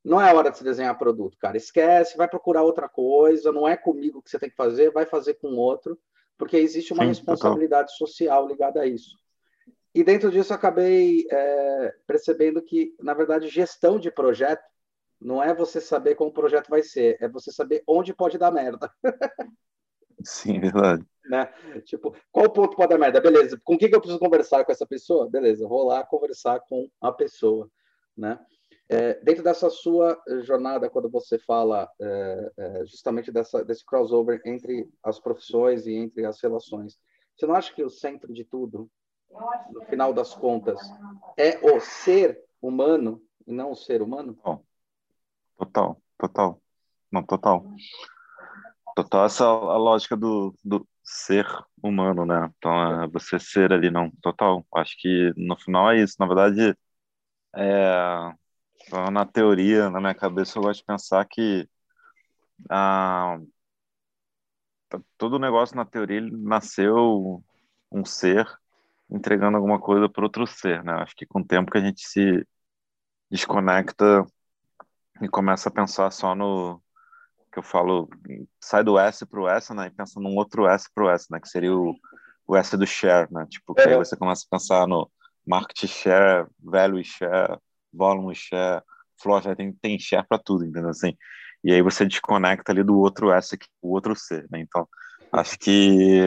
não 0.05 0.21
é 0.21 0.33
hora 0.33 0.51
de 0.51 0.59
se 0.59 0.65
desenhar 0.65 0.97
produto, 0.99 1.37
cara, 1.39 1.57
esquece, 1.57 2.17
vai 2.17 2.29
procurar 2.29 2.63
outra 2.63 2.89
coisa, 2.89 3.51
não 3.51 3.67
é 3.67 3.77
comigo 3.77 4.23
que 4.23 4.31
você 4.31 4.39
tem 4.39 4.51
que 4.51 4.55
fazer, 4.55 4.93
vai 4.93 5.07
fazer 5.07 5.35
com 5.35 5.57
outro, 5.57 5.99
porque 6.37 6.57
existe 6.57 6.93
uma 6.93 7.03
Sim, 7.05 7.09
responsabilidade 7.09 7.89
total. 7.89 8.07
social 8.07 8.47
ligada 8.47 8.83
a 8.83 8.87
isso. 8.87 9.17
E 9.95 10.05
dentro 10.05 10.31
disso 10.31 10.53
acabei 10.53 11.27
é, 11.31 11.95
percebendo 12.07 12.61
que, 12.61 12.95
na 13.01 13.15
verdade, 13.15 13.49
gestão 13.49 13.99
de 13.99 14.11
projeto 14.11 14.63
não 15.19 15.43
é 15.43 15.55
você 15.55 15.81
saber 15.81 16.15
como 16.15 16.31
o 16.31 16.35
projeto 16.35 16.69
vai 16.69 16.83
ser, 16.83 17.17
é 17.19 17.27
você 17.27 17.51
saber 17.51 17.83
onde 17.87 18.13
pode 18.13 18.37
dar 18.37 18.51
merda. 18.51 18.93
Sim, 20.25 20.61
verdade. 20.61 21.05
Né? 21.25 21.47
Tipo, 21.85 22.15
qual 22.31 22.47
o 22.47 22.51
ponto 22.51 22.77
pode 22.77 22.91
dar 22.91 22.99
merda? 22.99 23.21
Beleza, 23.21 23.61
com 23.65 23.77
quem 23.77 23.89
que 23.89 23.97
eu 23.97 24.01
preciso 24.01 24.21
conversar 24.21 24.65
com 24.65 24.73
essa 24.73 24.87
pessoa? 24.87 25.29
Beleza, 25.29 25.67
vou 25.67 25.87
lá 25.87 26.05
conversar 26.05 26.61
com 26.61 26.89
a 27.01 27.13
pessoa, 27.13 27.69
né? 28.17 28.39
É, 28.89 29.15
dentro 29.15 29.43
dessa 29.43 29.69
sua 29.69 30.17
jornada, 30.43 30.89
quando 30.89 31.11
você 31.11 31.39
fala 31.41 31.91
é, 32.01 32.53
é, 32.57 32.87
justamente 32.87 33.33
dessa, 33.33 33.65
desse 33.65 33.85
crossover 33.85 34.41
entre 34.45 34.89
as 35.03 35.19
profissões 35.19 35.87
e 35.87 35.95
entre 35.95 36.25
as 36.25 36.41
relações, 36.41 36.97
você 37.37 37.47
não 37.47 37.55
acha 37.57 37.75
que 37.75 37.83
o 37.83 37.91
centro 37.91 38.33
de 38.33 38.45
tudo, 38.45 38.89
no 39.73 39.83
final 39.87 40.15
das 40.15 40.35
contas, 40.35 40.79
é 41.37 41.59
o 41.69 41.81
ser 41.81 42.41
humano 42.63 43.21
e 43.45 43.53
não 43.53 43.73
o 43.73 43.77
ser 43.77 44.03
humano? 44.03 44.39
Total, 45.59 46.01
total, 46.17 46.63
não, 47.11 47.25
total. 47.25 47.67
Total 48.97 49.27
essa 49.27 49.45
a 49.45 49.77
lógica 49.77 50.17
do, 50.17 50.55
do 50.65 50.89
ser 51.05 51.47
humano, 51.83 52.25
né? 52.25 52.51
Então 52.57 53.03
é 53.05 53.09
você 53.09 53.39
ser 53.39 53.71
ali, 53.73 53.91
não, 53.91 54.11
total. 54.23 54.67
Acho 54.75 54.97
que 54.99 55.33
no 55.37 55.55
final 55.59 55.91
é 55.93 55.99
isso. 56.03 56.17
Na 56.19 56.27
verdade, 56.27 56.75
é, 57.55 58.33
na 59.13 59.27
teoria, 59.27 59.91
na 59.91 60.01
minha 60.01 60.15
cabeça, 60.15 60.59
eu 60.59 60.63
gosto 60.63 60.81
de 60.81 60.87
pensar 60.87 61.25
que 61.27 61.69
ah, 62.71 63.39
todo 65.19 65.39
negócio 65.39 65.77
na 65.77 65.85
teoria 65.85 66.21
nasceu 66.23 67.45
um 67.93 68.05
ser 68.05 68.47
entregando 69.11 69.57
alguma 69.57 69.81
coisa 69.81 70.09
para 70.09 70.25
outro 70.25 70.47
ser, 70.47 70.83
né? 70.83 70.93
Acho 71.03 71.15
que 71.15 71.27
com 71.27 71.41
o 71.41 71.47
tempo 71.47 71.71
que 71.71 71.79
a 71.79 71.83
gente 71.83 72.01
se 72.01 72.47
desconecta 73.31 74.25
e 75.23 75.29
começa 75.29 75.69
a 75.69 75.73
pensar 75.73 76.11
só 76.11 76.35
no 76.35 76.83
que 77.57 77.61
eu 77.61 77.63
falo, 77.63 78.07
sai 78.61 78.85
do 78.85 78.99
S 78.99 79.25
para 79.25 79.41
o 79.41 79.49
S, 79.49 79.73
né, 79.73 79.87
e 79.87 79.91
pensa 79.91 80.21
num 80.21 80.37
outro 80.37 80.69
S 80.69 80.87
para 80.95 81.05
o 81.05 81.11
S, 81.11 81.27
né, 81.31 81.41
que 81.41 81.49
seria 81.49 81.75
o, 81.75 81.95
o 82.47 82.55
S 82.55 82.77
do 82.77 82.87
share, 82.87 83.27
né, 83.33 83.47
tipo, 83.49 83.75
que 83.75 83.81
aí 83.81 83.95
é. 83.95 83.97
você 83.97 84.15
começa 84.15 84.45
a 84.45 84.57
pensar 84.59 84.87
no 84.87 85.11
market 85.47 85.87
share, 85.87 86.47
value 86.63 87.03
share, 87.03 87.59
volume 87.91 88.35
share, 88.35 88.83
floor 89.23 89.43
share, 89.43 89.57
tem, 89.57 89.73
tem 89.73 89.99
share 89.99 90.27
para 90.29 90.39
tudo, 90.39 90.67
entendeu, 90.67 90.91
assim, 90.91 91.17
e 91.65 91.73
aí 91.73 91.81
você 91.81 92.05
desconecta 92.05 92.73
ali 92.73 92.83
do 92.83 92.99
outro 92.99 93.33
S, 93.33 93.57
que 93.57 93.67
o 93.81 93.93
outro 93.95 94.15
C, 94.15 94.45
né, 94.51 94.61
então, 94.61 94.87
acho 95.33 95.59
que 95.59 96.21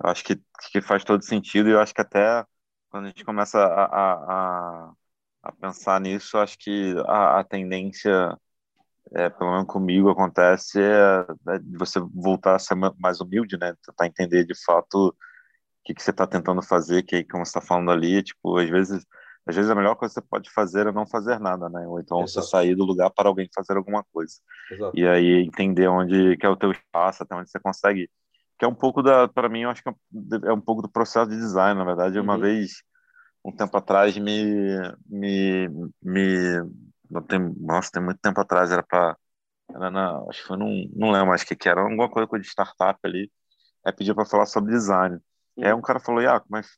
acho 0.00 0.24
que, 0.24 0.40
que 0.72 0.80
faz 0.80 1.04
todo 1.04 1.24
sentido 1.24 1.68
e 1.68 1.72
eu 1.72 1.80
acho 1.80 1.94
que 1.94 2.00
até 2.00 2.44
quando 2.90 3.04
a 3.04 3.08
gente 3.08 3.24
começa 3.24 3.58
a, 3.58 3.84
a, 3.84 4.88
a, 4.88 4.92
a 5.42 5.52
pensar 5.52 6.00
nisso, 6.00 6.38
acho 6.38 6.58
que 6.58 6.94
a, 7.06 7.40
a 7.40 7.44
tendência, 7.44 8.36
é, 9.14 9.28
pelo 9.30 9.52
menos 9.52 9.66
comigo, 9.66 10.10
acontece 10.10 10.80
é, 10.80 11.26
é 11.48 11.58
de 11.58 11.78
você 11.78 12.00
voltar 12.14 12.56
a 12.56 12.58
ser 12.58 12.74
mais 12.98 13.20
humilde, 13.20 13.58
né? 13.58 13.74
Tentar 13.84 14.06
entender 14.06 14.44
de 14.44 14.54
fato 14.64 15.08
o 15.08 15.14
que, 15.84 15.94
que 15.94 16.02
você 16.02 16.10
está 16.10 16.26
tentando 16.26 16.62
fazer, 16.62 17.02
que 17.02 17.24
como 17.24 17.44
você 17.44 17.50
está 17.50 17.60
falando 17.60 17.90
ali, 17.90 18.22
tipo, 18.22 18.58
às 18.58 18.68
vezes 18.68 19.04
às 19.48 19.56
vezes 19.56 19.70
a 19.70 19.74
melhor 19.74 19.94
coisa 19.94 20.12
que 20.12 20.20
você 20.20 20.26
pode 20.28 20.50
fazer 20.50 20.86
é 20.86 20.92
não 20.92 21.06
fazer 21.06 21.40
nada, 21.40 21.70
né? 21.70 21.86
Ou 21.88 21.98
então 21.98 22.22
Exato. 22.22 22.44
você 22.44 22.50
sair 22.50 22.74
do 22.74 22.84
lugar 22.84 23.10
para 23.10 23.30
alguém 23.30 23.48
fazer 23.54 23.78
alguma 23.78 24.04
coisa. 24.12 24.34
Exato. 24.70 24.92
E 24.94 25.08
aí 25.08 25.42
entender 25.42 25.88
onde 25.88 26.36
que 26.36 26.44
é 26.44 26.48
o 26.50 26.56
teu 26.56 26.70
espaço, 26.70 27.22
até 27.22 27.34
onde 27.34 27.50
você 27.50 27.58
consegue. 27.58 28.10
Que 28.58 28.66
é 28.66 28.68
um 28.68 28.74
pouco 28.74 29.02
da, 29.02 29.26
para 29.26 29.48
mim, 29.48 29.62
eu 29.62 29.70
acho 29.70 29.82
que 29.82 29.88
é 29.88 30.52
um 30.52 30.60
pouco 30.60 30.82
do 30.82 30.88
processo 30.88 31.30
de 31.30 31.36
design, 31.36 31.78
na 31.78 31.84
verdade. 31.84 32.18
Uhum. 32.18 32.24
Uma 32.24 32.36
vez, 32.36 32.82
um 33.42 33.50
tempo 33.50 33.74
atrás, 33.74 34.18
me, 34.18 34.76
me, 35.06 35.68
me, 36.02 36.62
tem, 37.28 37.38
nossa, 37.60 37.90
tem 37.92 38.02
muito 38.02 38.20
tempo 38.20 38.40
atrás, 38.40 38.70
era 38.70 38.82
para, 38.82 39.16
era 39.70 39.90
na, 39.90 40.18
acho 40.28 40.42
que 40.42 40.48
foi 40.48 40.56
num, 40.56 40.90
não 40.94 41.10
lembro 41.10 41.28
mais 41.28 41.42
o 41.42 41.46
que 41.46 41.56
que 41.56 41.68
era, 41.68 41.80
alguma 41.80 42.08
coisa 42.10 42.26
de 42.40 42.48
startup 42.48 42.98
ali. 43.04 43.30
Aí 43.84 43.92
pediu 43.92 44.14
para 44.14 44.26
falar 44.26 44.46
sobre 44.46 44.72
design. 44.72 45.18
E 45.56 45.64
aí 45.64 45.72
um 45.72 45.80
cara 45.80 46.00
falou, 46.00 46.26
ah, 46.28 46.42
mas 46.48 46.68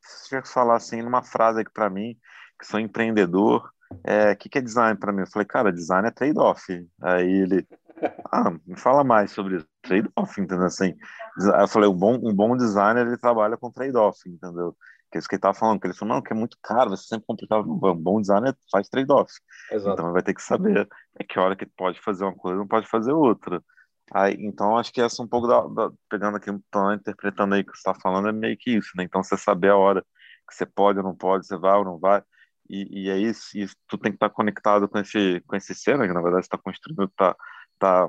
se 0.00 0.40
que 0.40 0.48
falar 0.48 0.76
assim 0.76 1.02
numa 1.02 1.22
frase 1.22 1.60
aqui 1.60 1.72
para 1.72 1.90
mim, 1.90 2.16
que 2.58 2.66
sou 2.66 2.80
empreendedor, 2.80 3.70
é, 4.04 4.32
o 4.32 4.36
que, 4.36 4.48
que 4.48 4.58
é 4.58 4.62
design 4.62 4.98
para 4.98 5.12
mim? 5.12 5.20
Eu 5.20 5.26
falei, 5.26 5.46
cara, 5.46 5.72
design 5.72 6.08
é 6.08 6.10
trade-off. 6.10 6.62
Aí 7.02 7.30
ele, 7.30 7.66
ah, 8.32 8.50
me 8.66 8.78
fala 8.78 9.04
mais 9.04 9.30
sobre. 9.30 9.64
Trade-off, 9.82 10.40
entendeu? 10.40 10.66
Assim, 10.66 10.94
eu 11.38 11.68
falei, 11.68 11.88
um 11.88 11.94
bom, 11.94 12.14
um 12.14 12.34
bom 12.34 12.56
designer, 12.56 13.06
ele 13.06 13.16
trabalha 13.16 13.56
com 13.56 13.70
trade-off, 13.70 14.18
entendeu? 14.28 14.76
Que 15.10 15.16
é 15.16 15.20
isso 15.20 15.28
que 15.28 15.34
ele 15.34 15.38
estava 15.38 15.54
falando, 15.54 15.80
que 15.80 15.86
ele 15.86 15.94
falou, 15.94 16.14
não, 16.16 16.22
que 16.22 16.32
é 16.32 16.36
muito 16.36 16.56
caro, 16.62 16.90
vai 16.90 16.96
ser 16.96 17.06
sempre 17.06 17.26
complicado. 17.26 17.70
Um 17.70 17.94
bom 17.94 18.20
designer 18.20 18.56
faz 18.70 18.88
trade-off. 18.88 19.32
Então, 19.92 20.12
vai 20.12 20.22
ter 20.22 20.34
que 20.34 20.42
saber 20.42 20.88
é 21.18 21.24
que 21.24 21.38
hora 21.38 21.56
que 21.56 21.66
pode 21.66 22.00
fazer 22.00 22.24
uma 22.24 22.34
coisa, 22.34 22.58
não 22.58 22.66
pode 22.66 22.86
fazer 22.88 23.12
outra. 23.12 23.62
Aí, 24.12 24.36
então, 24.38 24.76
acho 24.76 24.92
que 24.92 25.00
essa 25.00 25.22
um 25.22 25.28
pouco 25.28 25.48
da, 25.48 25.62
da 25.66 25.92
pegando 26.08 26.36
aqui, 26.36 26.50
então, 26.50 26.92
interpretando 26.94 27.54
aí 27.54 27.62
o 27.62 27.64
que 27.64 27.72
você 27.72 27.78
está 27.78 27.94
falando, 27.94 28.28
é 28.28 28.32
meio 28.32 28.56
que 28.56 28.70
isso, 28.70 28.90
né? 28.96 29.04
Então, 29.04 29.22
você 29.22 29.36
saber 29.36 29.70
a 29.70 29.76
hora 29.76 30.04
que 30.48 30.54
você 30.54 30.64
pode 30.64 30.98
ou 30.98 31.04
não 31.04 31.14
pode, 31.14 31.46
você 31.46 31.56
vai 31.56 31.76
ou 31.76 31.84
não 31.84 31.98
vai, 31.98 32.22
e, 32.68 33.04
e 33.06 33.10
é 33.10 33.18
isso, 33.18 33.56
e 33.56 33.66
tu 33.88 33.98
tem 33.98 34.12
que 34.12 34.16
estar 34.16 34.28
tá 34.28 34.34
conectado 34.34 34.88
com 34.88 34.98
esse, 34.98 35.40
com 35.46 35.56
esse 35.56 35.74
cena, 35.74 36.06
que 36.06 36.12
na 36.12 36.22
verdade 36.22 36.44
está 36.44 36.58
construindo, 36.58 37.04
está 37.04 37.36
tá, 37.78 38.08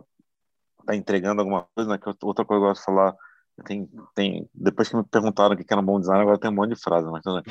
tá 0.85 0.95
entregando 0.95 1.41
alguma 1.41 1.67
coisa, 1.75 1.89
né? 1.89 1.97
Que 1.97 2.09
outra 2.09 2.45
coisa 2.45 2.45
que 2.45 2.53
eu 2.53 2.59
gosto 2.59 2.79
de 2.81 2.85
falar, 2.85 3.15
tem, 3.65 3.89
tem, 4.15 4.49
depois 4.53 4.89
que 4.89 4.95
me 4.95 5.03
perguntaram 5.03 5.55
o 5.55 5.57
que 5.57 5.65
era 5.69 5.81
um 5.81 5.85
bom 5.85 5.99
design, 5.99 6.21
agora 6.21 6.37
tem 6.37 6.49
um 6.49 6.53
monte 6.53 6.75
de 6.75 6.81
frase, 6.81 7.07
mas, 7.09 7.23
né? 7.25 7.41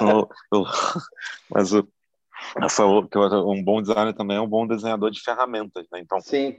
eu, 0.00 0.28
eu, 0.52 0.64
mas 1.50 1.72
o, 1.72 1.88
essa, 2.62 2.82
que 3.10 3.18
um 3.18 3.62
bom 3.62 3.80
designer 3.80 4.14
também 4.14 4.36
é 4.36 4.40
um 4.40 4.48
bom 4.48 4.66
desenhador 4.66 5.10
de 5.10 5.20
ferramentas, 5.20 5.86
né? 5.92 6.00
Então, 6.00 6.20
Sim 6.20 6.56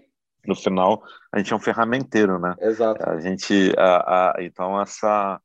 no 0.48 0.56
final 0.56 1.04
a 1.32 1.40
gente 1.40 1.52
é 1.52 1.56
um 1.56 1.60
ferramenteiro, 1.60 2.38
né? 2.38 2.54
Exato. 2.60 3.10
A 3.10 3.20
gente, 3.20 3.74
a, 3.80 4.34
a, 4.38 4.44
então 4.44 4.80
essa 4.80 5.42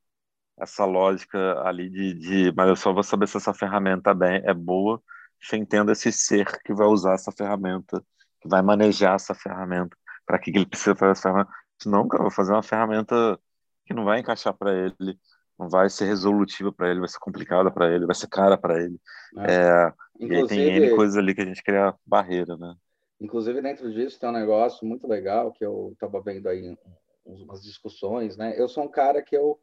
essa 0.59 0.85
lógica 0.85 1.59
ali 1.63 1.89
de, 1.89 2.13
de, 2.13 2.53
mas 2.55 2.69
eu 2.69 2.77
só 2.77 2.93
vou 2.93 3.03
saber 3.03 3.27
se 3.27 3.39
essa 3.39 3.55
ferramenta 3.55 4.13
bem 4.13 4.43
é 4.45 4.53
boa 4.53 5.03
se 5.41 5.57
eu 5.57 5.61
entendo 5.61 5.91
esse 5.91 6.13
ser 6.13 6.47
que 6.63 6.75
vai 6.75 6.87
usar 6.87 7.15
essa 7.15 7.33
ferramenta, 7.33 8.05
que 8.41 8.49
vai 8.49 8.63
manejar 8.63 9.15
essa 9.15 9.35
ferramenta, 9.35 9.97
para 10.27 10.39
que 10.39 10.51
ele 10.51 10.67
precisa 10.67 10.95
fazer 10.95 11.13
essa 11.13 11.23
ferramenta. 11.23 11.51
Senão, 11.83 12.07
cara, 12.07 12.25
vou 12.25 12.33
fazer 12.33 12.53
uma 12.53 12.63
ferramenta 12.63 13.39
que 13.87 13.95
não 13.95 14.05
vai 14.05 14.21
encaixar 14.21 14.55
para 14.55 14.73
ele, 14.73 15.19
não 15.59 15.69
vai 15.69 15.89
ser 15.89 16.07
resolutiva 16.07 16.73
para 16.73 16.91
ele, 16.91 17.01
vai 17.01 17.09
ser 17.09 17.19
complicada 17.19 17.71
para 17.71 17.93
ele, 17.93 18.07
vai 18.07 18.15
ser 18.15 18.29
cara 18.29 18.57
para 18.57 18.83
ele. 18.83 19.01
É. 19.39 19.55
É, 19.55 19.93
e 20.21 20.35
aí 20.35 20.47
tem 20.47 20.77
N 20.77 20.95
coisas 20.95 21.17
ali 21.17 21.35
que 21.35 21.41
a 21.41 21.45
gente 21.47 21.63
cria 21.63 21.95
barreira, 22.07 22.57
né? 22.57 22.75
Inclusive, 23.21 23.61
dentro 23.61 23.93
disso 23.93 24.19
tem 24.19 24.29
um 24.29 24.33
negócio 24.33 24.87
muito 24.87 25.07
legal 25.07 25.53
que 25.53 25.65
eu 25.65 25.91
estava 25.93 26.21
vendo 26.23 26.49
aí 26.49 26.77
umas 27.25 27.63
discussões, 27.63 28.37
né? 28.37 28.55
Eu 28.59 28.69
sou 28.69 28.85
um 28.85 28.89
cara 28.89 29.23
que 29.23 29.37
eu 29.37 29.59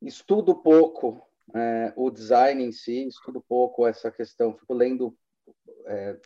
estudo 0.00 0.54
pouco 0.54 1.22
é, 1.54 1.92
o 1.96 2.10
design 2.10 2.64
em 2.64 2.72
si, 2.72 3.06
estudo 3.06 3.44
pouco 3.46 3.86
essa 3.86 4.10
questão, 4.10 4.56
fico 4.56 4.72
lendo 4.72 5.14
é, 5.86 6.18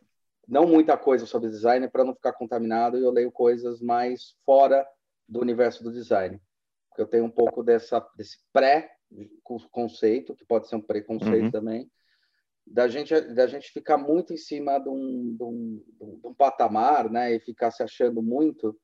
não 0.47 0.67
muita 0.67 0.97
coisa 0.97 1.27
sobre 1.27 1.51
design 1.51 1.89
para 1.89 2.05
não 2.05 2.15
ficar 2.15 2.33
contaminado 2.33 2.99
e 2.99 3.03
eu 3.03 3.11
leio 3.11 3.33
coisas 3.33 3.81
mais 3.81 4.37
fora 4.45 4.87
do 5.29 5.41
universo 5.41 5.83
do 5.83 5.93
design. 5.93 6.41
Porque 6.89 7.03
eu 7.03 7.07
tenho 7.07 7.25
um 7.25 7.31
pouco 7.31 7.63
dessa, 7.63 8.07
desse 8.17 8.39
pré-conceito, 8.53 10.35
que 10.35 10.45
pode 10.45 10.69
ser 10.69 10.77
um 10.77 10.83
preconceito 10.83 11.45
uhum. 11.45 11.51
também, 11.51 11.91
da 12.67 12.89
gente, 12.89 13.19
da 13.35 13.47
gente 13.47 13.71
ficar 13.71 13.99
muito 13.99 14.33
em 14.33 14.37
cima 14.37 14.79
de 14.79 14.89
um, 14.89 15.37
de, 15.37 15.43
um, 15.45 15.83
de 16.21 16.27
um 16.27 16.35
patamar, 16.35 17.11
né, 17.11 17.35
e 17.35 17.41
ficar 17.41 17.71
se 17.71 17.83
achando 17.83 18.23
muito, 18.23 18.79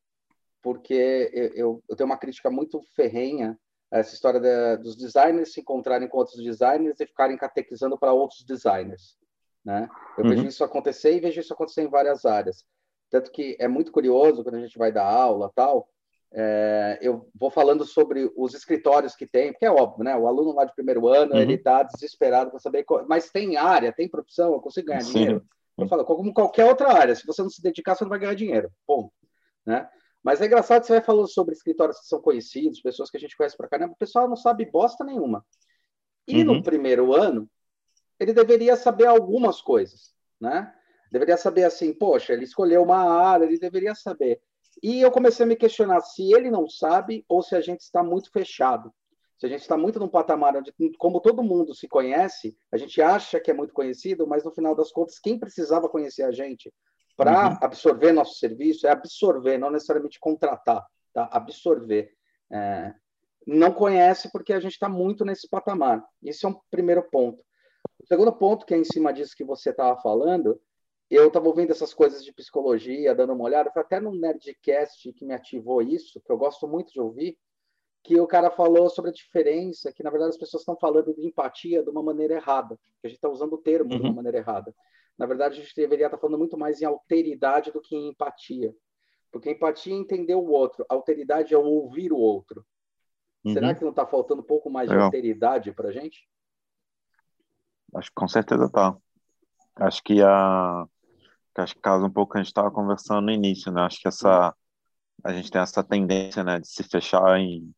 porque 0.63 1.31
eu, 1.55 1.83
eu 1.89 1.97
tenho 1.97 2.09
uma 2.09 2.19
crítica 2.19 2.51
muito 2.51 2.83
ferrenha 2.95 3.59
a 3.91 3.99
essa 3.99 4.15
história 4.15 4.39
de, 4.39 4.83
dos 4.83 4.97
designers 4.97 5.53
se 5.53 5.61
encontrarem 5.61 6.09
com 6.09 6.19
outros 6.19 6.43
designers 6.43 7.01
e 7.01 7.07
ficarem 7.07 7.37
catequizando 7.37 7.99
para 7.99 8.13
outros 8.13 8.45
designers, 8.45 9.17
né? 9.65 9.89
Eu 10.17 10.25
uhum. 10.25 10.31
vejo 10.31 10.47
isso 10.47 10.65
acontecer 10.65 11.17
e 11.17 11.21
vejo 11.21 11.41
isso 11.41 11.53
acontecer 11.53 11.83
em 11.83 11.89
várias 11.89 12.25
áreas, 12.25 12.65
tanto 13.11 13.31
que 13.31 13.57
é 13.59 13.69
muito 13.69 13.93
curioso 13.93 14.43
quando 14.43 14.57
a 14.57 14.61
gente 14.61 14.79
vai 14.79 14.93
dar 14.93 15.07
aula 15.07 15.51
tal, 15.55 15.89
é, 16.33 16.99
eu 17.03 17.29
vou 17.35 17.51
falando 17.51 17.85
sobre 17.85 18.31
os 18.37 18.55
escritórios 18.55 19.17
que 19.17 19.27
tem, 19.27 19.51
porque 19.51 19.67
é 19.67 19.71
óbvio, 19.71 20.05
né? 20.05 20.17
O 20.17 20.29
aluno 20.29 20.53
lá 20.53 20.65
de 20.65 20.75
primeiro 20.75 21.09
ano, 21.09 21.35
uhum. 21.35 21.41
ele 21.41 21.55
está 21.55 21.83
desesperado 21.83 22.51
para 22.51 22.61
saber, 22.61 22.85
mas 23.09 23.31
tem 23.31 23.57
área, 23.57 23.93
tem 23.93 24.09
profissão, 24.09 24.53
eu 24.53 24.61
consigo 24.61 24.89
ganhar 24.89 25.03
Sim. 25.03 25.13
dinheiro. 25.13 25.47
Eu 25.77 25.89
falo, 25.89 26.05
como 26.05 26.33
qualquer 26.33 26.67
outra 26.67 26.93
área, 26.93 27.15
se 27.17 27.27
você 27.27 27.43
não 27.43 27.51
se 27.51 27.63
dedicar, 27.63 27.95
você 27.95 28.05
não 28.05 28.11
vai 28.11 28.19
ganhar 28.19 28.35
dinheiro, 28.35 28.71
ponto. 28.87 29.13
Né? 29.65 29.89
Mas 30.23 30.41
é 30.41 30.47
engraçado 30.47 30.85
você 30.85 30.93
vai 30.93 31.03
falando 31.03 31.29
sobre 31.29 31.55
escritórios 31.55 31.99
que 31.99 32.07
são 32.07 32.21
conhecidos, 32.21 32.81
pessoas 32.81 33.11
que 33.11 33.17
a 33.17 33.21
gente 33.21 33.37
conhece 33.37 33.57
para 33.57 33.69
caramba, 33.69 33.95
o 33.95 33.99
pessoal 33.99 34.29
não 34.29 34.37
sabe 34.37 34.67
bosta 34.67 35.05
nenhuma. 35.05 35.45
E 36.29 36.39
uhum. 36.41 36.45
no 36.45 36.63
primeiro 36.63 37.15
ano, 37.15 37.49
ele 38.21 38.35
deveria 38.35 38.77
saber 38.77 39.07
algumas 39.07 39.63
coisas, 39.63 40.15
né? 40.41 40.73
Deveria 41.11 41.37
saber 41.37 41.65
assim, 41.65 41.93
poxa, 41.93 42.33
ele 42.33 42.45
escolheu 42.45 42.83
uma 42.83 42.99
área, 42.99 43.47
ele 43.47 43.59
deveria 43.59 43.95
saber. 43.95 44.41
E 44.83 45.01
eu 45.01 45.11
comecei 45.11 45.45
a 45.45 45.49
me 45.49 45.57
questionar 45.57 46.01
se 46.03 46.33
ele 46.33 46.51
não 46.51 46.69
sabe 46.69 47.25
ou 47.29 47.43
se 47.43 47.57
a 47.57 47.61
gente 47.61 47.81
está 47.81 48.03
muito 48.03 48.31
fechado. 48.31 48.93
Se 49.39 49.47
a 49.47 49.49
gente 49.49 49.63
está 49.63 49.77
muito 49.77 49.99
num 49.99 50.09
patamar 50.09 50.55
onde, 50.55 50.73
como 50.99 51.19
todo 51.19 51.43
mundo 51.43 51.75
se 51.75 51.89
conhece, 51.89 52.57
a 52.71 52.77
gente 52.77 53.01
acha 53.01 53.41
que 53.41 53.51
é 53.51 53.55
muito 53.55 53.73
conhecido, 53.73 54.27
mas 54.27 54.45
no 54.45 54.53
final 54.53 54.75
das 54.75 54.93
contas, 54.93 55.19
quem 55.19 55.39
precisava 55.39 55.89
conhecer 55.89 56.23
a 56.25 56.31
gente 56.31 56.73
para 57.17 57.49
uhum. 57.49 57.59
absorver 57.63 58.13
nosso 58.13 58.35
serviço 58.35 58.87
é 58.87 58.91
absorver, 58.91 59.59
não 59.59 59.71
necessariamente 59.71 60.21
contratar, 60.21 60.87
tá? 61.13 61.29
Absorver. 61.33 62.13
É, 62.53 62.95
não 63.47 63.73
conhece 63.73 64.31
porque 64.31 64.53
a 64.53 64.61
gente 64.61 64.73
está 64.73 64.89
muito 64.89 65.25
nesse 65.25 65.49
patamar. 65.49 66.05
Esse 66.23 66.45
é 66.45 66.49
um 66.49 66.61
primeiro 66.71 67.03
ponto. 67.11 67.43
O 67.99 68.07
segundo 68.07 68.33
ponto, 68.33 68.67
que 68.67 68.75
é 68.75 68.79
em 68.79 68.85
cima 68.85 69.13
disso 69.13 69.37
que 69.37 69.45
você 69.45 69.71
estava 69.71 70.01
falando, 70.01 70.61
eu 71.11 71.29
estava 71.29 71.47
ouvindo 71.47 71.71
essas 71.71 71.93
coisas 71.93 72.25
de 72.25 72.33
psicologia, 72.33 73.15
dando 73.15 73.33
uma 73.33 73.45
olhada, 73.45 73.71
foi 73.71 73.83
até 73.83 74.01
num 74.01 74.15
Nerdcast 74.15 75.13
que 75.13 75.25
me 75.25 75.35
ativou 75.35 75.83
isso, 75.83 76.21
que 76.21 76.31
eu 76.31 76.39
gosto 76.39 76.69
muito 76.69 76.93
de 76.93 77.01
ouvir, 77.01 77.37
que 78.03 78.19
o 78.19 78.27
cara 78.27 78.51
falou 78.51 78.89
sobre 78.89 79.11
a 79.11 79.15
diferença, 79.15 79.93
que 79.93 80.03
na 80.03 80.11
verdade 80.11 80.31
as 80.31 80.39
pessoas 80.39 80.63
estão 80.63 80.77
falando 80.77 81.15
de 81.15 81.27
empatia 81.27 81.83
de 81.83 81.91
uma 81.91 82.03
maneira 82.03 82.35
errada, 82.35 82.79
que 83.01 83.07
a 83.07 83.09
gente 83.09 83.19
está 83.19 83.29
usando 83.29 83.55
o 83.55 83.59
termo 83.59 83.91
uhum. 83.91 83.97
de 83.97 84.03
uma 84.03 84.09
uhum. 84.11 84.17
maneira 84.17 84.39
errada. 84.39 84.75
Na 85.19 85.27
verdade, 85.27 85.59
a 85.59 85.63
gente 85.63 85.77
deveria 85.77 86.07
estar 86.07 86.17
tá 86.17 86.21
falando 86.21 86.39
muito 86.39 86.57
mais 86.57 86.81
em 86.81 86.87
alteridade 86.87 87.71
do 87.71 87.81
que 87.81 87.95
em 87.95 88.09
empatia. 88.09 88.75
Porque 89.31 89.51
empatia 89.51 89.93
é 89.93 89.99
entender 89.99 90.35
o 90.35 90.47
outro, 90.47 90.85
alteridade 90.89 91.53
é 91.53 91.59
ouvir 91.59 92.11
o 92.11 92.17
outro. 92.17 92.65
Uhum. 93.45 93.53
Será 93.53 93.75
que 93.75 93.83
não 93.83 93.91
está 93.91 94.07
faltando 94.07 94.41
um 94.41 94.47
pouco 94.47 94.71
mais 94.71 94.89
Legal. 94.89 95.11
de 95.11 95.17
alteridade 95.17 95.73
para 95.73 95.91
a 95.91 95.93
gente? 95.93 96.27
Acho 97.95 98.09
que 98.09 98.15
com 98.15 98.29
certeza 98.29 98.67
está. 98.67 98.97
Acho 99.77 100.03
que 100.03 100.23
a 100.23 100.87
acho 101.57 101.75
que 101.75 101.81
casa 101.83 102.07
um 102.07 102.11
pouco 102.11 102.33
que 102.33 102.39
a 102.39 102.43
gente 102.43 102.49
estava 102.49 102.71
conversando 102.71 103.27
no 103.27 103.31
início, 103.31 103.71
né? 103.71 103.83
Acho 103.83 104.01
que 104.01 104.09
essa 104.09 104.55
a 105.23 105.33
gente 105.33 105.51
tem 105.51 105.61
essa 105.61 105.85
tendência, 105.85 106.43
né, 106.43 106.59
de 106.59 106.67
se 106.67 106.83
fechar 106.83 107.39
em, 107.39 107.71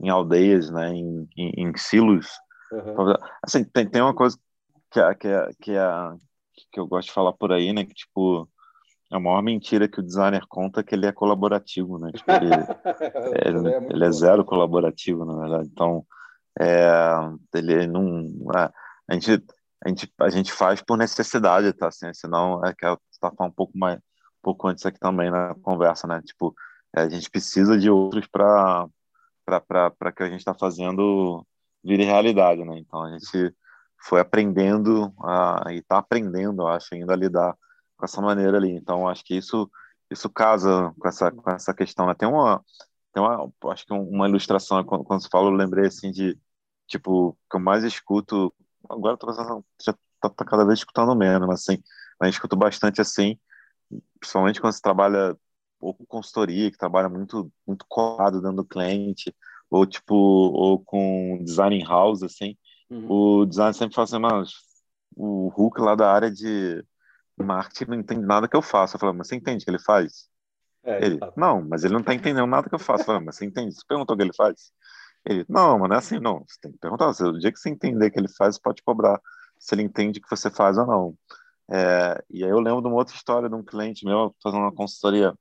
em 0.00 0.08
aldeias, 0.08 0.70
né, 0.70 0.90
em, 0.90 1.28
em, 1.36 1.68
em 1.68 1.76
silos. 1.76 2.28
Uhum. 2.70 3.14
Assim, 3.42 3.64
tem, 3.64 3.88
tem 3.90 4.00
uma 4.00 4.14
coisa 4.14 4.38
que 4.92 5.00
é, 5.00 5.14
que 5.14 5.26
é, 5.26 5.50
que 5.60 5.70
é 5.72 6.14
que 6.70 6.78
eu 6.78 6.86
gosto 6.86 7.08
de 7.08 7.14
falar 7.14 7.32
por 7.32 7.50
aí, 7.50 7.72
né, 7.72 7.84
que 7.84 7.94
tipo 7.94 8.48
é 9.12 9.16
a 9.16 9.20
maior 9.20 9.42
mentira 9.42 9.88
que 9.88 10.00
o 10.00 10.02
designer 10.02 10.46
conta 10.48 10.82
que 10.82 10.94
ele 10.94 11.06
é 11.06 11.12
colaborativo, 11.12 11.98
né? 11.98 12.10
Tipo, 12.12 12.32
ele, 12.32 12.52
é, 13.38 13.48
ele, 13.48 13.68
é, 13.68 13.88
ele 13.90 14.04
é 14.04 14.10
zero 14.10 14.44
colaborativo, 14.44 15.24
na 15.24 15.36
verdade. 15.36 15.68
Então, 15.70 16.06
é, 16.58 16.88
ele 17.54 17.86
não. 17.86 18.26
É, 18.56 18.70
a 19.08 19.14
gente 19.14 19.44
a 19.84 19.88
gente, 19.88 20.12
a 20.18 20.30
gente 20.30 20.52
faz 20.52 20.80
por 20.82 20.96
necessidade, 20.96 21.72
tá? 21.74 21.88
Assim, 21.88 22.12
senão 22.14 22.64
é 22.64 22.74
que 22.74 22.86
eu 22.86 22.98
tá 23.20 23.30
falando 23.30 23.52
um 23.52 23.54
pouco 23.54 23.76
mais, 23.76 23.98
um 23.98 24.42
pouco 24.42 24.66
antes 24.68 24.84
aqui 24.86 24.98
também 24.98 25.30
na 25.30 25.54
conversa, 25.56 26.06
né? 26.06 26.22
Tipo, 26.22 26.54
é, 26.96 27.02
a 27.02 27.08
gente 27.08 27.30
precisa 27.30 27.78
de 27.78 27.90
outros 27.90 28.26
para 28.26 28.88
para 29.44 30.12
que 30.12 30.22
a 30.22 30.28
gente 30.28 30.38
está 30.38 30.54
fazendo 30.54 31.46
vire 31.84 32.04
realidade, 32.04 32.64
né? 32.64 32.78
Então 32.78 33.02
a 33.02 33.10
gente 33.10 33.54
foi 34.02 34.20
aprendendo 34.20 35.12
a, 35.22 35.64
e 35.70 35.78
está 35.78 35.98
aprendendo, 35.98 36.66
acho, 36.66 36.94
ainda 36.94 37.12
a 37.12 37.16
lidar 37.16 37.54
com 37.96 38.04
essa 38.06 38.22
maneira 38.22 38.56
ali. 38.56 38.70
Então 38.72 39.08
acho 39.08 39.24
que 39.24 39.36
isso 39.36 39.70
isso 40.10 40.30
casa 40.30 40.94
com 40.98 41.08
essa 41.08 41.30
com 41.30 41.50
essa 41.50 41.74
questão. 41.74 42.06
Né? 42.06 42.14
Tem 42.14 42.28
uma 42.28 42.64
tem 43.12 43.22
uma 43.22 43.50
acho 43.70 43.86
que 43.86 43.92
uma 43.92 44.28
ilustração 44.28 44.82
quando, 44.84 45.04
quando 45.04 45.22
você 45.22 45.28
fala, 45.30 45.48
eu 45.48 45.52
lembrei 45.54 45.86
assim 45.88 46.10
de 46.10 46.38
tipo 46.86 47.36
que 47.50 47.56
eu 47.56 47.60
mais 47.60 47.84
escuto 47.84 48.52
agora 48.88 49.16
tô 49.16 49.32
já 49.82 49.94
tá, 50.20 50.28
tá, 50.30 50.44
cada 50.44 50.64
vez 50.64 50.78
escutando 50.80 51.14
menos, 51.14 51.46
mas 51.46 51.60
assim, 51.60 51.82
mas 52.20 52.30
escuto 52.34 52.56
bastante 52.56 53.00
assim, 53.00 53.38
principalmente 54.18 54.60
quando 54.60 54.72
você 54.72 54.80
trabalha 54.80 55.36
ou 55.80 55.94
com 55.94 56.06
consultoria, 56.06 56.70
que 56.70 56.78
trabalha 56.78 57.08
muito 57.08 57.52
muito 57.66 57.84
colado 57.88 58.40
dentro 58.40 58.56
do 58.56 58.64
cliente, 58.64 59.34
ou 59.70 59.86
tipo, 59.86 60.14
ou 60.14 60.78
com 60.78 61.42
design 61.42 61.76
in 61.76 61.84
house, 61.84 62.22
assim, 62.22 62.56
uhum. 62.90 63.40
o 63.42 63.46
design 63.46 63.74
sempre 63.74 63.94
fala 63.94 64.04
assim, 64.04 64.18
mas 64.18 64.52
o 65.16 65.48
Hulk 65.48 65.80
lá 65.80 65.94
da 65.94 66.12
área 66.12 66.30
de 66.30 66.84
marketing 67.36 67.90
não 67.90 67.98
entende 67.98 68.26
nada 68.26 68.48
que 68.48 68.56
eu 68.56 68.62
faço. 68.62 68.96
Eu 68.96 69.00
falo, 69.00 69.14
mas 69.14 69.28
você 69.28 69.36
entende 69.36 69.62
o 69.62 69.64
que 69.64 69.70
ele 69.70 69.78
faz? 69.78 70.28
É, 70.82 71.04
ele, 71.04 71.18
não, 71.36 71.62
mas 71.62 71.82
ele 71.82 71.94
não 71.94 72.00
está 72.00 72.14
entendendo 72.14 72.46
nada 72.46 72.68
que 72.68 72.74
eu 72.74 72.78
faço. 72.78 73.02
Eu 73.02 73.06
falo, 73.06 73.24
mas 73.24 73.36
você 73.36 73.44
entende? 73.44 73.74
Você 73.74 73.82
perguntou 73.86 74.14
o 74.14 74.16
que 74.16 74.22
ele 74.22 74.34
faz? 74.34 74.70
Ele, 75.26 75.44
não, 75.48 75.78
mas 75.78 75.88
não 75.88 75.96
é 75.96 75.98
assim, 75.98 76.18
não. 76.18 76.44
Você 76.46 76.58
tem 76.60 76.72
que 76.72 76.78
perguntar. 76.78 77.08
O 77.08 77.38
dia 77.38 77.52
que 77.52 77.58
você 77.58 77.70
entender 77.70 78.10
que 78.10 78.18
ele 78.18 78.28
faz, 78.28 78.56
você 78.56 78.60
pode 78.62 78.82
cobrar 78.82 79.20
se 79.58 79.74
ele 79.74 79.82
entende 79.82 80.20
que 80.20 80.28
você 80.28 80.50
faz 80.50 80.76
ou 80.78 80.86
não. 80.86 81.18
É, 81.70 82.22
e 82.30 82.44
aí 82.44 82.50
eu 82.50 82.60
lembro 82.60 82.82
de 82.82 82.88
uma 82.88 82.96
outra 82.96 83.14
história 83.14 83.48
de 83.48 83.54
um 83.54 83.64
cliente 83.64 84.04
meu 84.04 84.34
fazendo 84.42 84.60
uma 84.62 84.72
consultoria, 84.74 85.34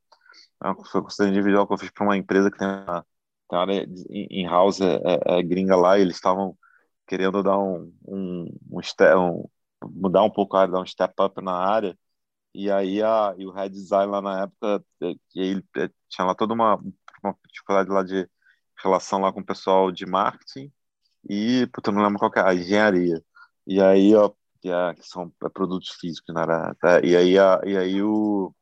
uma 0.61 0.75
consultoria 0.75 1.31
individual 1.31 1.67
que 1.67 1.73
eu 1.73 1.77
fiz 1.77 1.91
para 1.91 2.05
uma 2.05 2.17
empresa 2.17 2.49
que 2.49 2.57
tem 2.57 2.67
uma, 2.67 3.05
tem 3.49 3.57
uma 3.59 3.61
área 3.61 3.88
em 4.09 4.45
house 4.47 4.81
é, 4.81 4.95
é, 5.03 5.39
é, 5.39 5.43
gringa 5.43 5.75
lá, 5.75 5.97
e 5.97 6.01
eles 6.01 6.15
estavam 6.15 6.57
querendo 7.07 7.43
dar 7.43 7.57
um, 7.59 7.93
um, 8.07 8.57
um, 8.71 8.81
step, 8.81 9.15
um, 9.17 9.45
mudar 9.84 10.23
um 10.23 10.29
pouco 10.31 10.55
a 10.55 10.61
área, 10.61 10.73
dar 10.73 10.81
um 10.81 10.86
step 10.86 11.13
up 11.21 11.41
na 11.41 11.53
área, 11.53 11.97
e 12.53 12.71
aí 12.71 13.01
a, 13.03 13.36
e 13.38 13.45
o 13.45 13.51
head 13.51 13.73
design 13.73 14.11
lá 14.11 14.21
na 14.21 14.43
época, 14.43 14.86
é, 15.01 15.11
e 15.36 15.41
ele 15.41 15.65
é, 15.77 15.89
tinha 16.09 16.25
lá 16.25 16.36
toda 16.36 16.53
uma, 16.53 16.75
uma 17.23 17.38
dificuldade 17.49 17.89
lá 17.89 18.03
de 18.03 18.29
relação 18.84 19.19
lá 19.19 19.31
com 19.34 19.39
o 19.41 19.45
pessoal 19.45 19.91
de 19.91 20.05
marketing 20.05 20.71
e, 21.29 21.67
puta, 21.67 21.91
não 21.91 22.03
lembro 22.03 22.19
qual 22.19 22.31
que 22.31 22.39
é, 22.39 22.43
a 22.43 22.53
engenharia. 22.53 23.23
E 23.65 23.81
aí, 23.81 24.13
ó, 24.15 24.31
que, 24.61 24.69
é, 24.69 24.93
que 24.95 25.07
são 25.07 25.31
é, 25.43 25.49
produtos 25.49 25.89
físicos, 25.91 26.34
né? 26.36 26.43
Tá? 26.79 26.99
E 27.03 27.15
aí, 27.15 27.38
a, 27.39 27.61
e 27.65 27.77
aí 27.77 28.01
o 28.03 28.53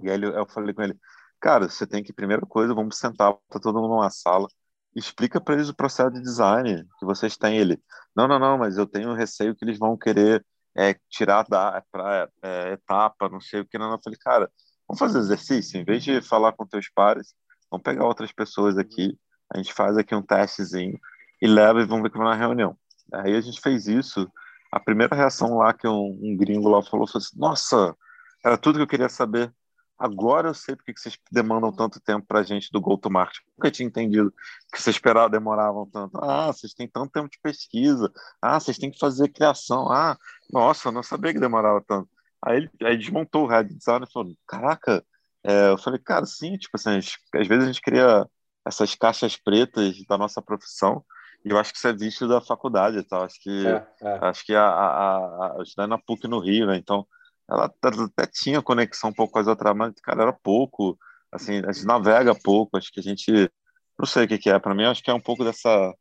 e 0.00 0.10
aí 0.10 0.22
eu 0.22 0.46
falei 0.46 0.72
com 0.74 0.82
ele, 0.82 0.96
cara, 1.40 1.68
você 1.68 1.86
tem 1.86 2.02
que 2.02 2.12
primeira 2.12 2.46
coisa, 2.46 2.74
vamos 2.74 2.96
sentar, 2.98 3.34
tá 3.48 3.58
todo 3.60 3.80
mundo 3.80 3.88
numa 3.88 4.10
sala, 4.10 4.46
explica 4.94 5.40
para 5.40 5.54
eles 5.54 5.68
o 5.68 5.74
processo 5.74 6.12
de 6.12 6.22
design 6.22 6.84
que 6.98 7.04
vocês 7.04 7.36
têm. 7.36 7.58
Ele, 7.58 7.82
não, 8.14 8.28
não, 8.28 8.38
não, 8.38 8.58
mas 8.58 8.76
eu 8.78 8.86
tenho 8.86 9.12
receio 9.14 9.54
que 9.56 9.64
eles 9.64 9.78
vão 9.78 9.96
querer 9.96 10.44
é, 10.76 10.94
tirar 11.08 11.44
da 11.48 11.82
pra, 11.90 12.28
é, 12.42 12.72
etapa, 12.72 13.28
não 13.28 13.40
sei 13.40 13.60
o 13.60 13.66
que. 13.66 13.78
Não, 13.78 13.86
não. 13.88 13.96
Eu 13.96 14.00
falei, 14.02 14.18
cara, 14.18 14.50
vamos 14.86 14.98
fazer 14.98 15.18
exercício, 15.18 15.80
em 15.80 15.84
vez 15.84 16.02
de 16.04 16.20
falar 16.22 16.52
com 16.52 16.66
teus 16.66 16.88
pares, 16.88 17.34
vamos 17.70 17.82
pegar 17.82 18.06
outras 18.06 18.32
pessoas 18.32 18.78
aqui, 18.78 19.18
a 19.52 19.58
gente 19.58 19.72
faz 19.72 19.96
aqui 19.96 20.14
um 20.14 20.22
testezinho 20.22 20.98
e 21.40 21.46
leva 21.46 21.80
e 21.80 21.86
vamos 21.86 22.02
ver 22.02 22.10
como 22.10 22.24
é 22.24 22.28
na 22.28 22.34
reunião. 22.34 22.76
Aí 23.12 23.34
a 23.34 23.40
gente 23.40 23.60
fez 23.60 23.86
isso. 23.86 24.30
A 24.70 24.78
primeira 24.78 25.16
reação 25.16 25.56
lá 25.56 25.72
que 25.72 25.86
um, 25.88 26.18
um 26.22 26.36
gringo 26.36 26.68
lá 26.68 26.82
falou 26.82 27.06
foi 27.06 27.20
assim: 27.20 27.38
Nossa, 27.38 27.96
era 28.44 28.58
tudo 28.58 28.76
que 28.76 28.82
eu 28.82 28.88
queria 28.88 29.08
saber. 29.08 29.52
Agora 29.98 30.50
eu 30.50 30.54
sei 30.54 30.76
porque 30.76 30.94
que 30.94 31.00
vocês 31.00 31.18
demandam 31.32 31.72
tanto 31.72 32.00
tempo 32.00 32.24
para 32.26 32.40
a 32.40 32.42
gente 32.44 32.70
do 32.70 32.80
go-to-market. 32.80 33.38
Nunca 33.56 33.70
tinha 33.70 33.86
entendido 33.86 34.32
que 34.72 34.80
vocês 34.80 34.94
esperavam, 34.94 35.30
demoravam 35.30 35.86
tanto. 35.90 36.18
Ah, 36.22 36.46
vocês 36.52 36.72
têm 36.72 36.86
tanto 36.86 37.10
tempo 37.10 37.28
de 37.28 37.38
pesquisa. 37.42 38.12
Ah, 38.40 38.60
vocês 38.60 38.78
têm 38.78 38.92
que 38.92 38.98
fazer 38.98 39.28
criação. 39.30 39.90
Ah, 39.90 40.16
nossa, 40.52 40.88
eu 40.88 40.92
não 40.92 41.02
sabia 41.02 41.32
que 41.32 41.40
demorava 41.40 41.82
tanto. 41.84 42.08
Aí 42.40 42.58
ele 42.58 42.70
aí 42.82 42.96
desmontou 42.96 43.44
o 43.44 43.48
Red 43.48 43.64
Design 43.64 44.06
e 44.08 44.12
falou: 44.12 44.32
Caraca, 44.46 45.04
é, 45.44 45.70
eu 45.70 45.78
falei, 45.78 45.98
cara, 45.98 46.26
sim, 46.26 46.56
tipo 46.56 46.76
assim, 46.76 47.00
gente, 47.00 47.18
às 47.34 47.46
vezes 47.46 47.64
a 47.64 47.66
gente 47.68 47.80
cria 47.80 48.28
essas 48.68 48.94
caixas 48.94 49.36
pretas 49.36 49.96
da 50.06 50.18
nossa 50.18 50.42
profissão 50.42 51.04
e 51.44 51.50
eu 51.50 51.58
acho 51.58 51.72
que 51.72 51.78
isso 51.78 51.88
é 51.88 51.92
visto 51.92 52.28
da 52.28 52.40
faculdade, 52.40 53.02
tá? 53.04 53.24
Acho 53.24 53.40
que 53.40 53.66
é, 53.66 53.86
é. 54.02 54.18
acho 54.22 54.44
que 54.44 54.54
a, 54.54 54.64
a, 54.64 55.58
a, 55.58 55.62
estudei 55.62 55.86
na 55.86 55.98
PUC 55.98 56.26
no 56.26 56.40
Rio, 56.40 56.66
né? 56.66 56.76
Então 56.76 57.06
ela 57.48 57.72
até 57.82 58.26
tinha 58.26 58.62
conexão 58.62 59.10
um 59.10 59.14
pouco 59.14 59.32
com 59.32 59.38
as 59.38 59.46
outras, 59.46 59.74
mas 59.74 59.94
cara 60.02 60.22
era 60.22 60.32
pouco. 60.32 60.98
Assim, 61.32 61.62
a 61.64 61.72
gente 61.72 61.86
navega 61.86 62.34
pouco. 62.34 62.76
Acho 62.76 62.90
que 62.92 63.00
a 63.00 63.02
gente 63.02 63.50
não 63.98 64.06
sei 64.06 64.24
o 64.24 64.28
que, 64.28 64.38
que 64.38 64.50
é. 64.50 64.58
Para 64.58 64.74
mim, 64.74 64.84
acho 64.84 65.02
que 65.02 65.10
é 65.10 65.14
um 65.14 65.20
pouco 65.20 65.44
dessa 65.44 65.94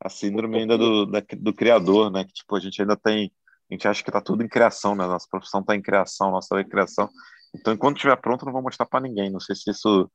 a 0.00 0.08
síndrome 0.10 0.58
ainda 0.58 0.76
do, 0.76 1.06
da, 1.06 1.22
do 1.38 1.54
criador, 1.54 2.10
né? 2.10 2.24
Que 2.24 2.32
tipo 2.32 2.56
a 2.56 2.60
gente 2.60 2.80
ainda 2.82 2.96
tem 2.96 3.32
a 3.70 3.74
gente 3.74 3.88
acha 3.88 4.02
que 4.02 4.10
está 4.10 4.20
tudo 4.20 4.42
em 4.42 4.48
criação, 4.48 4.94
né? 4.94 5.06
Nossa 5.06 5.26
profissão 5.30 5.60
está 5.60 5.74
em 5.74 5.82
criação, 5.82 6.30
nossa 6.30 6.58
é 6.60 6.64
criação. 6.64 7.08
Então, 7.54 7.72
enquanto 7.72 7.96
estiver 7.96 8.16
pronto, 8.16 8.44
não 8.44 8.52
vou 8.52 8.62
mostrar 8.62 8.86
para 8.86 9.00
ninguém. 9.00 9.30
Não 9.30 9.40
sei 9.40 9.56
se 9.56 9.70
isso 9.70 10.10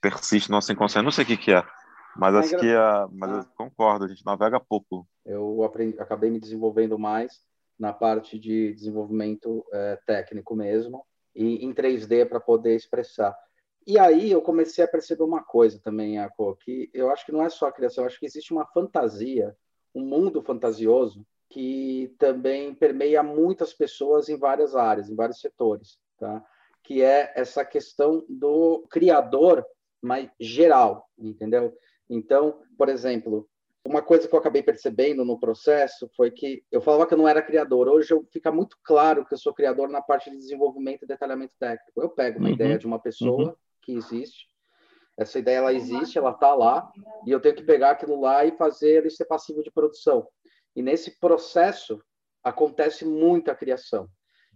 persiste 0.00 0.50
no 0.50 0.56
nosso 0.56 0.72
inconsciente, 0.72 1.04
não 1.04 1.12
sei 1.12 1.24
o 1.24 1.26
que, 1.26 1.36
que 1.36 1.52
é. 1.52 1.64
Mas 2.16 2.34
é 2.34 2.38
acho 2.38 2.56
que 2.58 2.68
é, 2.68 3.06
mas 3.12 3.30
ah. 3.30 3.36
eu 3.38 3.44
concordo, 3.56 4.04
a 4.04 4.08
gente 4.08 4.24
navega 4.24 4.60
pouco. 4.60 5.06
Eu 5.24 5.62
aprendi, 5.64 5.98
acabei 5.98 6.30
me 6.30 6.38
desenvolvendo 6.38 6.98
mais 6.98 7.40
na 7.78 7.92
parte 7.92 8.38
de 8.38 8.72
desenvolvimento 8.72 9.64
é, 9.72 9.98
técnico 10.06 10.54
mesmo, 10.54 11.04
e 11.34 11.64
em 11.64 11.72
3D 11.72 12.28
para 12.28 12.38
poder 12.38 12.76
expressar. 12.76 13.36
E 13.86 13.98
aí 13.98 14.30
eu 14.30 14.40
comecei 14.40 14.84
a 14.84 14.88
perceber 14.88 15.24
uma 15.24 15.42
coisa 15.42 15.78
também, 15.82 16.18
Aco, 16.18 16.56
que 16.56 16.88
eu 16.94 17.10
acho 17.10 17.26
que 17.26 17.32
não 17.32 17.42
é 17.42 17.50
só 17.50 17.66
a 17.66 17.72
criação, 17.72 18.04
acho 18.04 18.18
que 18.18 18.26
existe 18.26 18.52
uma 18.52 18.64
fantasia, 18.66 19.54
um 19.94 20.02
mundo 20.02 20.42
fantasioso 20.42 21.26
que 21.50 22.14
também 22.18 22.74
permeia 22.74 23.22
muitas 23.22 23.72
pessoas 23.72 24.28
em 24.28 24.38
várias 24.38 24.74
áreas, 24.74 25.10
em 25.10 25.14
vários 25.14 25.40
setores, 25.40 25.98
tá? 26.18 26.42
Que 26.82 27.02
é 27.02 27.32
essa 27.36 27.64
questão 27.64 28.24
do 28.28 28.86
criador, 28.90 29.64
mas 30.04 30.30
geral, 30.38 31.08
entendeu? 31.18 31.74
Então, 32.08 32.60
por 32.76 32.88
exemplo, 32.88 33.48
uma 33.86 34.02
coisa 34.02 34.28
que 34.28 34.34
eu 34.34 34.38
acabei 34.38 34.62
percebendo 34.62 35.24
no 35.24 35.40
processo 35.40 36.08
foi 36.16 36.30
que 36.30 36.62
eu 36.70 36.80
falava 36.80 37.06
que 37.06 37.14
eu 37.14 37.18
não 37.18 37.28
era 37.28 37.42
criador. 37.42 37.88
Hoje 37.88 38.12
eu, 38.12 38.26
fica 38.32 38.52
muito 38.52 38.76
claro 38.82 39.24
que 39.24 39.34
eu 39.34 39.38
sou 39.38 39.54
criador 39.54 39.88
na 39.88 40.02
parte 40.02 40.30
de 40.30 40.36
desenvolvimento 40.36 41.02
e 41.02 41.06
detalhamento 41.06 41.54
técnico. 41.58 42.00
Eu 42.00 42.10
pego 42.10 42.38
uma 42.38 42.48
uhum. 42.48 42.54
ideia 42.54 42.78
de 42.78 42.86
uma 42.86 42.98
pessoa 42.98 43.48
uhum. 43.48 43.54
que 43.82 43.92
existe, 43.92 44.46
essa 45.16 45.38
ideia 45.38 45.58
ela 45.58 45.72
existe, 45.72 46.18
ela 46.18 46.30
está 46.30 46.54
lá, 46.54 46.90
e 47.26 47.30
eu 47.30 47.40
tenho 47.40 47.54
que 47.54 47.62
pegar 47.62 47.90
aquilo 47.90 48.20
lá 48.20 48.44
e 48.44 48.56
fazer 48.56 48.96
ele 48.96 49.10
ser 49.10 49.26
passivo 49.26 49.62
de 49.62 49.70
produção. 49.70 50.26
E 50.74 50.82
nesse 50.82 51.18
processo 51.18 52.02
acontece 52.42 53.04
muita 53.04 53.54
criação. 53.54 54.08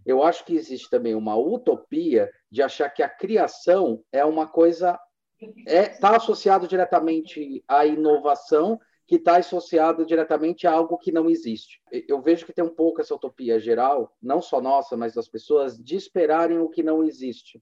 Eu 0.05 0.23
acho 0.23 0.45
que 0.45 0.55
existe 0.55 0.89
também 0.89 1.15
uma 1.15 1.37
utopia 1.37 2.29
de 2.51 2.61
achar 2.61 2.89
que 2.89 3.03
a 3.03 3.09
criação 3.09 4.03
é 4.11 4.23
uma 4.25 4.47
coisa 4.47 4.99
está 5.39 5.71
é, 5.71 5.87
tá 5.87 6.15
associado 6.17 6.67
diretamente 6.67 7.63
à 7.67 7.85
inovação 7.85 8.79
que 9.07 9.15
está 9.15 9.37
associado 9.37 10.05
diretamente 10.05 10.67
a 10.67 10.71
algo 10.71 10.97
que 10.97 11.11
não 11.11 11.27
existe. 11.27 11.81
Eu 12.07 12.21
vejo 12.21 12.45
que 12.45 12.53
tem 12.53 12.63
um 12.63 12.73
pouco 12.73 13.01
essa 13.01 13.15
utopia 13.15 13.59
geral, 13.59 14.15
não 14.21 14.39
só 14.39 14.61
nossa, 14.61 14.95
mas 14.95 15.15
das 15.15 15.27
pessoas, 15.27 15.77
de 15.77 15.95
esperarem 15.95 16.59
o 16.59 16.69
que 16.69 16.83
não 16.83 17.03
existe. 17.03 17.59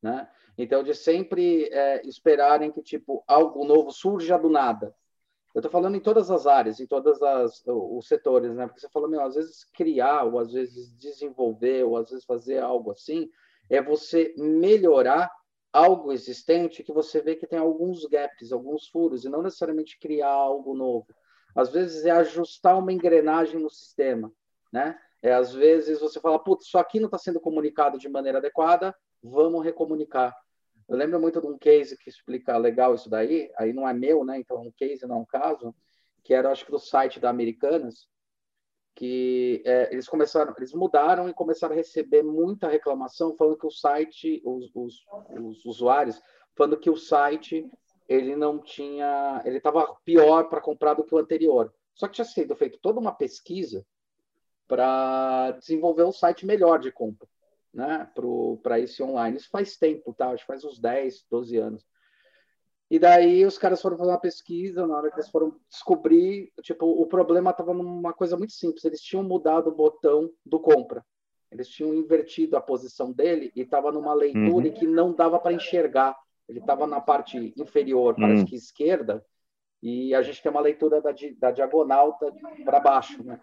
Né? 0.00 0.28
Então, 0.56 0.84
de 0.84 0.94
sempre 0.94 1.64
é, 1.72 2.06
esperarem 2.06 2.70
que 2.70 2.82
tipo 2.82 3.24
algo 3.26 3.64
novo 3.64 3.90
surja 3.90 4.38
do 4.38 4.48
nada. 4.48 4.94
Eu 5.52 5.60
estou 5.60 5.70
falando 5.70 5.96
em 5.96 6.00
todas 6.00 6.30
as 6.30 6.46
áreas, 6.46 6.78
em 6.78 6.86
todos 6.86 7.18
os 7.66 8.06
setores, 8.06 8.54
né? 8.54 8.66
Porque 8.66 8.80
você 8.80 8.88
falou, 8.88 9.08
meu, 9.08 9.22
às 9.22 9.36
vezes 9.36 9.64
criar, 9.72 10.24
ou 10.24 10.38
às 10.38 10.52
vezes 10.52 10.92
desenvolver, 10.96 11.84
ou 11.84 11.96
às 11.96 12.10
vezes 12.10 12.24
fazer 12.24 12.58
algo 12.58 12.90
assim, 12.90 13.30
é 13.70 13.80
você 13.80 14.34
melhorar 14.36 15.30
algo 15.74 16.12
existente 16.12 16.84
que 16.84 16.92
você 16.92 17.20
vê 17.20 17.34
que 17.34 17.48
tem 17.48 17.58
alguns 17.58 18.06
gaps, 18.06 18.52
alguns 18.52 18.86
furos, 18.86 19.24
e 19.24 19.28
não 19.28 19.42
necessariamente 19.42 19.98
criar 19.98 20.30
algo 20.30 20.72
novo. 20.72 21.08
Às 21.54 21.70
vezes 21.70 22.04
é 22.04 22.12
ajustar 22.12 22.78
uma 22.78 22.92
engrenagem 22.92 23.60
no 23.60 23.68
sistema, 23.68 24.32
né? 24.72 24.96
É, 25.20 25.32
às 25.32 25.52
vezes 25.52 26.00
você 26.00 26.20
fala, 26.20 26.38
putz, 26.38 26.66
isso 26.66 26.78
aqui 26.78 27.00
não 27.00 27.06
está 27.06 27.18
sendo 27.18 27.40
comunicado 27.40 27.98
de 27.98 28.08
maneira 28.08 28.38
adequada, 28.38 28.94
vamos 29.20 29.64
recomunicar. 29.64 30.36
Eu 30.88 30.96
lembro 30.96 31.18
muito 31.18 31.40
de 31.40 31.46
um 31.46 31.58
case 31.58 31.96
que 31.98 32.08
explica 32.08 32.56
legal 32.56 32.94
isso 32.94 33.10
daí, 33.10 33.50
aí 33.58 33.72
não 33.72 33.88
é 33.88 33.92
meu, 33.92 34.24
né? 34.24 34.38
Então 34.38 34.58
é 34.58 34.60
um 34.60 34.72
case, 34.76 35.06
não 35.06 35.16
é 35.16 35.18
um 35.20 35.24
caso, 35.24 35.74
que 36.22 36.32
era, 36.32 36.50
acho 36.50 36.64
que, 36.64 36.70
do 36.70 36.78
site 36.78 37.18
da 37.18 37.30
Americanas, 37.30 38.06
que 38.94 39.62
é, 39.64 39.92
eles 39.92 40.08
começaram, 40.08 40.54
eles 40.56 40.72
mudaram 40.72 41.28
e 41.28 41.34
começaram 41.34 41.74
a 41.74 41.76
receber 41.76 42.22
muita 42.22 42.68
reclamação 42.68 43.36
falando 43.36 43.58
que 43.58 43.66
o 43.66 43.70
site, 43.70 44.40
os, 44.44 44.70
os, 44.74 45.04
os 45.40 45.64
usuários, 45.64 46.22
falando 46.54 46.78
que 46.78 46.90
o 46.90 46.96
site 46.96 47.68
ele 48.08 48.36
não 48.36 48.58
tinha, 48.58 49.42
ele 49.44 49.56
estava 49.56 49.96
pior 50.04 50.48
para 50.48 50.60
comprar 50.60 50.94
do 50.94 51.04
que 51.04 51.14
o 51.14 51.18
anterior. 51.18 51.74
Só 51.94 52.06
que 52.06 52.14
tinha 52.14 52.24
sido 52.24 52.54
feito 52.54 52.78
toda 52.80 53.00
uma 53.00 53.12
pesquisa 53.12 53.84
para 54.66 55.52
desenvolver 55.52 56.04
um 56.04 56.12
site 56.12 56.46
melhor 56.46 56.78
de 56.78 56.92
compra, 56.92 57.28
né, 57.72 58.10
para 58.62 58.78
esse 58.78 59.02
online. 59.02 59.36
Isso 59.36 59.50
faz 59.50 59.76
tempo, 59.76 60.12
tá? 60.12 60.30
Acho 60.30 60.42
que 60.42 60.46
faz 60.46 60.64
uns 60.64 60.78
10, 60.78 61.26
12 61.30 61.56
anos. 61.56 61.86
E 62.94 62.98
daí 63.00 63.44
os 63.44 63.58
caras 63.58 63.82
foram 63.82 63.98
fazer 63.98 64.12
uma 64.12 64.20
pesquisa, 64.20 64.86
na 64.86 64.96
hora 64.96 65.10
que 65.10 65.16
eles 65.16 65.28
foram 65.28 65.56
descobrir, 65.68 66.52
tipo, 66.62 66.86
o 66.86 67.04
problema 67.08 67.50
estava 67.50 67.74
numa 67.74 68.12
coisa 68.12 68.36
muito 68.36 68.52
simples, 68.52 68.84
eles 68.84 69.00
tinham 69.00 69.24
mudado 69.24 69.66
o 69.66 69.74
botão 69.74 70.30
do 70.46 70.60
compra. 70.60 71.04
Eles 71.50 71.68
tinham 71.68 71.92
invertido 71.92 72.56
a 72.56 72.60
posição 72.60 73.10
dele 73.10 73.50
e 73.56 73.62
estava 73.62 73.90
numa 73.90 74.14
leitura 74.14 74.68
uhum. 74.68 74.72
que 74.72 74.86
não 74.86 75.12
dava 75.12 75.40
para 75.40 75.52
enxergar. 75.52 76.16
Ele 76.48 76.60
estava 76.60 76.86
na 76.86 77.00
parte 77.00 77.52
inferior, 77.56 78.14
parece 78.14 78.42
uhum. 78.42 78.46
que 78.46 78.54
esquerda, 78.54 79.26
e 79.82 80.14
a 80.14 80.22
gente 80.22 80.40
tem 80.40 80.52
uma 80.52 80.60
leitura 80.60 81.02
da, 81.02 81.12
da 81.40 81.50
diagonal 81.50 82.16
para 82.64 82.78
baixo, 82.78 83.24
né? 83.24 83.40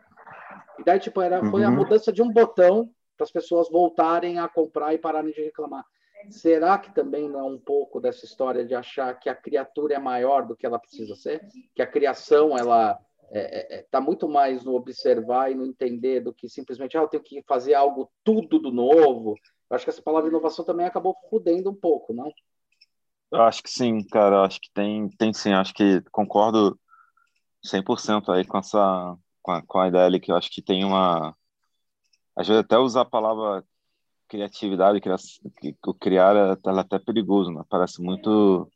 E 0.80 0.84
daí, 0.86 0.98
tipo, 0.98 1.22
era, 1.22 1.44
foi 1.52 1.66
a 1.66 1.70
uhum. 1.70 1.76
mudança 1.76 2.10
de 2.14 2.22
um 2.22 2.32
botão 2.32 2.90
para 3.18 3.26
as 3.26 3.32
pessoas 3.34 3.70
voltarem 3.70 4.40
a 4.40 4.48
comprar 4.48 4.94
e 4.94 4.98
pararem 4.98 5.34
de 5.34 5.42
reclamar. 5.42 5.84
Será 6.30 6.78
que 6.78 6.94
também 6.94 7.30
não 7.30 7.40
é 7.40 7.44
um 7.44 7.58
pouco 7.58 8.00
dessa 8.00 8.26
história 8.26 8.66
de 8.66 8.76
achar 8.76 9.14
que 9.20 9.30
a 9.30 9.36
criatura 9.36 9.96
é 9.96 10.00
maior 10.00 10.46
do 10.46 10.56
que 10.56 10.66
ela 10.66 10.80
precisa 10.80 11.16
ser? 11.16 11.48
Que 11.76 11.82
a 11.82 11.88
criação, 11.88 12.58
ela 12.58 13.00
está 13.32 13.40
é, 13.40 13.78
é, 13.80 13.88
é, 13.92 14.00
muito 14.00 14.28
mais 14.28 14.64
no 14.64 14.76
observar 14.76 15.52
e 15.52 15.56
no 15.56 15.66
entender 15.66 16.20
do 16.20 16.34
que 16.34 16.50
simplesmente, 16.50 16.98
ah, 16.98 17.02
eu 17.02 17.08
tenho 17.08 17.24
que 17.24 17.42
fazer 17.48 17.74
algo 17.74 18.12
tudo 18.24 18.60
do 18.60 18.72
novo. 18.72 19.36
Eu 19.70 19.76
acho 19.76 19.86
que 19.86 19.90
essa 19.90 20.02
palavra 20.02 20.30
inovação 20.30 20.66
também 20.66 20.86
acabou 20.86 21.16
fudendo 21.30 21.70
um 21.70 21.76
pouco, 21.76 22.14
não? 22.14 22.32
Eu 23.32 23.42
acho 23.44 23.64
que 23.64 23.70
sim, 23.70 24.06
cara. 24.08 24.36
Eu 24.36 24.44
acho 24.44 24.60
que 24.60 24.70
tem, 24.74 25.10
tem 25.10 25.32
sim. 25.32 25.52
Eu 25.54 25.60
acho 25.60 25.74
que 25.74 26.02
concordo 26.12 26.78
100% 27.66 28.30
aí 28.34 28.46
com 28.46 28.58
essa 28.58 29.18
com 29.42 29.52
a, 29.52 29.62
com 29.62 29.80
a 29.80 29.88
ideia 29.88 30.06
ali 30.06 30.20
que 30.20 30.32
eu 30.32 30.36
acho 30.36 30.52
que 30.52 30.62
tem 30.62 30.84
uma 30.84 31.36
às 32.36 32.48
vezes 32.48 32.64
até 32.64 32.78
usar 32.78 33.02
a 33.02 33.06
palavra 33.06 33.64
criatividade, 34.32 35.02
o 35.86 35.94
criar 35.94 36.38
é, 36.38 36.58
ela 36.66 36.80
é 36.80 36.82
até 36.82 36.98
perigoso, 36.98 37.52
né? 37.52 37.64
Parece 37.70 38.02
muito 38.02 38.72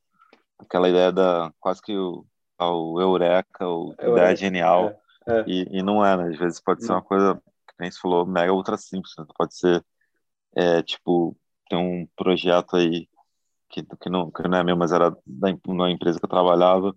aquela 0.59 0.89
ideia 0.89 1.13
da 1.13 1.49
quase 1.61 1.81
que 1.81 1.95
o, 1.97 2.25
o 2.59 2.99
eureka, 2.99 3.65
o 3.65 3.95
eureka, 3.97 4.11
ideia 4.11 4.35
genial, 4.35 5.01
é, 5.25 5.39
é. 5.39 5.43
E, 5.47 5.79
e 5.79 5.81
não 5.81 6.05
é, 6.05 6.17
né? 6.17 6.27
Às 6.27 6.37
vezes 6.37 6.59
pode 6.59 6.83
ser 6.85 6.91
uma 6.91 7.01
coisa, 7.01 7.35
que 7.35 7.73
nem 7.79 7.89
você 7.89 7.97
falou, 8.01 8.25
mega 8.25 8.53
ultra 8.53 8.75
simples, 8.75 9.13
né? 9.17 9.25
pode 9.37 9.55
ser, 9.55 9.81
é, 10.53 10.83
tipo, 10.83 11.37
tem 11.69 11.79
um 11.79 12.05
projeto 12.17 12.75
aí 12.75 13.07
que, 13.69 13.81
que, 13.81 14.09
não, 14.09 14.29
que 14.29 14.45
não 14.49 14.57
é 14.57 14.63
meu, 14.63 14.75
mas 14.75 14.91
era 14.91 15.15
da 15.25 15.55
uma 15.67 15.89
empresa 15.89 16.19
que 16.19 16.25
eu 16.25 16.29
trabalhava, 16.29 16.93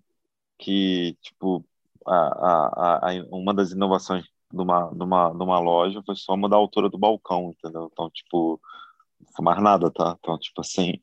que, 0.58 1.16
tipo, 1.22 1.64
a, 2.04 2.16
a, 2.16 3.10
a, 3.10 3.24
uma 3.30 3.54
das 3.54 3.70
inovações 3.70 4.24
de 4.52 4.62
uma, 4.62 4.90
de, 4.90 5.02
uma, 5.02 5.30
de 5.30 5.42
uma 5.42 5.58
loja 5.58 6.02
foi 6.04 6.16
só 6.16 6.36
mudar 6.36 6.56
a 6.56 6.60
altura 6.60 6.88
do 6.88 6.98
balcão, 6.98 7.54
entendeu? 7.56 7.88
Então, 7.92 8.10
tipo, 8.10 8.60
não 9.20 9.32
foi 9.34 9.44
mais 9.44 9.62
nada, 9.62 9.90
tá? 9.90 10.16
Então, 10.18 10.38
tipo 10.38 10.60
assim, 10.60 10.94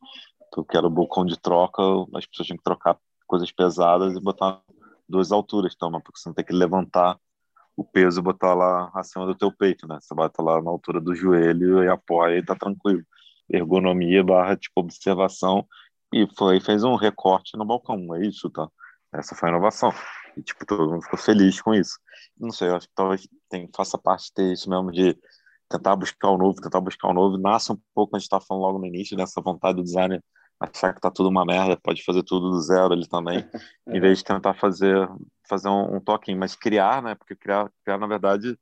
tu 0.52 0.64
quer 0.64 0.84
o 0.84 0.90
balcão 0.90 1.26
de 1.26 1.40
troca, 1.40 1.82
as 2.16 2.26
pessoas 2.26 2.48
tinham 2.48 2.58
que 2.58 2.64
trocar 2.64 2.98
coisas 3.28 3.52
pesadas 3.52 4.16
e 4.16 4.22
botar 4.22 4.62
duas 5.08 5.32
alturas, 5.32 5.74
então, 5.76 5.92
porque 5.92 6.20
você 6.20 6.30
não 6.30 6.34
tem 6.34 6.46
que 6.46 6.54
levantar 6.54 7.20
o 7.76 7.84
peso 7.84 8.20
e 8.20 8.24
botar 8.24 8.54
lá 8.54 8.90
acima 8.96 9.26
do 9.26 9.36
teu 9.36 9.52
peito, 9.52 9.88
né? 9.88 9.98
Você 10.02 10.16
bota 10.16 10.42
lá 10.42 10.62
na 10.62 10.70
altura 10.70 11.02
do 11.02 11.14
joelho 11.14 11.84
e 11.84 11.90
apoia 11.90 12.38
e 12.38 12.46
tá 12.46 12.56
tranquilo. 12.56 13.04
Ergonomia 13.50 14.24
barra, 14.24 14.56
tipo, 14.56 14.80
observação 14.80 15.68
e 16.14 16.28
foi, 16.38 16.60
fez 16.62 16.84
um 16.84 16.96
recorte 16.96 17.58
no 17.58 17.66
balcão, 17.66 18.16
é 18.16 18.26
isso, 18.26 18.50
tá? 18.50 18.68
Essa 19.14 19.36
foi 19.36 19.50
a 19.50 19.52
inovação. 19.52 19.94
E, 20.38 20.44
tipo, 20.44 20.66
todo 20.66 20.90
mundo 20.90 21.04
ficou 21.04 21.20
feliz 21.20 21.62
com 21.62 21.74
isso. 21.74 22.00
Não 22.38 22.52
sei, 22.52 22.70
eu 22.70 22.76
acho 22.76 22.88
que 22.88 22.94
talvez 22.96 23.28
tem, 23.50 23.70
faça 23.76 23.98
parte 23.98 24.34
ter 24.34 24.54
isso 24.54 24.70
mesmo 24.70 24.92
de 24.92 25.18
tentar 25.70 25.96
buscar 25.96 26.30
o 26.30 26.38
novo, 26.38 26.62
tentar 26.62 26.82
buscar 26.82 27.10
o 27.10 27.14
novo. 27.14 27.38
Nasce 27.38 27.72
um 27.72 27.80
pouco, 27.94 28.16
a 28.16 28.20
gente 28.20 28.26
estava 28.26 28.44
falando 28.46 28.64
logo 28.64 28.80
no 28.80 28.86
início, 28.86 29.18
dessa 29.18 29.42
vontade 29.42 29.78
do 29.78 29.84
designer 29.84 30.24
achar 30.60 30.94
que 30.94 31.02
tá 31.02 31.12
tudo 31.12 31.30
uma 31.30 31.46
merda, 31.46 31.78
pode 31.78 32.04
fazer 32.04 32.24
tudo 32.24 32.52
do 32.52 32.62
zero 32.62 32.94
ele 32.94 33.08
também, 33.08 33.38
em 33.88 34.00
vez 34.00 34.20
de 34.20 34.24
tentar 34.24 34.54
fazer 34.54 35.08
fazer 35.48 35.70
um, 35.70 35.98
um 35.98 36.00
toquinho, 36.00 36.40
mas 36.40 36.56
criar, 36.56 37.02
né? 37.04 37.16
Porque 37.16 37.36
criar, 37.36 37.70
criar 37.84 37.98
na 38.00 38.08
verdade 38.08 38.58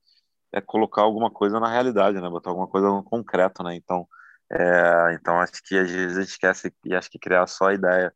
é 0.52 0.60
colocar 0.62 1.02
alguma 1.04 1.32
coisa 1.32 1.60
na 1.60 1.72
realidade, 1.72 2.20
né? 2.20 2.30
Botar 2.30 2.50
alguma 2.50 2.68
coisa 2.68 2.88
no 2.90 3.04
concreto, 3.04 3.64
né? 3.64 3.76
Então, 3.76 4.08
é, 4.52 5.14
então 5.14 5.40
acho 5.40 5.64
que 5.64 5.78
às 5.78 5.90
vezes 5.90 6.18
a 6.18 6.22
gente 6.22 6.32
esquece 6.32 6.74
e 6.86 6.96
acho 6.96 7.10
que 7.10 7.20
criar 7.20 7.48
só 7.48 7.68
a 7.68 7.74
ideia 7.74 8.14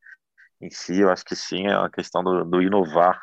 em 0.61 0.69
si, 0.69 0.99
eu 0.99 1.09
acho 1.09 1.23
que 1.23 1.35
sim, 1.35 1.67
é 1.67 1.77
uma 1.77 1.89
questão 1.89 2.23
do, 2.23 2.43
do 2.43 2.61
inovar 2.61 3.21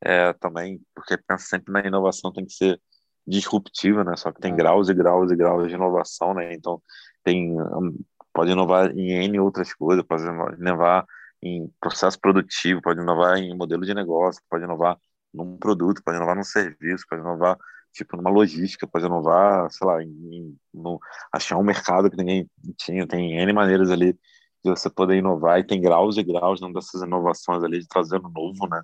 é, 0.00 0.32
também, 0.34 0.80
porque 0.94 1.16
pensa 1.16 1.46
sempre 1.46 1.72
na 1.72 1.80
inovação 1.80 2.32
tem 2.32 2.44
que 2.44 2.52
ser 2.52 2.80
disruptiva, 3.26 4.04
né? 4.04 4.16
Só 4.16 4.30
que 4.32 4.40
tem 4.40 4.52
é. 4.52 4.56
graus 4.56 4.88
e 4.88 4.94
graus 4.94 5.30
e 5.30 5.36
graus 5.36 5.68
de 5.68 5.74
inovação, 5.74 6.34
né? 6.34 6.54
Então 6.54 6.82
tem 7.22 7.54
pode 8.32 8.50
inovar 8.50 8.90
em 8.90 9.12
N 9.24 9.40
outras 9.40 9.72
coisas, 9.72 10.04
pode 10.04 10.24
inovar 10.58 11.06
em 11.42 11.70
processo 11.80 12.18
produtivo, 12.20 12.82
pode 12.82 13.00
inovar 13.00 13.38
em 13.38 13.56
modelo 13.56 13.84
de 13.84 13.94
negócio, 13.94 14.42
pode 14.50 14.64
inovar 14.64 14.98
num 15.32 15.56
produto, 15.56 16.02
pode 16.04 16.16
inovar 16.16 16.36
num 16.36 16.44
serviço, 16.44 17.04
pode 17.08 17.22
inovar 17.22 17.56
tipo 17.92 18.16
numa 18.16 18.30
logística, 18.30 18.86
pode 18.88 19.06
inovar, 19.06 19.70
sei 19.70 19.86
lá, 19.86 20.02
em, 20.02 20.56
no, 20.72 20.98
achar 21.32 21.56
um 21.56 21.62
mercado 21.62 22.10
que 22.10 22.16
ninguém 22.16 22.50
tinha, 22.76 23.06
tem 23.06 23.38
N 23.38 23.52
maneiras 23.52 23.90
ali 23.90 24.12
de 24.64 24.70
você 24.70 24.90
poder 24.90 25.16
inovar 25.16 25.60
e 25.60 25.64
tem 25.64 25.80
graus 25.80 26.16
e 26.16 26.22
graus 26.22 26.60
não 26.60 26.72
dessas 26.72 27.02
inovações 27.02 27.62
ali 27.62 27.78
de 27.78 27.86
trazer 27.86 28.18
o 28.18 28.28
novo, 28.28 28.66
né? 28.68 28.82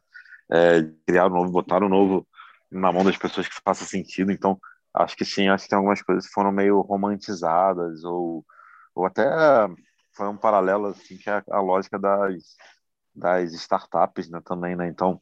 É, 0.53 0.83
criar 1.07 1.27
o 1.27 1.31
novo, 1.31 1.51
botar 1.51 1.83
o 1.83 1.89
novo 1.89 2.27
na 2.71 2.93
mão 2.93 3.05
das 3.05 3.17
pessoas 3.17 3.49
que 3.49 3.61
faça 3.65 3.85
sentido. 3.85 4.33
Então, 4.33 4.59
acho 4.95 5.17
que 5.17 5.25
sim, 5.25 5.49
acho 5.49 5.65
que 5.65 5.71
tem 5.71 5.77
algumas 5.77 6.03
coisas 6.03 6.27
que 6.27 6.33
foram 6.33 6.53
meio 6.53 6.81
romantizadas 6.81 8.05
ou 8.05 8.45
ou 8.95 9.07
até 9.07 9.25
foi 10.13 10.29
um 10.29 10.37
paralelo 10.37 10.89
assim 10.89 11.17
que 11.17 11.31
é 11.31 11.43
a 11.51 11.61
lógica 11.61 11.99
das 11.99 12.57
das 13.15 13.53
startups, 13.53 14.31
né, 14.31 14.41
também, 14.45 14.77
né? 14.77 14.89
Então, 14.89 15.21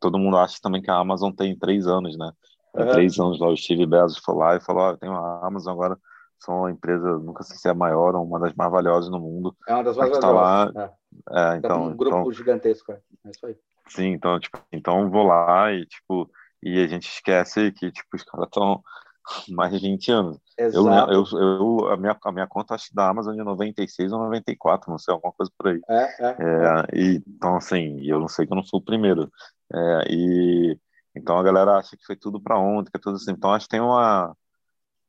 todo 0.00 0.18
mundo 0.18 0.36
acha 0.36 0.58
também 0.60 0.82
que 0.82 0.90
a 0.90 0.96
Amazon 0.96 1.32
tem 1.32 1.56
três 1.56 1.86
anos, 1.86 2.16
né? 2.18 2.32
Uhum. 2.74 2.86
Três 2.88 3.18
anos 3.18 3.38
lá, 3.38 3.48
o 3.48 3.56
Steve 3.56 3.86
Bezos 3.86 4.18
foi 4.18 4.34
lá 4.34 4.56
e 4.56 4.60
falou, 4.60 4.84
ah, 4.84 4.96
tem 4.96 5.08
uma 5.08 5.46
Amazon 5.46 5.72
agora, 5.72 5.96
são 6.38 6.60
uma 6.60 6.70
empresa, 6.70 7.18
nunca 7.18 7.42
sei 7.42 7.56
se 7.56 7.68
é 7.68 7.70
a 7.70 7.74
maior 7.74 8.14
ou 8.14 8.24
uma 8.24 8.38
das 8.38 8.52
mais 8.54 8.70
valiosas 8.70 9.10
no 9.10 9.20
mundo. 9.20 9.56
É 9.66 9.74
uma 9.74 9.84
das 9.84 9.96
mais 9.96 10.10
valiosas. 10.10 10.74
Tá 10.74 10.80
lá, 10.80 10.94
é. 11.30 11.54
é 11.54 11.56
então, 11.56 11.84
um 11.84 11.96
grupo 11.96 12.18
então, 12.18 12.32
gigantesco, 12.32 12.92
é. 12.92 13.00
é 13.26 13.30
isso 13.30 13.46
aí. 13.46 13.56
Sim, 13.88 14.08
então, 14.08 14.38
tipo, 14.38 14.58
então 14.72 15.10
vou 15.10 15.24
lá 15.24 15.72
e, 15.72 15.86
tipo, 15.86 16.30
e 16.62 16.82
a 16.82 16.86
gente 16.86 17.08
esquece 17.08 17.72
que, 17.72 17.90
tipo, 17.90 18.16
os 18.16 18.22
caras 18.22 18.46
estão 18.46 18.82
mais 19.48 19.72
de 19.72 19.78
20 19.78 20.10
anos. 20.10 20.38
Eu, 20.56 20.88
eu, 20.88 21.24
eu, 21.38 21.88
a, 21.88 21.96
minha, 21.96 22.16
a 22.20 22.32
minha 22.32 22.46
conta 22.46 22.74
acho 22.74 22.94
da 22.94 23.08
Amazon 23.08 23.38
é 23.38 23.44
96 23.44 24.12
ou 24.12 24.18
94, 24.20 24.90
não 24.90 24.98
sei, 24.98 25.14
alguma 25.14 25.32
coisa 25.32 25.52
por 25.56 25.68
aí. 25.68 25.80
É, 25.88 26.02
é, 26.20 26.36
é. 26.38 26.98
E, 26.98 27.22
então, 27.26 27.56
assim, 27.56 28.00
eu 28.02 28.18
não 28.18 28.28
sei 28.28 28.46
que 28.46 28.52
eu 28.52 28.56
não 28.56 28.64
sou 28.64 28.80
o 28.80 28.84
primeiro. 28.84 29.30
É, 29.72 30.04
e 30.10 30.78
então 31.14 31.38
a 31.38 31.42
galera 31.42 31.76
acha 31.76 31.96
que 31.96 32.04
foi 32.04 32.16
tudo 32.16 32.40
para 32.40 32.58
ontem, 32.58 32.90
que 32.90 32.96
é 32.96 33.00
tudo 33.00 33.16
assim. 33.16 33.32
Então 33.32 33.52
acho 33.52 33.66
que 33.66 33.70
tem 33.70 33.80
uma 33.80 34.34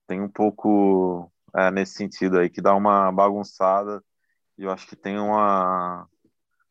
tem 0.08 0.22
um 0.22 0.30
pouco 0.30 1.32
é, 1.56 1.72
nesse 1.72 1.94
sentido 1.94 2.40
aí 2.40 2.50
que 2.50 2.62
dá 2.62 2.76
uma 2.76 3.12
bagunçada 3.12 4.04
e 4.58 4.64
eu 4.64 4.72
acho 4.72 4.88
que 4.88 4.96
tem 4.96 5.20
uma 5.20 6.08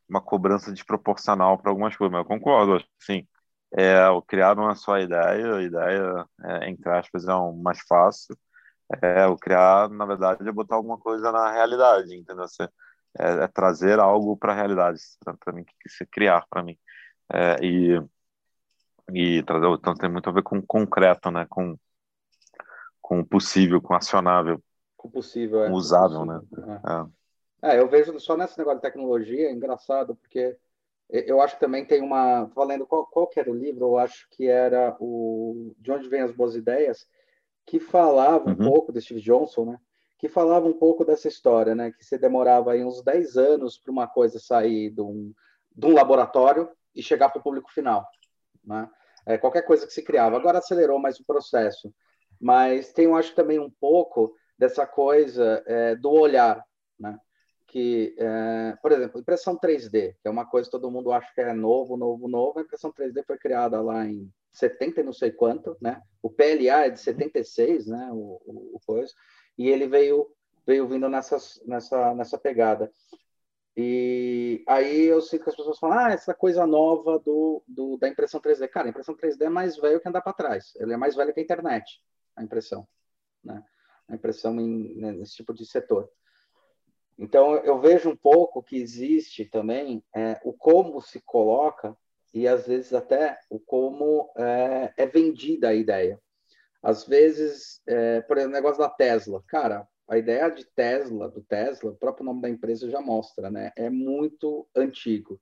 uma 0.09 0.21
cobrança 0.21 0.73
desproporcional 0.73 1.59
para 1.59 1.71
algumas 1.71 1.97
coisas, 1.97 2.13
mas 2.13 2.23
eu 2.23 2.29
concordo, 2.29 2.75
acho 2.75 2.85
que 2.85 3.05
sim 3.05 3.29
é, 3.73 4.09
o 4.09 4.23
criar 4.23 4.59
uma 4.59 4.75
só 4.75 4.99
ideia, 4.99 5.55
a 5.57 5.63
ideia, 5.63 6.27
é, 6.43 6.71
entre 6.71 6.89
aspas, 6.91 7.27
é 7.27 7.35
um 7.35 7.57
mais 7.57 7.81
fácil. 7.81 8.37
É, 9.03 9.27
o 9.27 9.37
criar, 9.37 9.91
na 9.91 10.07
verdade, 10.07 10.49
é 10.49 10.53
botar 10.53 10.77
alguma 10.77 10.99
coisa 10.99 11.31
na 11.31 11.53
realidade, 11.53 12.15
entendeu? 12.17 12.47
É, 13.19 13.45
é 13.45 13.49
trazer 13.49 13.99
algo 13.99 14.37
para 14.37 14.53
a 14.53 14.57
realidade, 14.57 14.99
para 15.45 15.53
mim, 15.53 15.65
que 15.65 15.89
se 15.89 16.07
criar 16.07 16.47
para 16.49 16.63
mim. 16.63 16.79
É, 17.31 17.57
e, 17.63 18.03
e 19.13 19.43
trazer, 19.43 19.67
então 19.69 19.95
tem 19.95 20.11
muito 20.11 20.31
a 20.31 20.33
ver 20.33 20.43
com 20.43 20.63
concreto, 20.63 21.31
né? 21.31 21.47
Com, 21.51 21.77
com 23.03 23.23
possível, 23.23 23.83
com 23.83 23.95
acionável. 23.95 24.63
Com 24.97 25.11
possível, 25.11 25.63
é. 25.65 25.71
Usável, 25.71 26.25
né? 26.25 26.41
É. 26.87 27.18
é. 27.63 27.79
eu 27.79 27.89
vejo 27.89 28.19
só 28.21 28.37
nesse 28.37 28.59
negócio 28.59 28.79
de 28.79 28.83
tecnologia, 28.83 29.49
é 29.49 29.53
engraçado, 29.53 30.15
porque 30.17 30.57
eu 31.11 31.41
acho 31.41 31.55
que 31.55 31.61
também 31.61 31.85
tem 31.85 32.03
uma. 32.03 32.45
Valendo 32.55 32.87
qual, 32.87 33.07
qual 33.07 33.27
que 33.27 33.41
era 33.41 33.51
o 33.51 33.55
livro? 33.55 33.87
Eu 33.87 33.99
acho 33.99 34.29
que 34.31 34.47
era 34.47 34.95
o 35.01 35.75
De 35.79 35.91
Onde 35.91 36.09
Vêm 36.09 36.21
as 36.21 36.33
Boas 36.33 36.55
Ideias, 36.55 37.07
que 37.65 37.81
falava 37.81 38.51
um 38.51 38.53
uhum. 38.53 38.71
pouco 38.71 38.93
do 38.93 39.01
Steve 39.01 39.21
Johnson, 39.21 39.65
né? 39.65 39.79
Que 40.19 40.29
falava 40.29 40.67
um 40.67 40.73
pouco 40.73 41.05
dessa 41.05 41.27
história, 41.27 41.75
né? 41.75 41.93
Que 41.93 42.05
você 42.05 42.19
demorava 42.19 42.73
aí 42.73 42.85
uns 42.85 43.03
10 43.03 43.37
anos 43.39 43.79
para 43.79 43.91
uma 43.91 44.07
coisa 44.07 44.39
sair 44.39 44.91
de 44.91 45.01
um, 45.01 45.33
de 45.75 45.87
um 45.87 45.95
laboratório 45.95 46.69
e 46.95 47.03
chegar 47.03 47.31
para 47.31 47.41
o 47.41 47.43
público 47.43 47.73
final, 47.73 48.07
né? 48.63 48.91
É, 49.25 49.39
qualquer 49.39 49.63
coisa 49.63 49.87
que 49.87 49.93
se 49.93 50.03
criava. 50.03 50.37
Agora 50.37 50.59
acelerou 50.59 50.99
mais 50.99 51.19
o 51.19 51.25
processo. 51.25 51.93
Mas 52.41 52.93
tem, 52.93 53.07
eu 53.07 53.17
acho, 53.17 53.35
também 53.35 53.59
um 53.59 53.71
pouco 53.71 54.35
dessa 54.59 54.87
coisa 54.87 55.63
é, 55.67 55.97
do 55.97 56.11
olhar, 56.11 56.63
né? 56.99 57.19
Que, 57.69 58.15
é, 58.19 58.77
por 58.83 58.93
exemplo, 58.93 59.21
impressão 59.21 59.57
3D, 59.57 60.17
que 60.21 60.27
é 60.27 60.31
uma 60.31 60.47
coisa 60.47 60.67
que 60.67 60.73
todo 60.73 60.91
mundo 60.91 61.13
acha 61.13 61.33
que 61.35 61.41
é 61.41 61.53
novo, 61.53 61.97
novo, 61.97 62.27
novo. 62.27 62.59
A 62.59 62.63
impressão 62.63 62.91
3D 62.91 63.23
foi 63.27 63.39
criada 63.39 63.81
lá 63.81 64.07
em 64.07 64.33
70 64.51 65.01
e 65.01 65.05
não 65.05 65.13
sei 65.13 65.31
quanto, 65.31 65.77
né? 65.81 66.03
O 66.23 66.31
PLA 66.31 66.87
é 66.87 66.91
de 66.91 66.99
76, 66.99 67.87
né? 67.87 68.09
O, 68.11 68.41
o, 68.45 68.77
o 68.77 68.81
coisa. 68.85 69.13
E 69.57 69.69
ele 69.69 69.87
veio 69.87 70.27
veio 70.67 70.87
vindo 70.89 71.09
nessas, 71.09 71.63
nessa 71.67 72.15
nessa 72.15 72.39
pegada. 72.39 72.91
E 73.77 74.65
aí 74.67 75.05
eu 75.05 75.21
sinto 75.21 75.45
que 75.45 75.51
as 75.51 75.57
pessoas 75.57 75.79
falam, 75.79 75.99
ah, 75.99 76.11
essa 76.11 76.35
coisa 76.35 76.67
nova 76.67 77.19
do, 77.21 77.63
do 77.69 77.97
da 77.99 78.09
impressão 78.09 78.41
3D. 78.41 78.67
Cara, 78.69 78.89
a 78.89 78.91
impressão 78.91 79.15
3D 79.15 79.43
é 79.43 79.49
mais 79.49 79.77
velho 79.77 80.01
que 80.01 80.09
andar 80.09 80.23
para 80.23 80.33
trás. 80.33 80.73
Ele 80.77 80.95
é 80.95 80.97
mais 80.97 81.15
velho 81.15 81.33
que 81.33 81.41
a 81.41 81.43
internet, 81.43 82.03
a 82.35 82.43
impressão. 82.43 82.89
Né? 83.45 83.63
A 84.09 84.15
impressão 84.15 84.59
em, 84.59 84.97
né, 84.97 85.13
nesse 85.13 85.35
tipo 85.35 85.53
de 85.53 85.67
setor. 85.67 86.11
Então, 87.19 87.57
eu 87.57 87.81
vejo 87.81 88.09
um 88.09 88.17
pouco 88.17 88.63
que 88.63 88.77
existe 88.77 89.45
também 89.45 90.05
é, 90.15 90.41
o 90.45 90.53
como 90.53 91.01
se 91.01 91.21
coloca 91.21 91.97
e, 92.33 92.47
às 92.47 92.67
vezes, 92.67 92.95
até 92.95 93.39
o 93.51 93.59
como 93.59 94.31
é, 94.37 94.93
é 94.97 95.07
vendida 95.07 95.71
a 95.71 95.75
ideia. 95.75 96.21
Às 96.81 97.05
vezes, 97.05 97.83
é, 97.87 98.21
por 98.21 98.37
exemplo, 98.37 98.53
o 98.53 98.61
negócio 98.61 98.79
da 98.79 98.89
Tesla. 98.89 99.43
Cara, 99.49 99.87
a 100.09 100.17
ideia 100.17 100.49
de 100.49 100.65
Tesla, 100.65 101.29
do 101.29 101.43
Tesla, 101.43 101.91
o 101.91 101.97
próprio 101.97 102.25
nome 102.25 102.41
da 102.41 102.49
empresa 102.49 102.89
já 102.89 103.01
mostra, 103.01 103.51
né? 103.51 103.73
É 103.77 103.91
muito 103.91 104.69
antigo. 104.75 105.41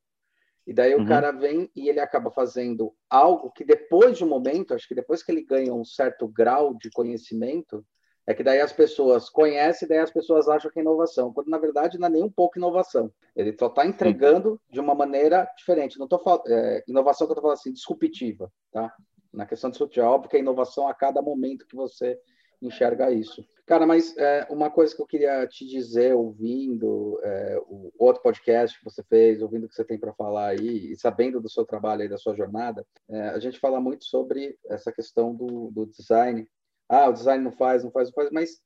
E 0.67 0.73
daí 0.73 0.95
uhum. 0.95 1.05
o 1.05 1.07
cara 1.07 1.31
vem 1.31 1.71
e 1.77 1.89
ele 1.89 2.01
acaba 2.01 2.31
fazendo 2.31 2.93
algo 3.09 3.53
que 3.53 3.65
depois 3.65 4.19
de 4.19 4.25
um 4.25 4.29
momento, 4.29 4.75
acho 4.75 4.89
que 4.89 4.95
depois 4.95 5.23
que 5.23 5.31
ele 5.31 5.45
ganha 5.45 5.73
um 5.73 5.85
certo 5.85 6.27
grau 6.27 6.75
de 6.75 6.91
conhecimento, 6.91 7.87
é 8.27 8.35
que 8.35 8.43
daí 8.43 8.61
as 8.61 8.73
pessoas 8.73 9.31
conhecem, 9.31 9.87
daí 9.87 9.99
as 9.99 10.11
pessoas 10.11 10.49
acham 10.49 10.71
que 10.71 10.79
é 10.79 10.83
inovação, 10.83 11.33
quando 11.33 11.49
na 11.49 11.59
verdade 11.59 11.99
não 11.99 12.09
é 12.09 12.11
nem 12.11 12.25
um 12.25 12.31
pouco 12.31 12.59
inovação. 12.59 13.11
Ele 13.35 13.55
só 13.59 13.69
está 13.69 13.87
entregando 13.87 14.61
de 14.71 14.81
uma 14.81 14.95
maneira 14.95 15.49
diferente. 15.57 15.99
Não 15.99 16.07
estou 16.07 16.19
falando 16.19 16.43
é, 16.49 16.83
inovação 16.89 17.27
que 17.27 17.31
eu 17.31 17.35
estou 17.35 17.43
falando 17.43 17.59
assim, 17.59 17.73
disruptiva, 17.73 18.51
tá? 18.73 18.93
Na 19.33 19.47
questão 19.47 19.71
disruptiva, 19.71 20.07
é 20.07 20.09
óbvio 20.09 20.31
que 20.31 20.37
é 20.37 20.41
inovação 20.41 20.89
a 20.89 20.95
cada 20.95 21.23
momento 21.23 21.67
que 21.67 21.77
você 21.77 22.19
enxerga 22.61 23.11
isso. 23.11 23.45
Cara, 23.67 23.85
mas 23.85 24.17
é, 24.17 24.47
uma 24.49 24.71
coisa 24.71 24.95
que 24.95 25.03
eu 25.03 25.07
queria 25.07 25.45
te 25.47 25.67
dizer, 25.67 26.15
ouvindo 26.15 27.19
é, 27.23 27.59
o 27.67 27.93
outro 27.99 28.23
podcast 28.23 28.79
que 28.79 28.85
você 28.85 29.03
fez, 29.03 29.43
ouvindo 29.43 29.65
o 29.65 29.69
que 29.69 29.75
você 29.75 29.85
tem 29.85 29.99
para 29.99 30.15
falar 30.15 30.51
aí, 30.51 30.93
e 30.93 30.97
sabendo 30.97 31.41
do 31.41 31.51
seu 31.51 31.67
trabalho 31.67 32.05
e 32.05 32.09
da 32.09 32.17
sua 32.17 32.35
jornada, 32.37 32.87
é, 33.11 33.21
a 33.31 33.39
gente 33.41 33.59
fala 33.59 33.81
muito 33.81 34.05
sobre 34.05 34.57
essa 34.67 34.93
questão 34.93 35.35
do, 35.35 35.73
do 35.73 35.85
design. 35.87 36.49
Ah, 36.89 37.09
o 37.09 37.13
design 37.13 37.43
não 37.43 37.53
faz, 37.53 37.83
não 37.85 37.91
faz, 37.91 38.09
não 38.09 38.15
faz, 38.15 38.31
mas, 38.31 38.61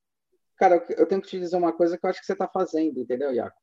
cara, 0.57 0.85
eu 0.97 1.07
tenho 1.07 1.23
que 1.23 1.29
te 1.29 1.39
dizer 1.39 1.57
uma 1.57 1.73
coisa 1.73 1.99
que 1.99 2.05
eu 2.05 2.11
acho 2.11 2.21
que 2.21 2.27
você 2.27 2.33
está 2.33 2.49
fazendo, 2.49 3.01
entendeu, 3.01 3.33
Iaco? 3.33 3.57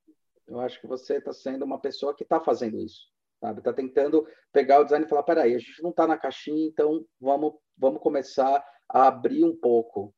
Eu 0.47 0.59
acho 0.59 0.79
que 0.79 0.87
você 0.87 1.17
está 1.17 1.33
sendo 1.33 1.65
uma 1.65 1.79
pessoa 1.79 2.15
que 2.15 2.23
está 2.23 2.39
fazendo 2.39 2.79
isso 2.79 3.07
sabe? 3.39 3.59
Está 3.59 3.73
tentando 3.73 4.27
pegar 4.51 4.79
o 4.79 4.83
design 4.83 5.05
e 5.05 5.09
falar, 5.09 5.23
peraí, 5.23 5.55
a 5.55 5.59
gente 5.59 5.81
não 5.81 5.91
está 5.91 6.07
na 6.07 6.17
caixinha, 6.17 6.67
então 6.67 7.05
vamos, 7.19 7.53
vamos 7.77 8.01
começar 8.01 8.63
a 8.89 9.07
abrir 9.07 9.43
um 9.43 9.55
pouco 9.55 10.13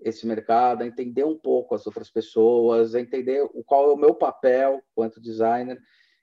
esse 0.00 0.26
mercado, 0.26 0.82
a 0.82 0.86
entender 0.86 1.24
um 1.24 1.38
pouco 1.38 1.74
as 1.74 1.86
outras 1.86 2.10
pessoas, 2.10 2.94
a 2.94 3.00
entender 3.00 3.46
qual 3.64 3.90
é 3.90 3.92
o 3.94 3.98
meu 3.98 4.14
papel 4.14 4.82
quanto 4.94 5.20
designer. 5.20 5.78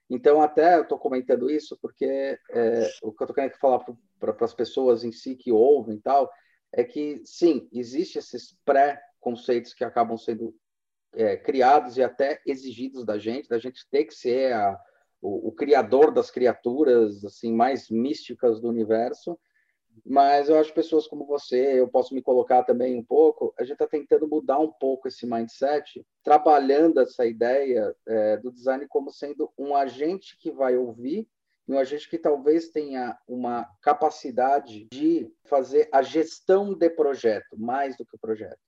Então, 0.09 0.41
até 0.41 0.77
eu 0.77 0.83
estou 0.83 0.99
comentando 0.99 1.49
isso 1.49 1.77
porque 1.81 2.37
é, 2.51 2.89
o 3.01 3.11
que 3.11 3.23
eu 3.23 3.25
estou 3.25 3.33
querendo 3.33 3.53
falar 3.53 3.83
para 4.19 4.35
as 4.41 4.53
pessoas 4.53 5.03
em 5.03 5.11
si 5.11 5.35
que 5.35 5.51
ouvem 5.51 5.95
e 5.95 6.01
tal, 6.01 6.29
é 6.73 6.83
que, 6.83 7.21
sim, 7.25 7.67
existe 7.71 8.17
esses 8.17 8.57
pré-conceitos 8.63 9.73
que 9.73 9.83
acabam 9.83 10.17
sendo 10.17 10.55
é, 11.13 11.35
criados 11.35 11.97
e 11.97 12.03
até 12.03 12.41
exigidos 12.45 13.05
da 13.05 13.17
gente, 13.17 13.49
da 13.49 13.59
gente 13.59 13.87
ter 13.89 14.05
que 14.05 14.13
ser 14.13 14.53
a, 14.53 14.79
o, 15.21 15.49
o 15.49 15.51
criador 15.51 16.11
das 16.11 16.31
criaturas 16.31 17.23
assim 17.25 17.53
mais 17.53 17.89
místicas 17.89 18.59
do 18.61 18.69
universo, 18.69 19.37
mas 20.05 20.47
eu 20.47 20.57
acho 20.57 20.73
pessoas 20.73 21.05
como 21.05 21.25
você, 21.25 21.79
eu 21.79 21.87
posso 21.87 22.15
me 22.15 22.21
colocar 22.21 22.63
também 22.63 22.97
um 22.97 23.03
pouco, 23.03 23.53
a 23.59 23.63
gente 23.63 23.73
está 23.73 23.87
tentando 23.87 24.27
mudar 24.27 24.57
um 24.59 24.71
pouco 24.71 25.07
esse 25.07 25.25
mindset, 25.25 26.05
trabalhando 26.23 27.01
essa 27.01 27.25
ideia 27.25 27.93
é, 28.07 28.37
do 28.37 28.51
design 28.51 28.87
como 28.87 29.11
sendo 29.11 29.51
um 29.57 29.75
agente 29.75 30.37
que 30.39 30.49
vai 30.49 30.77
ouvir 30.77 31.27
um 31.73 31.79
agente 31.79 32.09
que 32.09 32.17
talvez 32.17 32.69
tenha 32.69 33.17
uma 33.27 33.67
capacidade 33.81 34.87
de 34.91 35.31
fazer 35.45 35.89
a 35.91 36.01
gestão 36.01 36.73
de 36.73 36.89
projeto, 36.89 37.57
mais 37.57 37.97
do 37.97 38.05
que 38.05 38.15
o 38.15 38.19
projeto 38.19 38.59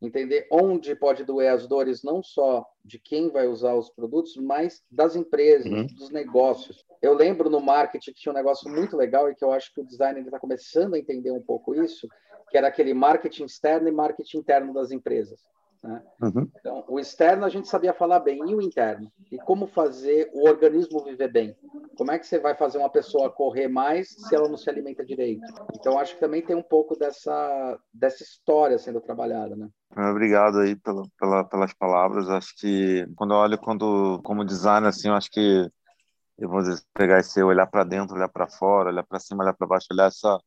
entender 0.00 0.46
onde 0.50 0.94
pode 0.94 1.24
doer 1.24 1.52
as 1.52 1.66
dores 1.66 2.02
não 2.02 2.22
só 2.22 2.66
de 2.84 2.98
quem 2.98 3.30
vai 3.30 3.46
usar 3.46 3.74
os 3.74 3.90
produtos, 3.90 4.36
mas 4.36 4.82
das 4.90 5.14
empresas, 5.14 5.70
uhum. 5.70 5.86
dos 5.86 6.10
negócios. 6.10 6.84
Eu 7.02 7.14
lembro 7.14 7.50
no 7.50 7.60
marketing 7.60 8.12
que 8.12 8.20
tinha 8.20 8.32
um 8.32 8.36
negócio 8.36 8.70
muito 8.70 8.96
legal 8.96 9.30
e 9.30 9.34
que 9.34 9.44
eu 9.44 9.52
acho 9.52 9.72
que 9.74 9.80
o 9.80 9.84
designer 9.84 10.24
está 10.24 10.38
começando 10.38 10.94
a 10.94 10.98
entender 10.98 11.30
um 11.30 11.42
pouco 11.42 11.74
isso, 11.74 12.08
que 12.50 12.56
era 12.56 12.68
aquele 12.68 12.94
marketing 12.94 13.44
externo 13.44 13.88
e 13.88 13.92
marketing 13.92 14.38
interno 14.38 14.72
das 14.72 14.90
empresas. 14.90 15.40
Né? 15.82 16.02
Uhum. 16.22 16.50
Então, 16.58 16.84
o 16.88 16.98
externo 16.98 17.44
a 17.44 17.48
gente 17.48 17.68
sabia 17.68 17.92
falar 17.92 18.20
bem, 18.20 18.38
e 18.50 18.54
o 18.54 18.60
interno? 18.60 19.10
E 19.30 19.38
como 19.38 19.66
fazer 19.66 20.30
o 20.32 20.46
organismo 20.46 21.04
viver 21.04 21.30
bem? 21.30 21.56
Como 22.00 22.12
é 22.12 22.18
que 22.18 22.26
você 22.26 22.38
vai 22.38 22.54
fazer 22.54 22.78
uma 22.78 22.88
pessoa 22.88 23.30
correr 23.30 23.68
mais 23.68 24.08
se 24.08 24.34
ela 24.34 24.48
não 24.48 24.56
se 24.56 24.70
alimenta 24.70 25.04
direito? 25.04 25.42
Então, 25.74 25.98
acho 25.98 26.14
que 26.14 26.20
também 26.20 26.40
tem 26.40 26.56
um 26.56 26.62
pouco 26.62 26.98
dessa, 26.98 27.78
dessa 27.92 28.22
história 28.22 28.78
sendo 28.78 29.02
trabalhada, 29.02 29.54
né? 29.54 29.68
Obrigado 30.10 30.60
aí 30.60 30.74
pela, 30.76 31.02
pela, 31.18 31.44
pelas 31.44 31.74
palavras. 31.74 32.26
Acho 32.30 32.56
que 32.56 33.06
quando 33.14 33.34
eu 33.34 33.36
olho 33.36 33.58
quando, 33.58 34.18
como 34.24 34.46
designer, 34.46 34.88
assim, 34.88 35.08
eu 35.08 35.14
acho 35.14 35.30
que 35.30 35.70
eu 36.38 36.48
vou 36.48 36.62
dizer, 36.62 36.82
pegar 36.94 37.20
esse 37.20 37.42
olhar 37.42 37.66
para 37.66 37.84
dentro, 37.84 38.16
olhar 38.16 38.30
para 38.30 38.48
fora, 38.48 38.88
olhar 38.88 39.04
para 39.04 39.20
cima, 39.20 39.44
olhar 39.44 39.52
para 39.52 39.66
baixo, 39.66 39.88
olhar 39.92 40.06
essa 40.06 40.40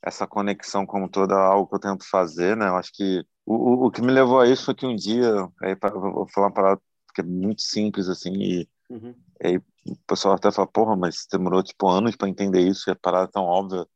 essa 0.00 0.28
conexão 0.28 0.86
como 0.86 1.08
toda 1.08 1.34
algo 1.34 1.68
que 1.68 1.74
eu 1.74 1.80
tento 1.80 2.08
fazer, 2.08 2.56
né? 2.56 2.68
Eu 2.68 2.76
acho 2.76 2.92
que 2.94 3.26
o, 3.44 3.86
o, 3.86 3.90
que 3.90 4.00
me 4.00 4.12
levou 4.12 4.38
a 4.38 4.46
isso 4.46 4.66
foi 4.66 4.76
que 4.76 4.86
um 4.86 4.94
dia, 4.94 5.28
aí 5.60 5.74
vou 5.74 6.28
falar 6.28 6.46
uma 6.46 6.54
parada 6.54 6.80
que 7.12 7.20
é 7.20 7.24
muito 7.24 7.62
simples 7.62 8.08
assim 8.08 8.32
e, 8.34 8.68
uhum. 8.88 9.12
Aí 9.42 9.58
o 9.58 9.96
pessoal 10.06 10.34
até 10.34 10.50
fala, 10.50 10.68
porra, 10.68 10.96
mas 10.96 11.26
demorou 11.30 11.62
tipo 11.62 11.88
anos 11.88 12.16
para 12.16 12.28
entender 12.28 12.60
isso, 12.60 12.88
e 12.88 12.92
a 12.92 12.96
parada 12.96 13.24
é 13.26 13.32
tão 13.32 13.44
óbvia 13.44 13.86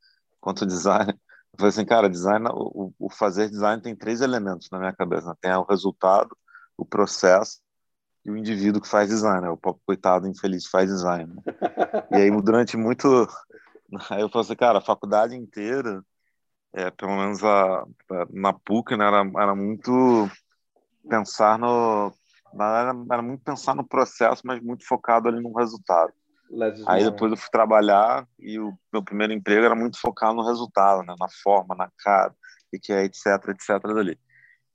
quanto 0.40 0.62
o 0.62 0.66
design. 0.66 1.12
Eu 1.12 1.58
falei 1.58 1.70
assim, 1.70 1.84
cara, 1.84 2.10
design, 2.10 2.46
o, 2.52 2.92
o 2.98 3.10
fazer 3.10 3.48
design 3.48 3.82
tem 3.82 3.96
três 3.96 4.20
elementos 4.20 4.68
na 4.70 4.78
minha 4.78 4.92
cabeça, 4.92 5.28
né? 5.28 5.34
tem 5.40 5.52
o 5.52 5.64
resultado, 5.64 6.36
o 6.76 6.84
processo 6.84 7.60
e 8.24 8.30
o 8.30 8.36
indivíduo 8.36 8.82
que 8.82 8.88
faz 8.88 9.08
design, 9.08 9.42
né? 9.42 9.50
o 9.50 9.56
coitado 9.56 10.28
infeliz 10.28 10.66
faz 10.66 10.90
design. 10.90 11.34
Né? 11.34 11.42
E 12.12 12.16
aí 12.16 12.42
durante 12.42 12.76
muito 12.76 13.26
Aí 14.10 14.20
eu 14.20 14.28
falei 14.28 14.44
assim, 14.44 14.56
cara, 14.56 14.78
a 14.78 14.82
faculdade 14.82 15.34
inteira, 15.34 16.04
é, 16.72 16.90
pelo 16.90 17.16
menos 17.16 17.42
a, 17.42 17.80
a, 17.80 17.86
na 18.30 18.52
PUC, 18.52 18.96
né, 18.96 19.06
era, 19.06 19.30
era 19.42 19.54
muito 19.54 20.28
pensar 21.08 21.58
no. 21.58 22.12
Era, 22.54 22.94
era 23.12 23.22
muito 23.22 23.42
pensar 23.42 23.74
no 23.74 23.86
processo, 23.86 24.42
mas 24.44 24.62
muito 24.62 24.86
focado 24.86 25.28
ali 25.28 25.40
no 25.40 25.52
resultado. 25.52 26.12
Aí 26.86 27.04
depois 27.04 27.30
eu 27.30 27.36
fui 27.36 27.50
trabalhar 27.50 28.26
e 28.38 28.58
o 28.58 28.72
meu 28.92 29.02
primeiro 29.02 29.32
emprego 29.32 29.64
era 29.64 29.74
muito 29.74 30.00
focado 30.00 30.34
no 30.34 30.46
resultado, 30.46 31.02
né? 31.02 31.14
na 31.18 31.28
forma, 31.42 31.74
na 31.74 31.90
cara, 31.98 32.34
e 32.72 32.78
que 32.78 32.92
é 32.92 33.04
etc, 33.04 33.26
etc 33.48 33.82
dali. 33.82 34.18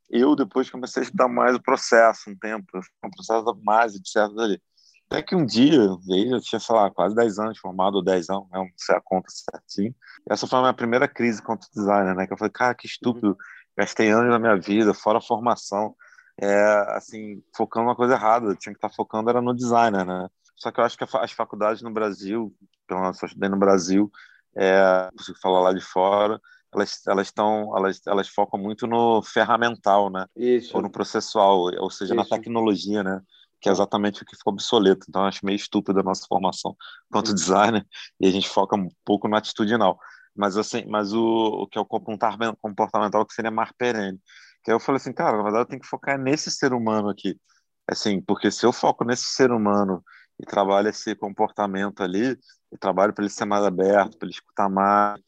Eu 0.09 0.35
depois 0.35 0.69
comecei 0.69 1.01
a 1.01 1.05
estudar 1.05 1.27
mais 1.27 1.55
o 1.55 1.61
processo, 1.61 2.29
um 2.29 2.35
tempo, 2.35 2.65
um 3.03 3.09
processo 3.09 3.59
mais, 3.63 3.95
etc 3.95 4.31
dali. 4.35 4.61
Até 5.09 5.21
que 5.21 5.35
um 5.35 5.45
dia, 5.45 5.79
veio, 6.07 6.35
eu 6.35 6.41
tinha, 6.41 6.59
sei 6.59 6.75
lá, 6.75 6.89
quase 6.89 7.15
10 7.15 7.39
anos 7.39 7.59
formado, 7.59 7.95
ou 7.95 8.03
10 8.03 8.29
anos, 8.29 8.49
né, 8.49 8.59
não 8.59 8.69
sei 8.77 8.95
a 8.95 9.01
conta 9.01 9.27
certinho. 9.29 9.95
Essa 10.29 10.47
foi 10.47 10.59
a 10.59 10.61
minha 10.61 10.73
primeira 10.73 11.07
crise 11.07 11.41
contra 11.41 11.67
o 11.67 11.75
designer, 11.75 12.15
né? 12.15 12.25
Que 12.25 12.33
eu 12.33 12.37
falei, 12.37 12.51
cara, 12.51 12.73
que 12.73 12.87
estúpido, 12.87 13.29
uhum. 13.29 13.35
gastei 13.77 14.09
anos 14.09 14.31
da 14.31 14.39
minha 14.39 14.55
vida, 14.55 14.93
fora 14.93 15.19
a 15.19 15.21
formação, 15.21 15.95
é, 16.39 16.85
assim, 16.89 17.43
focando 17.55 17.87
uma 17.87 17.95
coisa 17.95 18.13
errada, 18.13 18.47
eu 18.47 18.55
tinha 18.55 18.73
que 18.73 18.77
estar 18.77 18.89
focando 18.89 19.29
era 19.29 19.41
no 19.41 19.53
designer, 19.53 20.05
né? 20.05 20.27
Só 20.55 20.71
que 20.71 20.79
eu 20.79 20.83
acho 20.83 20.97
que 20.97 21.03
as 21.03 21.31
faculdades 21.31 21.81
no 21.81 21.91
Brasil, 21.91 22.53
pelo 22.87 23.01
menos 23.01 23.21
eu 23.21 23.27
estudei 23.27 23.49
no 23.49 23.57
Brasil, 23.57 24.11
é, 24.55 25.09
consigo 25.15 25.37
falar 25.39 25.61
lá 25.61 25.73
de 25.73 25.81
fora, 25.81 26.39
elas 26.73 27.05
elas 27.07 27.27
estão 27.27 27.75
elas, 27.77 28.01
elas 28.07 28.27
focam 28.27 28.59
muito 28.59 28.87
no 28.87 29.21
ferramental, 29.21 30.09
né? 30.09 30.25
Isso. 30.35 30.75
Ou 30.75 30.81
no 30.81 30.89
processual, 30.89 31.71
ou 31.79 31.89
seja, 31.89 32.15
Isso. 32.15 32.23
na 32.23 32.25
tecnologia, 32.25 33.03
né? 33.03 33.21
que 33.63 33.69
é 33.69 33.71
exatamente 33.71 34.21
o 34.21 34.25
que 34.25 34.35
ficou 34.35 34.51
obsoleto. 34.51 35.05
Então, 35.07 35.23
acho 35.23 35.45
meio 35.45 35.55
estúpido 35.55 36.01
a 36.01 36.03
nossa 36.03 36.27
formação 36.27 36.75
quanto 37.09 37.33
designer, 37.33 37.87
e 38.19 38.27
a 38.27 38.31
gente 38.31 38.49
foca 38.49 38.75
um 38.75 38.89
pouco 39.05 39.25
no 39.25 39.37
atitudinal. 39.37 39.97
Mas, 40.35 40.57
assim, 40.57 40.83
mas 40.85 41.13
o, 41.13 41.23
o 41.23 41.67
que 41.67 41.77
é 41.77 41.81
o 41.81 41.85
comportamental, 41.85 43.25
que 43.25 43.33
seria 43.33 43.49
mais 43.49 43.71
perene. 43.77 44.19
Que 44.63 44.71
aí 44.71 44.75
eu 44.75 44.79
falei 44.79 44.97
assim, 44.97 45.13
cara, 45.13 45.37
na 45.37 45.43
verdade 45.43 45.63
eu 45.63 45.67
tenho 45.67 45.81
que 45.81 45.87
focar 45.87 46.17
nesse 46.17 46.49
ser 46.51 46.73
humano 46.73 47.09
aqui. 47.09 47.39
Assim, 47.87 48.21
porque 48.21 48.49
se 48.49 48.65
eu 48.65 48.71
foco 48.71 49.03
nesse 49.03 49.25
ser 49.25 49.51
humano 49.51 50.03
e 50.39 50.45
trabalho 50.45 50.89
esse 50.89 51.15
comportamento 51.15 52.01
ali, 52.01 52.37
e 52.71 52.77
trabalho 52.77 53.13
para 53.13 53.23
ele 53.23 53.33
ser 53.33 53.45
mais 53.45 53.63
aberto, 53.63 54.17
para 54.17 54.25
ele 54.25 54.33
escutar 54.33 54.69
mais, 54.69 55.21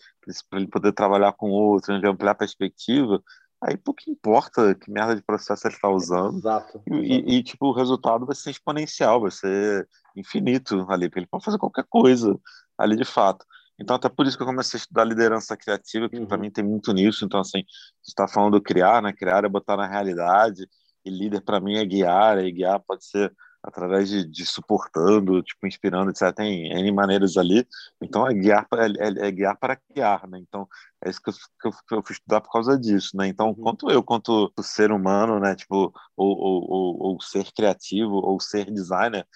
para 0.49 0.59
ele 0.59 0.67
poder 0.67 0.93
trabalhar 0.93 1.33
com 1.33 1.49
outro, 1.49 1.93
ampliar 1.93 2.31
a 2.31 2.35
perspectiva, 2.35 3.21
Aí 3.65 3.77
pouco 3.77 4.01
importa 4.07 4.75
que 4.75 4.91
merda 4.91 5.15
de 5.15 5.23
processo 5.23 5.67
ele 5.67 5.73
está 5.73 5.89
usando. 5.89 6.37
Exato. 6.37 6.83
E, 6.87 6.95
e, 6.95 7.37
e, 7.37 7.43
tipo, 7.43 7.67
o 7.67 7.73
resultado 7.73 8.25
vai 8.25 8.35
ser 8.35 8.51
exponencial, 8.51 9.21
vai 9.21 9.31
ser 9.31 9.87
infinito 10.15 10.85
ali, 10.89 11.09
porque 11.09 11.19
ele 11.19 11.27
pode 11.27 11.43
fazer 11.43 11.57
qualquer 11.57 11.85
coisa 11.89 12.37
ali 12.77 12.95
de 12.95 13.05
fato. 13.05 13.45
Então, 13.79 13.95
até 13.95 14.07
por 14.09 14.25
isso 14.25 14.37
que 14.37 14.43
eu 14.43 14.47
comecei 14.47 14.77
a 14.77 14.81
estudar 14.81 15.03
liderança 15.03 15.57
criativa, 15.57 16.09
que 16.09 16.17
uhum. 16.17 16.25
para 16.25 16.37
mim 16.37 16.49
tem 16.49 16.63
muito 16.63 16.93
nisso. 16.93 17.25
Então, 17.25 17.39
assim, 17.39 17.63
você 18.01 18.11
está 18.11 18.27
falando 18.27 18.61
criar, 18.61 19.01
né? 19.01 19.11
Criar 19.13 19.43
é 19.43 19.49
botar 19.49 19.75
na 19.77 19.87
realidade, 19.87 20.67
e 21.03 21.09
líder 21.09 21.41
para 21.41 21.59
mim 21.59 21.75
é 21.77 21.85
guiar, 21.85 22.39
e 22.39 22.51
guiar 22.51 22.79
pode 22.79 23.05
ser 23.05 23.33
através 23.61 24.07
de, 24.09 24.25
de, 24.27 24.45
suportando, 24.45 25.41
tipo, 25.41 25.65
inspirando, 25.65 26.11
etc. 26.11 26.31
Tem 26.35 26.71
N 26.71 26.91
maneiras 26.91 27.35
ali. 27.35 27.67
Então, 27.99 28.27
é 28.27 28.33
guiar, 28.33 28.67
é, 28.75 28.85
é, 28.85 29.27
é 29.27 29.31
guiar 29.31 29.57
para 29.57 29.77
guiar, 29.91 30.27
né? 30.27 30.39
Então, 30.39 30.67
é 31.03 31.09
isso 31.09 31.19
que 31.21 31.31
eu, 31.31 31.33
que 31.33 31.67
eu, 31.67 31.71
que 31.71 31.95
eu 31.95 32.03
fui 32.03 32.13
estudar 32.13 32.41
por 32.41 32.51
causa 32.51 32.77
disso, 32.77 33.17
né? 33.17 33.27
Então, 33.27 33.47
uhum. 33.49 33.55
quanto 33.55 33.89
eu, 33.89 34.03
quanto 34.03 34.53
ser 34.61 34.91
humano, 34.91 35.39
né? 35.39 35.55
Tipo, 35.55 35.91
ou, 36.15 36.37
ou, 36.37 36.71
ou, 36.71 37.03
ou 37.11 37.21
ser 37.21 37.51
criativo, 37.53 38.13
ou 38.13 38.39
ser 38.39 38.71
designer, 38.71 39.27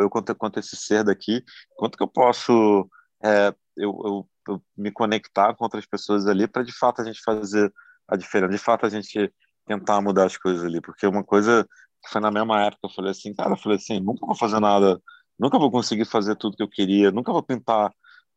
eu 0.00 0.08
quanto, 0.08 0.34
quanto 0.34 0.58
esse 0.58 0.76
ser 0.76 1.04
daqui, 1.04 1.44
quanto 1.76 1.98
que 1.98 2.02
eu 2.02 2.08
posso 2.08 2.88
é, 3.22 3.54
eu, 3.76 4.00
eu, 4.04 4.28
eu, 4.48 4.62
me 4.76 4.90
conectar 4.90 5.54
com 5.54 5.64
outras 5.64 5.86
pessoas 5.86 6.26
ali 6.26 6.46
para, 6.46 6.62
de 6.62 6.72
fato, 6.72 7.00
a 7.00 7.04
gente 7.04 7.20
fazer 7.22 7.72
a 8.08 8.16
diferença, 8.16 8.52
de 8.52 8.58
fato, 8.58 8.86
a 8.86 8.88
gente 8.88 9.32
tentar 9.66 10.00
mudar 10.00 10.26
as 10.26 10.36
coisas 10.36 10.64
ali, 10.64 10.80
porque 10.80 11.06
uma 11.06 11.24
coisa 11.24 11.66
que 12.02 12.10
foi 12.10 12.20
na 12.20 12.30
mesma 12.30 12.62
época, 12.62 12.80
eu 12.84 12.90
falei 12.90 13.10
assim, 13.10 13.34
cara, 13.34 13.50
eu 13.52 13.56
falei 13.56 13.78
assim, 13.78 13.98
nunca 14.00 14.26
vou 14.26 14.36
fazer 14.36 14.60
nada, 14.60 15.00
nunca 15.38 15.58
vou 15.58 15.70
conseguir 15.70 16.04
fazer 16.04 16.36
tudo 16.36 16.56
que 16.56 16.62
eu 16.62 16.68
queria, 16.68 17.10
nunca 17.10 17.32
vou 17.32 17.42
pintar, 17.42 17.90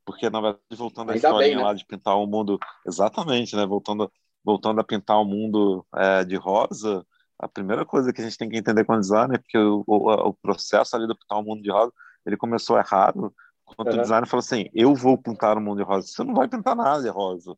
porque 0.06 0.30
na 0.30 0.40
verdade 0.40 0.64
voltando 0.72 1.12
à 1.12 1.16
historinha 1.16 1.58
né? 1.58 1.64
lá 1.64 1.74
de 1.74 1.86
pintar 1.86 2.16
o 2.16 2.26
mundo, 2.26 2.58
exatamente, 2.86 3.56
né, 3.56 3.66
voltando 3.66 4.12
voltando 4.44 4.80
a 4.80 4.84
pintar 4.84 5.20
o 5.20 5.26
mundo 5.26 5.86
é, 5.94 6.24
de 6.24 6.38
rosa, 6.38 7.06
a 7.38 7.50
primeira 7.50 7.86
coisa 7.86 8.14
que 8.14 8.22
a 8.22 8.24
gente 8.24 8.38
tem 8.38 8.50
que 8.50 8.58
entender 8.58 8.86
com 8.86 8.98
design 8.98 9.36
é 9.36 9.38
porque 9.38 9.58
o, 9.58 9.84
o, 9.86 10.30
o 10.30 10.34
processo 10.34 10.96
ali 10.96 11.06
do 11.06 11.18
pintar 11.18 11.40
o 11.40 11.44
mundo 11.44 11.62
de 11.62 11.70
rosa, 11.70 11.92
ele 12.26 12.38
começou 12.38 12.78
errado, 12.78 13.34
quando 13.76 13.90
uhum. 13.90 14.00
o 14.00 14.02
designer 14.02 14.28
falou 14.28 14.40
assim, 14.40 14.70
eu 14.74 14.96
vou 14.96 15.18
pintar 15.18 15.58
o 15.58 15.62
mundo 15.62 15.78
de 15.78 15.84
rosa, 15.84 16.08
você 16.08 16.24
não 16.24 16.34
vai 16.34 16.48
pintar 16.48 16.76
nada 16.76 17.02
de 17.02 17.10
rosa, 17.10 17.56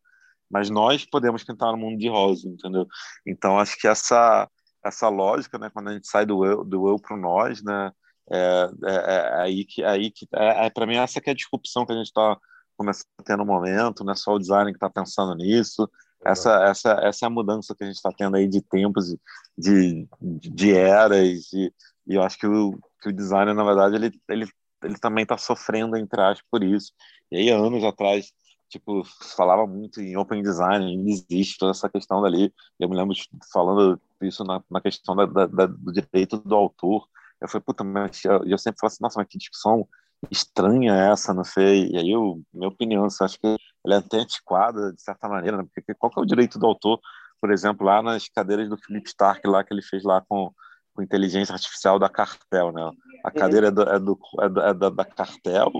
mas 0.49 0.69
nós 0.69 1.05
podemos 1.05 1.43
pintar 1.43 1.73
o 1.73 1.77
mundo 1.77 1.97
de 1.97 2.09
rosa, 2.09 2.47
entendeu? 2.47 2.87
Então 3.25 3.59
acho 3.59 3.77
que 3.77 3.87
essa 3.87 4.49
essa 4.83 5.09
lógica, 5.09 5.57
né, 5.57 5.69
quando 5.69 5.89
a 5.89 5.93
gente 5.93 6.07
sai 6.07 6.25
do 6.25 6.45
eu, 6.45 6.63
do 6.63 6.87
eu 6.87 6.97
para 6.97 7.15
o 7.15 7.19
nós, 7.19 7.61
né, 7.61 7.91
é, 8.31 8.69
é, 8.85 8.95
é, 8.95 9.41
aí 9.41 9.65
que, 9.65 9.83
aí 9.83 10.09
que 10.09 10.25
é, 10.33 10.67
é 10.67 10.69
para 10.69 10.85
mim 10.85 10.95
essa 10.95 11.19
que 11.19 11.29
é 11.29 11.33
a 11.33 11.35
disrupção 11.35 11.85
que 11.85 11.91
a 11.91 11.95
gente 11.95 12.07
está 12.07 12.37
começando 12.77 13.05
a 13.19 13.23
ter 13.23 13.37
no 13.37 13.45
momento, 13.45 14.05
não 14.05 14.13
é 14.13 14.15
só 14.15 14.33
o 14.33 14.39
design 14.39 14.71
que 14.71 14.77
está 14.77 14.89
pensando 14.89 15.35
nisso, 15.35 15.89
essa, 16.23 16.63
essa, 16.65 16.91
essa 17.01 17.25
é 17.25 17.27
a 17.27 17.29
mudança 17.29 17.75
que 17.75 17.83
a 17.83 17.87
gente 17.87 17.95
está 17.95 18.11
tendo 18.11 18.35
aí 18.35 18.47
de 18.47 18.61
tempos, 18.61 19.15
de, 19.57 20.07
de, 20.21 20.49
de 20.49 20.73
eras, 20.73 21.51
e, 21.53 21.73
e, 22.07 22.15
eu 22.15 22.21
acho 22.21 22.37
que 22.37 22.47
o, 22.47 22.77
que 23.01 23.09
o 23.09 23.13
designer, 23.13 23.53
na 23.53 23.63
verdade, 23.63 23.95
ele, 23.95 24.11
ele, 24.27 24.47
ele 24.83 24.97
também 24.97 25.23
está 25.23 25.37
sofrendo, 25.37 25.97
entre 25.97 26.21
aspas, 26.21 26.45
por 26.49 26.63
isso. 26.63 26.93
E 27.31 27.37
aí, 27.37 27.49
anos 27.49 27.83
atrás, 27.83 28.31
tipo, 28.69 29.03
falava 29.35 29.65
muito 29.67 30.01
em 30.01 30.15
open 30.17 30.41
design, 30.41 30.85
ainda 30.85 31.09
existe 31.09 31.57
toda 31.57 31.71
essa 31.71 31.89
questão 31.89 32.21
dali. 32.21 32.53
Eu 32.79 32.89
me 32.89 32.95
lembro 32.95 33.15
falando 33.51 33.99
isso 34.21 34.43
na, 34.43 34.63
na 34.69 34.81
questão 34.81 35.15
da, 35.15 35.25
da, 35.25 35.45
da, 35.45 35.65
do 35.65 35.91
direito 35.91 36.37
do 36.37 36.55
autor. 36.55 37.07
Eu 37.41 37.47
falei, 37.47 37.63
puta, 37.63 37.83
mas 37.83 38.23
eu, 38.25 38.43
eu 38.45 38.57
sempre 38.57 38.79
falo 38.79 38.87
assim, 38.89 39.01
nossa, 39.03 39.19
mas 39.19 39.27
que 39.27 39.37
discussão 39.37 39.87
estranha 40.31 40.93
essa, 40.93 41.33
não 41.33 41.43
sei. 41.43 41.89
E 41.91 41.97
aí, 41.97 42.09
eu, 42.11 42.41
minha 42.53 42.67
opinião, 42.69 43.03
eu 43.03 43.25
acho 43.25 43.39
que 43.39 43.57
ela 43.85 43.95
é 43.95 43.97
até 43.97 44.17
antiquada, 44.17 44.93
de 44.93 45.01
certa 45.01 45.27
maneira, 45.29 45.57
né? 45.57 45.65
porque 45.73 45.93
qual 45.95 46.11
que 46.11 46.19
é 46.19 46.23
o 46.23 46.25
direito 46.25 46.59
do 46.59 46.65
autor, 46.65 46.99
por 47.39 47.51
exemplo, 47.51 47.85
lá 47.85 48.01
nas 48.01 48.27
cadeiras 48.27 48.69
do 48.69 48.77
Philip 48.77 49.07
Stark, 49.07 49.45
lá 49.47 49.63
que 49.63 49.73
ele 49.73 49.81
fez 49.81 50.03
lá 50.03 50.21
com, 50.27 50.53
com 50.99 51.03
inteligência 51.03 51.53
artificial 51.53 51.97
da 51.97 52.09
Cartel, 52.09 52.73
né? 52.73 52.91
A 53.23 53.31
cadeira 53.31 53.67
é, 53.67 53.71
do, 53.71 53.83
é, 53.83 53.99
do, 53.99 54.19
é, 54.41 54.49
do, 54.49 54.61
é 54.61 54.91
da, 54.91 55.05
Cartel, 55.05 55.71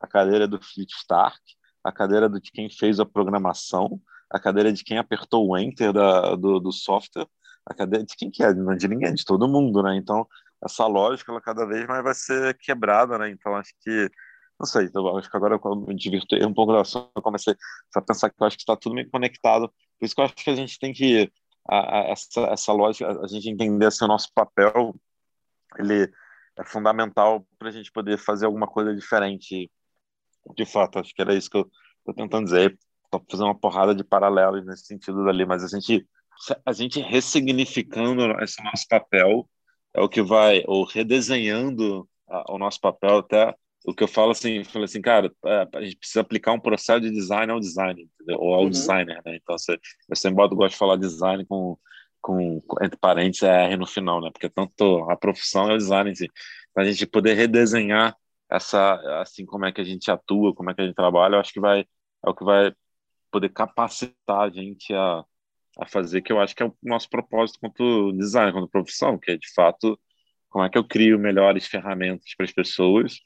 a 0.00 0.06
cadeira 0.06 0.44
é 0.44 0.46
do 0.46 0.62
Philip 0.62 0.92
Stark, 0.92 1.40
a 1.82 1.90
cadeira 1.90 2.28
de 2.28 2.40
quem 2.52 2.70
fez 2.70 3.00
a 3.00 3.04
programação, 3.04 4.00
a 4.30 4.38
cadeira 4.38 4.72
de 4.72 4.84
quem 4.84 4.98
apertou 4.98 5.48
o 5.48 5.58
enter 5.58 5.92
da, 5.92 6.36
do, 6.36 6.60
do 6.60 6.70
software, 6.70 7.26
a 7.66 7.74
cadeira 7.74 8.04
de 8.04 8.14
quem 8.16 8.30
que 8.30 8.44
é? 8.44 8.50
É 8.50 8.52
de 8.52 8.88
ninguém, 8.88 9.08
é 9.08 9.12
de 9.12 9.24
todo 9.24 9.48
mundo, 9.48 9.82
né? 9.82 9.96
Então, 9.96 10.24
essa 10.64 10.86
lógica, 10.86 11.32
ela 11.32 11.40
cada 11.40 11.66
vez 11.66 11.84
mais 11.88 12.04
vai 12.04 12.14
ser 12.14 12.56
quebrada, 12.58 13.18
né? 13.18 13.30
Então, 13.30 13.56
acho 13.56 13.72
que, 13.80 14.08
não 14.60 14.66
sei, 14.66 14.84
então, 14.84 15.16
acho 15.16 15.28
que 15.28 15.36
agora 15.36 15.58
eu 15.62 15.76
me 15.76 15.94
divirtei 15.96 16.44
um 16.44 16.54
pouco 16.54 16.72
da 16.72 16.82
eu 17.16 17.22
comecei 17.22 17.56
a 17.96 18.00
pensar 18.00 18.30
que 18.30 18.36
eu 18.40 18.46
acho 18.46 18.56
que 18.56 18.62
está 18.62 18.76
tudo 18.76 18.94
meio 18.94 19.10
conectado, 19.10 19.68
por 19.98 20.06
isso 20.06 20.14
que 20.14 20.20
eu 20.20 20.24
acho 20.24 20.34
que 20.36 20.50
a 20.50 20.54
gente 20.54 20.78
tem 20.78 20.92
que, 20.92 21.32
a, 21.68 21.98
a, 21.98 22.08
essa, 22.10 22.40
essa 22.46 22.72
lógica, 22.72 23.20
a 23.22 23.26
gente 23.26 23.48
entender 23.50 23.86
assim, 23.86 24.04
o 24.04 24.08
nosso 24.08 24.32
papel, 24.34 24.94
ele 25.78 26.10
é 26.56 26.64
fundamental 26.64 27.46
para 27.58 27.68
a 27.68 27.72
gente 27.72 27.92
poder 27.92 28.18
fazer 28.18 28.46
alguma 28.46 28.66
coisa 28.66 28.94
diferente 28.94 29.70
de 30.54 30.64
fato, 30.64 30.98
acho 30.98 31.14
que 31.14 31.20
era 31.20 31.34
isso 31.34 31.50
que 31.50 31.56
eu 31.56 31.70
estou 31.98 32.14
tentando 32.14 32.44
dizer. 32.44 32.78
Estou 33.04 33.24
fazendo 33.30 33.46
uma 33.46 33.58
porrada 33.58 33.94
de 33.94 34.04
paralelos 34.04 34.64
nesse 34.66 34.84
sentido 34.84 35.24
dali, 35.24 35.44
mas 35.46 35.64
a 35.64 35.68
gente, 35.68 36.06
a 36.64 36.72
gente 36.72 37.00
ressignificando 37.00 38.22
esse 38.42 38.62
nosso 38.62 38.86
papel 38.88 39.48
é 39.94 40.00
o 40.00 40.08
que 40.08 40.22
vai, 40.22 40.62
ou 40.66 40.84
redesenhando 40.84 42.08
a, 42.28 42.52
o 42.52 42.58
nosso 42.58 42.80
papel 42.80 43.18
até 43.18 43.54
o 43.84 43.94
que 43.94 44.02
eu 44.02 44.08
falo 44.08 44.32
assim, 44.32 44.58
eu 44.58 44.64
falo 44.64 44.84
assim, 44.84 45.00
cara, 45.00 45.32
é, 45.46 45.68
a 45.74 45.82
gente 45.82 45.96
precisa 45.96 46.20
aplicar 46.20 46.52
um 46.52 46.60
processo 46.60 47.00
de 47.00 47.10
design 47.10 47.52
ao 47.52 47.60
design, 47.60 48.02
entendeu? 48.02 48.38
ou 48.40 48.54
ao 48.54 48.62
uhum. 48.64 48.70
designer, 48.70 49.22
né? 49.24 49.36
Então, 49.36 49.56
você, 49.56 49.78
eu 50.08 50.16
sempre 50.16 50.48
gosto 50.48 50.72
de 50.72 50.78
falar 50.78 50.96
design 50.96 51.44
com, 51.46 51.78
com, 52.20 52.62
entre 52.82 52.98
parênteses, 52.98 53.42
é 53.44 53.66
R 53.66 53.76
no 53.76 53.86
final, 53.86 54.20
né? 54.20 54.30
Porque 54.30 54.48
tanto 54.48 55.10
a 55.10 55.16
profissão 55.16 55.70
é 55.70 55.74
o 55.74 55.78
design. 55.78 56.12
Para 56.74 56.84
a 56.84 56.86
gente 56.86 57.06
poder 57.06 57.34
redesenhar 57.34 58.16
essa 58.50 58.94
assim 59.20 59.44
como 59.44 59.66
é 59.66 59.72
que 59.72 59.80
a 59.80 59.84
gente 59.84 60.10
atua, 60.10 60.54
como 60.54 60.70
é 60.70 60.74
que 60.74 60.80
a 60.80 60.84
gente 60.84 60.94
trabalha, 60.94 61.36
eu 61.36 61.40
acho 61.40 61.52
que 61.52 61.60
vai 61.60 61.80
é 62.24 62.30
o 62.30 62.34
que 62.34 62.44
vai 62.44 62.72
poder 63.30 63.50
capacitar 63.50 64.40
a 64.40 64.50
gente 64.50 64.92
a, 64.94 65.24
a 65.78 65.86
fazer, 65.86 66.22
que 66.22 66.32
eu 66.32 66.40
acho 66.40 66.54
que 66.54 66.62
é 66.62 66.66
o 66.66 66.74
nosso 66.82 67.08
propósito 67.10 67.60
quanto 67.60 68.12
design, 68.12 68.52
quanto 68.52 68.68
profissão, 68.68 69.18
que 69.18 69.32
é 69.32 69.36
de 69.36 69.52
fato 69.54 69.98
como 70.48 70.64
é 70.64 70.70
que 70.70 70.78
eu 70.78 70.84
crio 70.84 71.18
melhores 71.18 71.66
ferramentas 71.66 72.34
para 72.36 72.46
as 72.46 72.52
pessoas, 72.52 73.18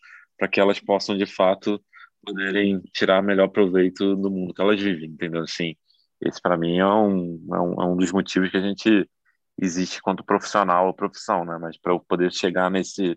para 0.42 0.48
que 0.48 0.58
elas 0.58 0.80
possam 0.80 1.16
de 1.16 1.24
fato 1.24 1.80
poderem 2.20 2.80
tirar 2.92 3.22
melhor 3.22 3.46
proveito 3.46 4.16
do 4.16 4.28
mundo 4.28 4.52
que 4.52 4.60
elas 4.60 4.80
vivem, 4.80 5.10
entendeu? 5.10 5.42
Assim, 5.42 5.76
esse 6.20 6.42
para 6.42 6.56
mim 6.56 6.78
é 6.78 6.86
um, 6.86 7.40
é 7.52 7.60
um, 7.60 7.82
é 7.82 7.86
um 7.86 7.96
dos 7.96 8.10
motivos 8.10 8.50
que 8.50 8.56
a 8.56 8.60
gente 8.60 9.08
existe 9.56 10.02
quanto 10.02 10.24
profissional 10.24 10.88
ou 10.88 10.94
profissão, 10.94 11.44
né? 11.44 11.56
Mas 11.60 11.78
para 11.78 11.92
eu 11.92 12.00
poder 12.00 12.32
chegar 12.32 12.68
nesse 12.72 13.16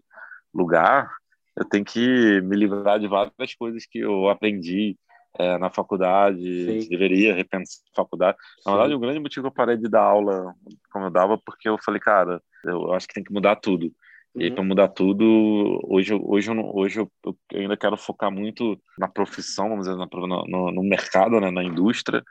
lugar, 0.53 1.09
eu 1.57 1.65
tenho 1.65 1.83
que 1.83 2.41
me 2.41 2.55
livrar 2.55 2.99
de 2.99 3.07
várias 3.07 3.55
coisas 3.57 3.87
que 3.87 3.97
eu 3.97 4.29
aprendi 4.29 4.95
é, 5.39 5.57
na 5.57 5.71
faculdade, 5.71 6.87
deveria 6.87 7.33
repensar 7.33 7.81
a 7.91 7.95
faculdade. 7.95 8.37
Na 8.63 8.73
verdade, 8.73 8.93
o 8.93 8.99
grande 8.99 9.19
motivo 9.19 9.45
que 9.45 9.47
eu 9.47 9.51
parei 9.51 9.77
de 9.77 9.89
dar 9.89 10.03
aula 10.03 10.53
como 10.91 11.05
eu 11.05 11.11
dava, 11.11 11.39
porque 11.43 11.67
eu 11.67 11.77
falei, 11.83 11.99
cara, 11.99 12.39
eu 12.63 12.93
acho 12.93 13.07
que 13.07 13.15
tem 13.15 13.23
que 13.23 13.33
mudar 13.33 13.55
tudo. 13.55 13.91
Uhum. 14.35 14.41
E 14.41 14.51
para 14.51 14.63
mudar 14.63 14.87
tudo, 14.89 15.79
hoje, 15.85 16.13
hoje, 16.13 16.51
hoje 16.51 16.99
eu, 16.99 17.11
eu, 17.23 17.61
ainda 17.61 17.77
quero 17.77 17.95
focar 17.95 18.29
muito 18.29 18.79
na 18.97 19.07
profissão, 19.07 19.69
vamos 19.69 19.87
dizer, 19.87 19.97
no, 19.97 20.45
no, 20.45 20.71
no 20.71 20.83
mercado, 20.83 21.39
né, 21.39 21.49
na 21.49 21.63
indústria, 21.63 22.21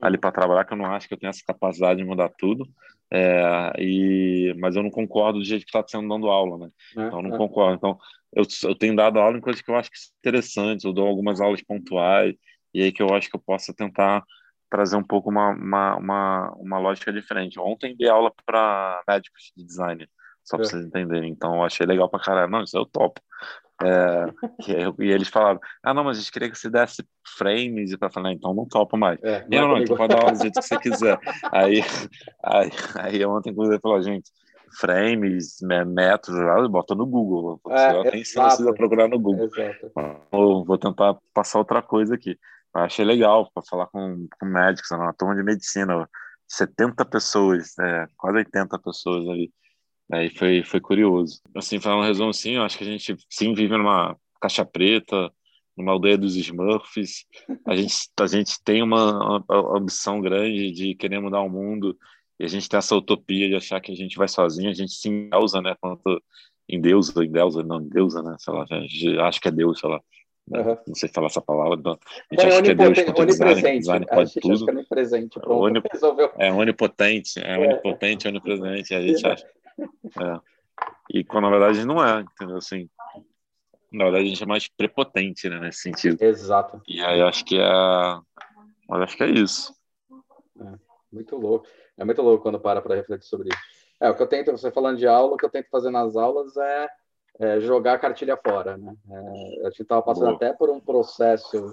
ali 0.00 0.18
para 0.18 0.32
trabalhar, 0.32 0.64
que 0.64 0.74
eu 0.74 0.78
não 0.78 0.86
acho 0.86 1.08
que 1.08 1.14
eu 1.14 1.18
tenho 1.18 1.30
essa 1.30 1.42
capacidade 1.46 2.00
de 2.00 2.06
mudar 2.06 2.28
tudo. 2.36 2.68
É, 3.10 3.72
e, 3.78 4.54
mas 4.58 4.76
eu 4.76 4.82
não 4.82 4.90
concordo 4.90 5.38
do 5.38 5.44
jeito 5.44 5.64
que 5.64 5.68
está 5.68 5.86
sendo 5.86 6.08
dando 6.08 6.28
aula, 6.28 6.58
né? 6.58 6.70
É, 6.96 7.06
então, 7.06 7.18
eu 7.20 7.22
não 7.22 7.34
é. 7.34 7.38
concordo. 7.38 7.76
Então, 7.76 7.98
eu, 8.34 8.44
eu 8.64 8.74
tenho 8.74 8.96
dado 8.96 9.18
aula 9.18 9.38
em 9.38 9.40
coisas 9.40 9.62
que 9.62 9.70
eu 9.70 9.76
acho 9.76 9.90
que 9.90 9.98
são 9.98 10.12
interessantes, 10.18 10.84
eu 10.84 10.92
dou 10.92 11.06
algumas 11.06 11.40
aulas 11.40 11.62
pontuais, 11.62 12.34
e 12.74 12.82
aí 12.82 12.92
que 12.92 13.02
eu 13.02 13.14
acho 13.14 13.30
que 13.30 13.36
eu 13.36 13.40
possa 13.40 13.72
tentar 13.72 14.22
trazer 14.68 14.96
um 14.96 15.04
pouco 15.04 15.30
uma, 15.30 15.50
uma, 15.50 15.96
uma, 15.96 16.52
uma 16.56 16.78
lógica 16.78 17.12
diferente. 17.12 17.60
Ontem 17.60 17.96
dei 17.96 18.08
aula 18.08 18.32
para 18.44 19.02
médicos 19.06 19.52
de 19.56 19.64
design, 19.64 20.08
só 20.44 20.56
para 20.56 20.66
é. 20.66 20.68
vocês 20.68 20.84
entenderem. 20.84 21.30
Então, 21.30 21.56
eu 21.56 21.64
achei 21.64 21.86
legal 21.86 22.08
para 22.08 22.22
caralho. 22.22 22.50
Não, 22.50 22.62
isso 22.62 22.76
eu 22.76 22.86
topo. 22.86 23.20
É, 23.82 24.26
e, 24.68 25.04
e, 25.04 25.10
eles 25.10 25.28
falaram: 25.28 25.58
Ah, 25.82 25.92
não, 25.92 26.04
mas 26.04 26.16
a 26.16 26.20
gente 26.20 26.30
queria 26.30 26.48
que 26.48 26.56
você 26.56 26.70
desse 26.70 27.04
frames 27.36 27.90
e 27.90 27.98
para 27.98 28.08
falar, 28.10 28.32
então 28.32 28.54
não 28.54 28.66
topo 28.66 28.96
mais. 28.96 29.18
É, 29.22 29.44
não, 29.50 29.68
não, 29.68 29.78
então 29.78 29.96
pode 29.96 30.14
dar 30.14 30.30
do 30.30 30.40
jeito 30.40 30.60
que 30.60 30.62
você 30.62 30.78
quiser. 30.78 31.18
aí, 31.50 31.82
aí, 32.44 32.70
aí 33.00 33.26
ontem, 33.26 33.50
inclusive, 33.50 33.80
falou: 33.80 34.00
Gente, 34.00 34.30
frames, 34.78 35.56
né, 35.62 35.84
métodos, 35.84 36.40
bota 36.70 36.94
no 36.94 37.04
Google. 37.04 37.60
É, 37.68 38.10
nem 38.12 38.24
se 38.24 38.34
precisa 38.40 38.72
procurar 38.72 39.08
no 39.08 39.18
Google. 39.18 39.48
Vou, 40.30 40.64
vou 40.64 40.78
tentar 40.78 41.16
passar 41.32 41.58
outra 41.58 41.82
coisa 41.82 42.14
aqui. 42.14 42.38
Eu 42.74 42.82
achei 42.82 43.04
legal 43.04 43.50
para 43.52 43.62
falar 43.62 43.86
com, 43.86 44.26
com 44.38 44.46
médicos, 44.46 44.90
uma 44.90 45.12
turma 45.12 45.34
de 45.34 45.42
medicina, 45.42 46.08
70 46.48 47.04
pessoas, 47.04 47.78
é, 47.78 48.06
quase 48.16 48.38
80 48.38 48.78
pessoas 48.78 49.28
ali. 49.28 49.52
Aí 50.12 50.30
foi, 50.30 50.62
foi 50.62 50.80
curioso. 50.80 51.40
Assim, 51.54 51.80
falando 51.80 52.00
um 52.00 52.06
resumo, 52.06 52.32
sim, 52.32 52.52
eu 52.52 52.62
acho 52.62 52.76
que 52.76 52.84
a 52.84 52.86
gente 52.86 53.16
sim 53.28 53.54
vive 53.54 53.76
numa 53.76 54.16
caixa 54.40 54.64
preta, 54.64 55.32
numa 55.76 55.92
aldeia 55.92 56.18
dos 56.18 56.36
Smurfs. 56.36 57.24
A 57.66 57.74
gente, 57.76 57.94
a 58.20 58.26
gente 58.26 58.62
tem 58.62 58.82
uma, 58.82 59.42
uma 59.48 59.78
ambição 59.78 60.20
grande 60.20 60.70
de 60.70 60.94
querer 60.94 61.20
mudar 61.20 61.40
o 61.40 61.48
mundo 61.48 61.96
e 62.38 62.44
a 62.44 62.48
gente 62.48 62.68
tem 62.68 62.78
essa 62.78 62.96
utopia 62.96 63.48
de 63.48 63.54
achar 63.54 63.80
que 63.80 63.92
a 63.92 63.94
gente 63.94 64.16
vai 64.16 64.28
sozinho, 64.28 64.70
a 64.70 64.74
gente 64.74 64.92
se 64.92 65.08
endeusa, 65.08 65.62
né? 65.62 65.74
Quanto 65.80 66.22
em 66.68 66.80
Deus, 66.80 67.14
em 67.16 67.30
Deus, 67.30 67.54
não, 67.64 67.80
em 67.80 67.88
Deus, 67.88 68.14
né? 68.14 68.36
Sei 68.38 68.52
lá, 68.52 68.66
acho 69.28 69.40
que 69.40 69.48
é 69.48 69.52
Deus, 69.52 69.78
sei 69.78 69.88
lá. 69.88 70.00
Uhum. 70.50 70.76
Não 70.86 70.94
sei 70.94 71.08
falar 71.08 71.28
essa 71.28 71.40
palavra. 71.40 71.78
Então, 71.78 71.98
a 72.30 72.34
gente 72.34 72.44
é 72.44 72.48
acha 72.48 72.62
que 72.62 72.70
é 72.70 72.74
Deus 72.74 72.98
design, 73.78 74.06
pode 74.06 74.38
a 74.38 74.40
tudo. 74.40 74.68
É 74.68 74.72
onipresente, 74.72 75.40
pronto, 75.40 75.62
Onip... 75.62 75.88
É 76.38 76.52
onipotente, 76.52 77.40
é, 77.40 77.54
é 77.54 77.58
onipotente, 77.58 78.28
onipresente, 78.28 78.94
a 78.94 79.00
gente 79.00 79.26
acha. 79.26 79.46
É. 79.78 80.40
E 81.10 81.24
quando 81.24 81.44
na 81.44 81.50
verdade 81.50 81.84
não 81.84 82.04
é, 82.04 82.20
entendeu? 82.20 82.56
Assim, 82.56 82.88
na 83.92 84.04
verdade 84.04 84.24
a 84.24 84.28
gente 84.28 84.42
é 84.42 84.46
mais 84.46 84.68
prepotente, 84.68 85.48
né, 85.48 85.60
nesse 85.60 85.80
sentido. 85.80 86.22
Exato. 86.22 86.80
E 86.86 87.00
aí 87.00 87.20
acho 87.22 87.44
que 87.44 87.58
é, 87.58 87.62
eu 87.62 88.96
acho 89.02 89.16
que 89.16 89.22
é 89.22 89.30
isso. 89.30 89.74
É, 90.60 90.74
muito 91.12 91.36
louco. 91.36 91.66
É 91.96 92.04
muito 92.04 92.22
louco 92.22 92.42
quando 92.42 92.58
para 92.58 92.82
para 92.82 92.96
refletir 92.96 93.26
sobre 93.26 93.48
isso. 93.48 93.58
É, 94.00 94.10
o 94.10 94.14
que 94.14 94.22
eu 94.22 94.26
tento, 94.26 94.50
você 94.50 94.70
falando 94.70 94.98
de 94.98 95.06
aula, 95.06 95.34
o 95.34 95.36
que 95.36 95.44
eu 95.44 95.50
tento 95.50 95.68
fazer 95.70 95.90
nas 95.90 96.16
aulas 96.16 96.56
é, 96.56 96.88
é 97.38 97.60
jogar 97.60 97.94
a 97.94 97.98
cartilha 97.98 98.36
fora, 98.36 98.76
né? 98.76 98.94
É, 99.10 99.66
eu 99.66 99.68
estava 99.68 100.02
passando 100.02 100.26
Boa. 100.26 100.36
até 100.36 100.52
por 100.52 100.70
um 100.70 100.80
processo 100.80 101.72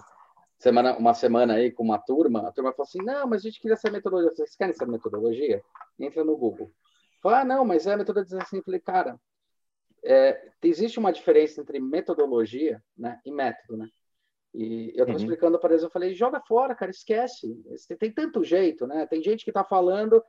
semana, 0.61 0.95
uma 0.95 1.13
semana 1.13 1.55
aí 1.55 1.71
com 1.71 1.83
uma 1.83 1.97
turma, 1.97 2.47
a 2.47 2.51
turma 2.51 2.71
falou 2.71 2.87
assim, 2.87 3.03
não, 3.03 3.27
mas 3.27 3.41
a 3.41 3.49
gente 3.49 3.59
queria 3.59 3.73
essa 3.73 3.89
metodologia. 3.89 4.31
Vocês 4.31 4.55
querem 4.55 4.71
essa 4.71 4.85
metodologia? 4.85 5.63
Entra 5.99 6.23
no 6.23 6.37
Google. 6.37 6.71
Fala, 7.21 7.41
ah, 7.41 7.45
não, 7.45 7.63
mas 7.63 7.85
é 7.85 7.93
a 7.93 7.97
metodologia 7.97 8.39
assim. 8.39 8.57
Eu 8.57 8.63
falei, 8.63 8.79
cara, 8.79 9.19
é, 10.03 10.49
existe 10.63 10.99
uma 10.99 11.11
diferença 11.11 11.61
entre 11.61 11.79
metodologia 11.79 12.81
né, 12.97 13.19
e 13.25 13.31
método, 13.31 13.77
né? 13.77 13.87
E 14.53 14.87
eu 14.87 15.03
estava 15.03 15.11
uhum. 15.11 15.17
explicando 15.17 15.59
para 15.59 15.71
eles, 15.71 15.83
eu 15.83 15.89
falei, 15.89 16.13
joga 16.13 16.41
fora, 16.41 16.75
cara, 16.75 16.91
esquece. 16.91 17.55
Tem 17.97 18.11
tanto 18.11 18.43
jeito, 18.43 18.85
né? 18.85 19.05
Tem 19.05 19.23
gente 19.23 19.45
que 19.45 19.51
está 19.51 19.63
falando, 19.63 20.21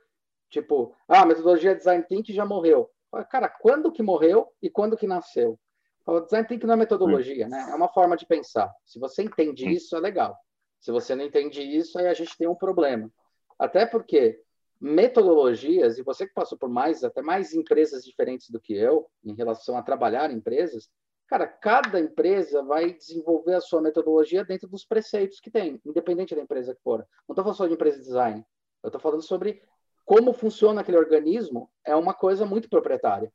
tipo, 0.49 0.95
ah, 1.07 1.25
metodologia 1.25 1.75
design 1.75 2.03
thinking 2.07 2.33
já 2.33 2.45
morreu. 2.45 2.89
Cara, 3.29 3.49
quando 3.49 3.91
que 3.91 4.01
morreu 4.01 4.47
e 4.61 4.69
quando 4.69 4.95
que 4.95 5.05
nasceu? 5.05 5.59
O 6.05 6.21
design 6.21 6.47
thinking 6.47 6.65
não 6.65 6.75
é 6.75 6.77
metodologia, 6.77 7.47
né? 7.49 7.67
É 7.69 7.75
uma 7.75 7.89
forma 7.89 8.15
de 8.15 8.25
pensar. 8.25 8.71
Se 8.85 8.97
você 8.97 9.23
entende 9.23 9.69
isso, 9.69 9.95
é 9.95 9.99
legal. 9.99 10.37
Se 10.79 10.91
você 10.91 11.15
não 11.15 11.25
entende 11.25 11.61
isso, 11.61 11.97
aí 11.99 12.07
a 12.07 12.13
gente 12.13 12.37
tem 12.37 12.47
um 12.47 12.55
problema. 12.55 13.11
Até 13.59 13.85
porque 13.85 14.39
metodologias, 14.83 15.97
e 15.97 16.03
você 16.03 16.27
que 16.27 16.33
passou 16.33 16.57
por 16.57 16.67
mais, 16.67 17.05
até 17.05 17.21
mais 17.21 17.53
empresas 17.53 18.03
diferentes 18.03 18.49
do 18.49 18.59
que 18.59 18.73
eu, 18.73 19.09
em 19.23 19.33
relação 19.33 19.77
a 19.77 19.81
trabalhar 19.81 20.29
em 20.29 20.35
empresas, 20.35 20.89
cara, 21.25 21.47
cada 21.47 22.01
empresa 22.01 22.61
vai 22.61 22.91
desenvolver 22.91 23.53
a 23.53 23.61
sua 23.61 23.81
metodologia 23.81 24.43
dentro 24.43 24.67
dos 24.67 24.83
preceitos 24.83 25.39
que 25.39 25.49
tem, 25.49 25.79
independente 25.85 26.35
da 26.35 26.41
empresa 26.41 26.75
que 26.75 26.81
for. 26.81 26.99
Não 26.99 27.33
estou 27.33 27.45
falando 27.45 27.55
só 27.55 27.65
de 27.65 27.73
empresa 27.75 27.97
de 27.97 28.03
design. 28.03 28.45
Eu 28.83 28.89
estou 28.89 28.99
falando 28.99 29.21
sobre 29.21 29.61
como 30.03 30.33
funciona 30.33 30.81
aquele 30.81 30.97
organismo, 30.97 31.71
é 31.85 31.95
uma 31.95 32.13
coisa 32.13 32.45
muito 32.45 32.67
proprietária. 32.67 33.31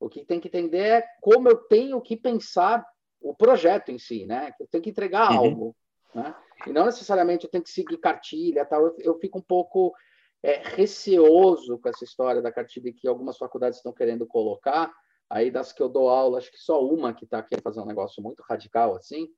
O 0.00 0.08
que 0.08 0.24
tem 0.24 0.40
que 0.40 0.48
entender 0.48 0.78
é 0.78 1.04
como 1.20 1.48
eu 1.48 1.58
tenho 1.58 2.00
que 2.00 2.16
pensar 2.16 2.84
o 3.20 3.32
projeto 3.32 3.92
em 3.92 4.00
si, 4.00 4.26
né? 4.26 4.52
Eu 4.58 4.66
tenho 4.66 4.82
que 4.82 4.90
entregar 4.90 5.30
uhum. 5.30 5.38
algo, 5.38 5.76
né? 6.12 6.34
E 6.66 6.72
não 6.72 6.86
necessariamente 6.86 7.44
eu 7.44 7.50
tenho 7.50 7.62
que 7.62 7.70
seguir 7.70 7.98
cartilha, 7.98 8.64
tal. 8.64 8.84
Eu, 8.84 8.96
eu 8.98 9.18
fico 9.20 9.38
um 9.38 9.42
pouco 9.42 9.94
é, 10.42 10.60
receoso 10.64 11.78
com 11.78 11.88
essa 11.88 12.04
história 12.04 12.42
da 12.42 12.52
cartilha 12.52 12.92
que 12.92 13.06
algumas 13.06 13.38
faculdades 13.38 13.78
estão 13.78 13.92
querendo 13.92 14.26
colocar. 14.26 14.92
Aí 15.30 15.50
das 15.50 15.72
que 15.72 15.82
eu 15.82 15.88
dou 15.88 16.08
aula, 16.08 16.38
acho 16.38 16.50
que 16.50 16.58
só 16.58 16.84
uma 16.84 17.14
que 17.14 17.24
está 17.24 17.42
querendo 17.42 17.62
fazer 17.62 17.80
um 17.80 17.86
negócio 17.86 18.22
muito 18.22 18.42
radical 18.48 18.96
assim. 18.96 19.28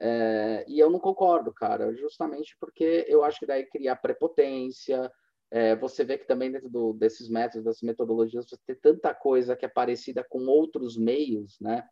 É, 0.00 0.64
e 0.68 0.78
eu 0.78 0.90
não 0.90 0.98
concordo, 0.98 1.52
cara, 1.52 1.92
justamente 1.94 2.56
porque 2.60 3.04
eu 3.08 3.24
acho 3.24 3.40
que 3.40 3.46
daí 3.46 3.66
criar 3.66 3.96
prepotência, 3.96 5.10
é, 5.50 5.74
você 5.76 6.04
vê 6.04 6.18
que 6.18 6.26
também 6.26 6.52
dentro 6.52 6.68
do, 6.68 6.92
desses 6.92 7.28
métodos, 7.28 7.64
dessas 7.64 7.82
metodologias, 7.82 8.46
você 8.48 8.56
tem 8.66 8.76
tanta 8.76 9.14
coisa 9.14 9.56
que 9.56 9.64
é 9.64 9.68
parecida 9.68 10.24
com 10.28 10.46
outros 10.46 10.96
meios, 10.96 11.58
né? 11.60 11.84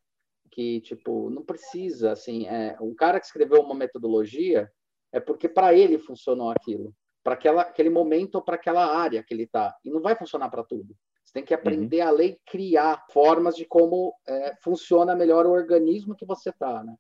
Que, 0.50 0.80
tipo, 0.82 1.30
não 1.30 1.44
precisa, 1.44 2.12
assim, 2.12 2.46
é, 2.46 2.76
um 2.80 2.94
cara 2.94 3.18
que 3.18 3.26
escreveu 3.26 3.60
uma 3.60 3.74
metodologia 3.74 4.70
é 5.12 5.18
porque 5.18 5.48
para 5.48 5.74
ele 5.74 5.98
funcionou 5.98 6.50
aquilo, 6.50 6.94
para 7.26 7.60
aquele 7.62 7.90
momento 7.90 8.36
ou 8.36 8.42
para 8.42 8.54
aquela 8.54 8.96
área 8.96 9.20
que 9.20 9.34
ele 9.34 9.42
está, 9.42 9.76
e 9.84 9.90
não 9.90 10.00
vai 10.00 10.14
funcionar 10.14 10.48
para 10.48 10.62
tudo. 10.62 10.96
Você 11.24 11.32
tem 11.32 11.44
que 11.44 11.52
uhum. 11.52 11.58
aprender 11.58 12.02
uhum. 12.02 12.06
a 12.06 12.10
ler 12.12 12.38
criar 12.46 13.04
formas 13.10 13.56
de 13.56 13.64
como 13.64 14.14
é, 14.28 14.54
funciona 14.62 15.12
melhor 15.16 15.44
o 15.44 15.50
organismo 15.50 16.14
que 16.14 16.24
você 16.24 16.50
está, 16.50 16.84
né? 16.84 16.94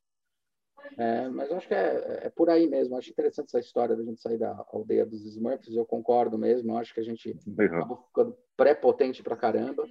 É, 0.98 1.28
mas 1.28 1.52
acho 1.52 1.68
que 1.68 1.74
é, 1.74 2.22
é, 2.24 2.30
por 2.30 2.50
aí 2.50 2.66
mesmo. 2.66 2.96
Acho 2.96 3.10
interessante 3.10 3.46
essa 3.46 3.60
história 3.60 3.94
da 3.94 4.02
gente 4.02 4.20
sair 4.20 4.38
da 4.38 4.64
aldeia 4.72 5.06
dos 5.06 5.24
Smurfs. 5.24 5.74
Eu 5.74 5.84
concordo 5.84 6.36
mesmo. 6.36 6.72
Eu 6.72 6.78
acho 6.78 6.94
que 6.94 7.00
a 7.00 7.04
gente 7.04 7.36
acabou 7.58 8.04
ficando 8.08 8.36
pré-potente 8.56 9.22
pra 9.22 9.36
caramba 9.36 9.84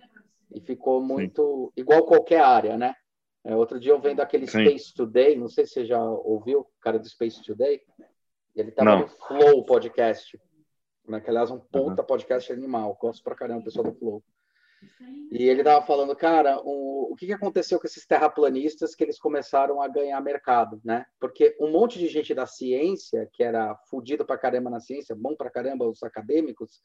e 0.53 0.59
ficou 0.59 1.01
muito 1.01 1.71
Sim. 1.75 1.81
igual 1.81 2.05
qualquer 2.05 2.41
área, 2.41 2.77
né? 2.77 2.93
É, 3.43 3.55
outro 3.55 3.79
dia 3.79 3.91
eu 3.91 3.99
vendo 3.99 4.21
aquele 4.21 4.47
Sim. 4.47 4.65
Space 4.65 4.93
Today, 4.93 5.37
não 5.37 5.47
sei 5.47 5.65
se 5.65 5.73
você 5.73 5.85
já 5.85 6.01
ouviu, 6.01 6.61
o 6.61 6.67
cara 6.81 6.97
do 6.97 7.07
Space 7.07 7.41
Today. 7.43 7.81
Ele 8.55 8.69
estava 8.69 8.95
no 8.97 9.07
Flow 9.07 9.65
Podcast, 9.65 10.39
né, 11.07 11.19
que 11.19 11.29
aliás 11.29 11.49
é 11.49 11.53
um 11.53 11.59
ponta 11.59 12.01
uhum. 12.01 12.07
podcast 12.07 12.51
animal. 12.51 12.97
Gosto 12.99 13.23
pra 13.23 13.35
caramba, 13.35 13.61
o 13.61 13.63
pessoal 13.65 13.85
do 13.85 13.93
Flow. 13.93 14.23
E 15.31 15.49
ele 15.49 15.61
estava 15.61 15.85
falando, 15.85 16.15
cara, 16.15 16.59
o, 16.63 17.11
o 17.11 17.15
que, 17.15 17.25
que 17.25 17.33
aconteceu 17.33 17.79
com 17.79 17.87
esses 17.87 18.05
terraplanistas 18.05 18.93
que 18.93 19.03
eles 19.03 19.19
começaram 19.19 19.81
a 19.81 19.87
ganhar 19.87 20.21
mercado, 20.21 20.79
né? 20.83 21.05
Porque 21.19 21.55
um 21.59 21.71
monte 21.71 21.97
de 21.97 22.07
gente 22.07 22.33
da 22.33 22.45
ciência, 22.45 23.27
que 23.33 23.43
era 23.43 23.75
fudido 23.89 24.25
pra 24.25 24.37
caramba 24.37 24.69
na 24.69 24.79
ciência, 24.79 25.15
bom 25.15 25.35
pra 25.35 25.49
caramba 25.49 25.87
os 25.87 26.03
acadêmicos, 26.03 26.81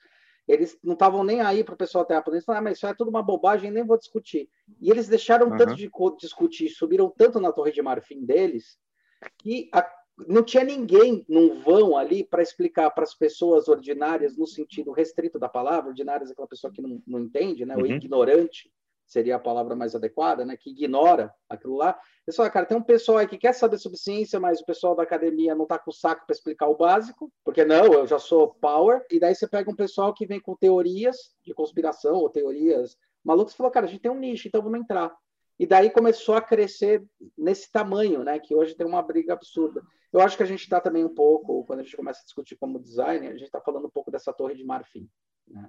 eles 0.49 0.79
não 0.83 0.95
estavam 0.95 1.23
nem 1.23 1.41
aí 1.41 1.63
para 1.63 1.75
o 1.75 1.79
pessoal 1.79 2.05
terraplanista, 2.05 2.53
ah, 2.53 2.61
mas 2.61 2.79
isso 2.79 2.87
é 2.87 2.95
tudo 2.95 3.09
uma 3.09 3.23
bobagem, 3.23 3.71
nem 3.71 3.85
vou 3.85 3.99
discutir. 3.99 4.49
E 4.81 4.91
eles 4.91 5.07
deixaram 5.07 5.49
uhum. 5.49 5.57
tanto 5.57 5.75
de 5.77 5.91
discutir, 6.19 6.69
subiram 6.71 7.13
tanto 7.17 7.39
na 7.39 7.53
torre 7.53 7.71
de 7.71 7.83
marfim 7.83 8.25
deles, 8.25 8.79
que 9.39 9.69
a, 9.73 9.89
não 10.29 10.43
tinha 10.43 10.65
ninguém 10.65 11.25
num 11.29 11.61
vão 11.61 11.97
ali 11.97 12.25
para 12.25 12.43
explicar 12.43 12.91
para 12.91 13.05
as 13.05 13.15
pessoas 13.15 13.69
ordinárias, 13.69 14.37
no 14.37 14.47
sentido 14.47 14.93
restrito 14.93 15.39
da 15.39 15.49
palavra, 15.49 15.91
ordinárias 15.91 16.31
é 16.31 16.33
aquela 16.33 16.49
pessoa 16.49 16.73
que 16.73 16.83
não, 16.83 17.03
não 17.07 17.21
entende, 17.21 17.65
né? 17.65 17.77
Uhum. 17.77 17.83
o 17.83 17.87
ignorante 17.87 18.71
seria 19.11 19.35
a 19.37 19.41
palavra 19.41 19.75
mais 19.75 19.95
adequada, 19.97 20.45
né? 20.45 20.57
que 20.57 20.71
ignora 20.71 21.35
aquilo 21.49 21.77
lá. 21.77 21.99
Pessoal, 22.25 22.49
cara, 22.49 22.65
tem 22.65 22.79
um 22.79 22.83
pessoal 22.83 23.19
aí 23.19 23.27
que 23.27 23.37
quer 23.37 23.53
saber 23.53 23.77
sobre 23.77 23.99
ciência, 23.99 24.39
mas 24.39 24.61
o 24.61 24.65
pessoal 24.65 24.95
da 24.95 25.03
academia 25.03 25.53
não 25.53 25.65
está 25.65 25.77
com 25.77 25.91
o 25.91 25.95
saco 25.95 26.25
para 26.25 26.35
explicar 26.35 26.69
o 26.69 26.77
básico, 26.77 27.31
porque 27.45 27.65
não, 27.65 27.93
eu 27.93 28.07
já 28.07 28.21
sou 28.21 28.55
power, 28.61 29.05
e 29.11 29.19
daí 29.19 29.35
você 29.35 29.49
pega 29.49 29.69
um 29.69 29.75
pessoal 29.75 30.15
que 30.15 30.27
vem 30.27 30.41
com 30.41 30.55
teorias 30.55 31.35
de 31.45 31.53
conspiração 31.53 32.15
ou 32.15 32.31
teorias 32.31 32.97
malucas 33.25 33.53
e 33.53 33.57
falou, 33.57 33.73
cara, 33.73 33.87
a 33.87 33.89
gente 33.89 34.01
tem 34.01 34.13
um 34.13 34.19
nicho, 34.19 34.47
então 34.47 34.63
vamos 34.63 34.79
entrar. 34.79 35.13
E 35.61 35.67
daí 35.67 35.91
começou 35.91 36.37
a 36.37 36.41
crescer 36.41 37.05
nesse 37.37 37.71
tamanho, 37.71 38.25
né? 38.25 38.39
Que 38.39 38.55
hoje 38.55 38.75
tem 38.75 38.87
uma 38.87 39.03
briga 39.03 39.35
absurda. 39.35 39.83
Eu 40.11 40.23
acho 40.23 40.35
que 40.35 40.43
a 40.43 40.47
gente 40.47 40.63
está 40.63 40.81
também 40.81 41.05
um 41.05 41.15
pouco, 41.15 41.67
quando 41.67 41.81
a 41.81 41.83
gente 41.83 41.95
começa 41.95 42.23
a 42.23 42.25
discutir 42.25 42.57
como 42.57 42.81
design, 42.81 43.27
a 43.27 43.33
gente 43.33 43.45
está 43.45 43.61
falando 43.61 43.87
um 43.87 43.91
pouco 43.91 44.11
dessa 44.11 44.33
torre 44.33 44.55
de 44.55 44.65
marfim. 44.65 45.07
Né? 45.47 45.69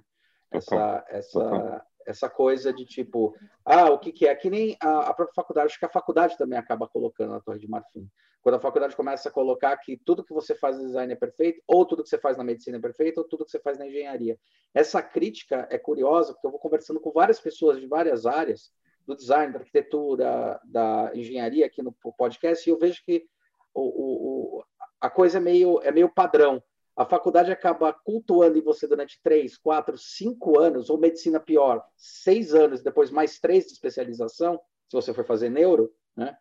Essa, 0.50 1.04
essa, 1.10 1.86
essa 2.06 2.30
coisa 2.30 2.72
de 2.72 2.86
tipo, 2.86 3.36
ah, 3.66 3.90
o 3.90 3.98
que, 3.98 4.12
que 4.12 4.26
é? 4.26 4.34
Que 4.34 4.48
nem 4.48 4.78
a, 4.80 5.10
a, 5.10 5.12
própria 5.14 5.34
faculdade, 5.34 5.66
acho 5.66 5.78
que 5.78 5.84
a 5.84 5.90
faculdade 5.90 6.38
também 6.38 6.58
acaba 6.58 6.88
colocando 6.88 7.32
na 7.32 7.40
torre 7.40 7.58
de 7.58 7.68
marfim. 7.68 8.08
Quando 8.40 8.54
a 8.54 8.60
faculdade 8.60 8.96
começa 8.96 9.28
a 9.28 9.32
colocar 9.32 9.76
que 9.76 9.98
tudo 9.98 10.24
que 10.24 10.32
você 10.32 10.54
faz 10.54 10.78
no 10.78 10.86
design 10.86 11.12
é 11.12 11.16
perfeito, 11.16 11.62
ou 11.66 11.84
tudo 11.84 12.02
que 12.02 12.08
você 12.08 12.18
faz 12.18 12.38
na 12.38 12.44
medicina 12.44 12.78
é 12.78 12.80
perfeito, 12.80 13.18
ou 13.18 13.28
tudo 13.28 13.44
que 13.44 13.50
você 13.50 13.60
faz 13.60 13.78
na 13.78 13.86
engenharia. 13.86 14.38
Essa 14.72 15.02
crítica 15.02 15.68
é 15.70 15.76
curiosa, 15.76 16.32
porque 16.32 16.46
eu 16.46 16.50
vou 16.50 16.60
conversando 16.60 16.98
com 16.98 17.12
várias 17.12 17.38
pessoas 17.38 17.78
de 17.78 17.86
várias 17.86 18.24
áreas, 18.24 18.72
do 19.06 19.16
design, 19.16 19.52
da 19.52 19.58
arquitetura, 19.58 20.60
da 20.64 21.10
engenharia 21.14 21.66
aqui 21.66 21.82
no 21.82 21.92
podcast, 22.16 22.68
e 22.68 22.72
eu 22.72 22.78
vejo 22.78 23.02
que 23.04 23.24
o, 23.74 24.58
o, 24.58 24.64
a 25.00 25.10
coisa 25.10 25.38
é 25.38 25.40
meio, 25.40 25.80
é 25.82 25.90
meio 25.90 26.08
padrão. 26.08 26.62
A 26.94 27.06
faculdade 27.06 27.50
acaba 27.50 27.92
cultuando 27.92 28.58
em 28.58 28.62
você 28.62 28.86
durante 28.86 29.20
três, 29.22 29.56
quatro, 29.56 29.96
cinco 29.96 30.58
anos, 30.60 30.90
ou 30.90 30.98
medicina 30.98 31.40
pior, 31.40 31.82
seis 31.96 32.54
anos, 32.54 32.82
depois 32.82 33.10
mais 33.10 33.38
três 33.38 33.66
de 33.66 33.72
especialização, 33.72 34.60
se 34.88 34.94
você 34.94 35.14
for 35.14 35.24
fazer 35.24 35.48
neuro, 35.48 35.90
né? 36.14 36.36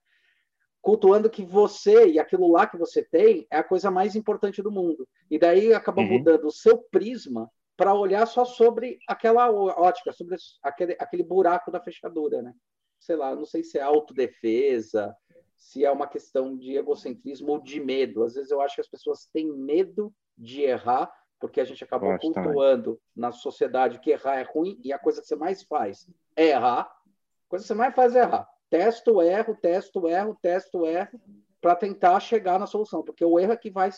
cultuando 0.82 1.30
que 1.30 1.44
você 1.44 2.08
e 2.08 2.20
aquilo 2.20 2.52
lá 2.52 2.66
que 2.66 2.76
você 2.76 3.04
tem 3.04 3.48
é 3.52 3.58
a 3.58 3.64
coisa 3.64 3.92
mais 3.92 4.16
importante 4.16 4.62
do 4.62 4.72
mundo. 4.72 5.08
E 5.30 5.38
daí 5.38 5.74
acaba 5.74 6.02
uhum. 6.02 6.18
mudando 6.18 6.46
o 6.46 6.52
seu 6.52 6.78
prisma 6.78 7.50
para 7.82 7.96
olhar 7.96 8.28
só 8.28 8.46
sobre 8.46 9.00
aquela 9.08 9.50
ótica, 9.50 10.14
sobre 10.14 10.36
aquele, 10.62 10.96
aquele 11.00 11.24
buraco 11.24 11.72
da 11.72 11.82
fechadura, 11.82 12.40
né? 12.40 12.54
Sei 13.00 13.16
lá, 13.16 13.36
não 13.36 13.44
sei 13.44 13.64
se 13.64 13.80
é 13.80 13.82
autodefesa, 13.82 15.16
se 15.58 15.84
é 15.84 15.90
uma 15.90 16.06
questão 16.06 16.56
de 16.56 16.78
egocentrismo 16.78 17.54
ou 17.54 17.60
de 17.60 17.80
medo. 17.80 18.22
Às 18.22 18.36
vezes 18.36 18.52
eu 18.52 18.62
acho 18.62 18.76
que 18.76 18.82
as 18.82 18.88
pessoas 18.88 19.28
têm 19.34 19.52
medo 19.52 20.14
de 20.38 20.62
errar, 20.62 21.12
porque 21.40 21.60
a 21.60 21.66
gente 21.66 21.84
acabou 21.84 22.16
cultuando 22.20 23.02
na 23.16 23.32
sociedade 23.32 24.00
que 24.00 24.12
errar 24.12 24.38
é 24.38 24.44
ruim 24.44 24.80
e 24.84 24.94
a 24.94 25.00
coisa 25.00 25.20
que 25.20 25.26
você 25.26 25.36
mais 25.36 25.64
faz 25.64 26.08
é 26.36 26.50
errar. 26.50 26.82
A 26.82 27.50
coisa 27.50 27.64
que 27.64 27.68
você 27.68 27.74
mais 27.74 27.96
faz 27.96 28.16
é 28.16 28.20
errar. 28.20 28.48
Testo, 28.70 29.24
erro, 29.24 29.58
testo, 29.60 30.08
erro, 30.08 30.38
testo, 30.40 30.86
erro, 30.86 31.20
para 31.60 31.76
tentar 31.76 32.20
chegar 32.20 32.60
na 32.60 32.68
solução, 32.68 33.02
porque 33.02 33.26
o 33.26 33.40
erro 33.40 33.54
é 33.54 33.58
que 33.58 33.72
vai 33.72 33.90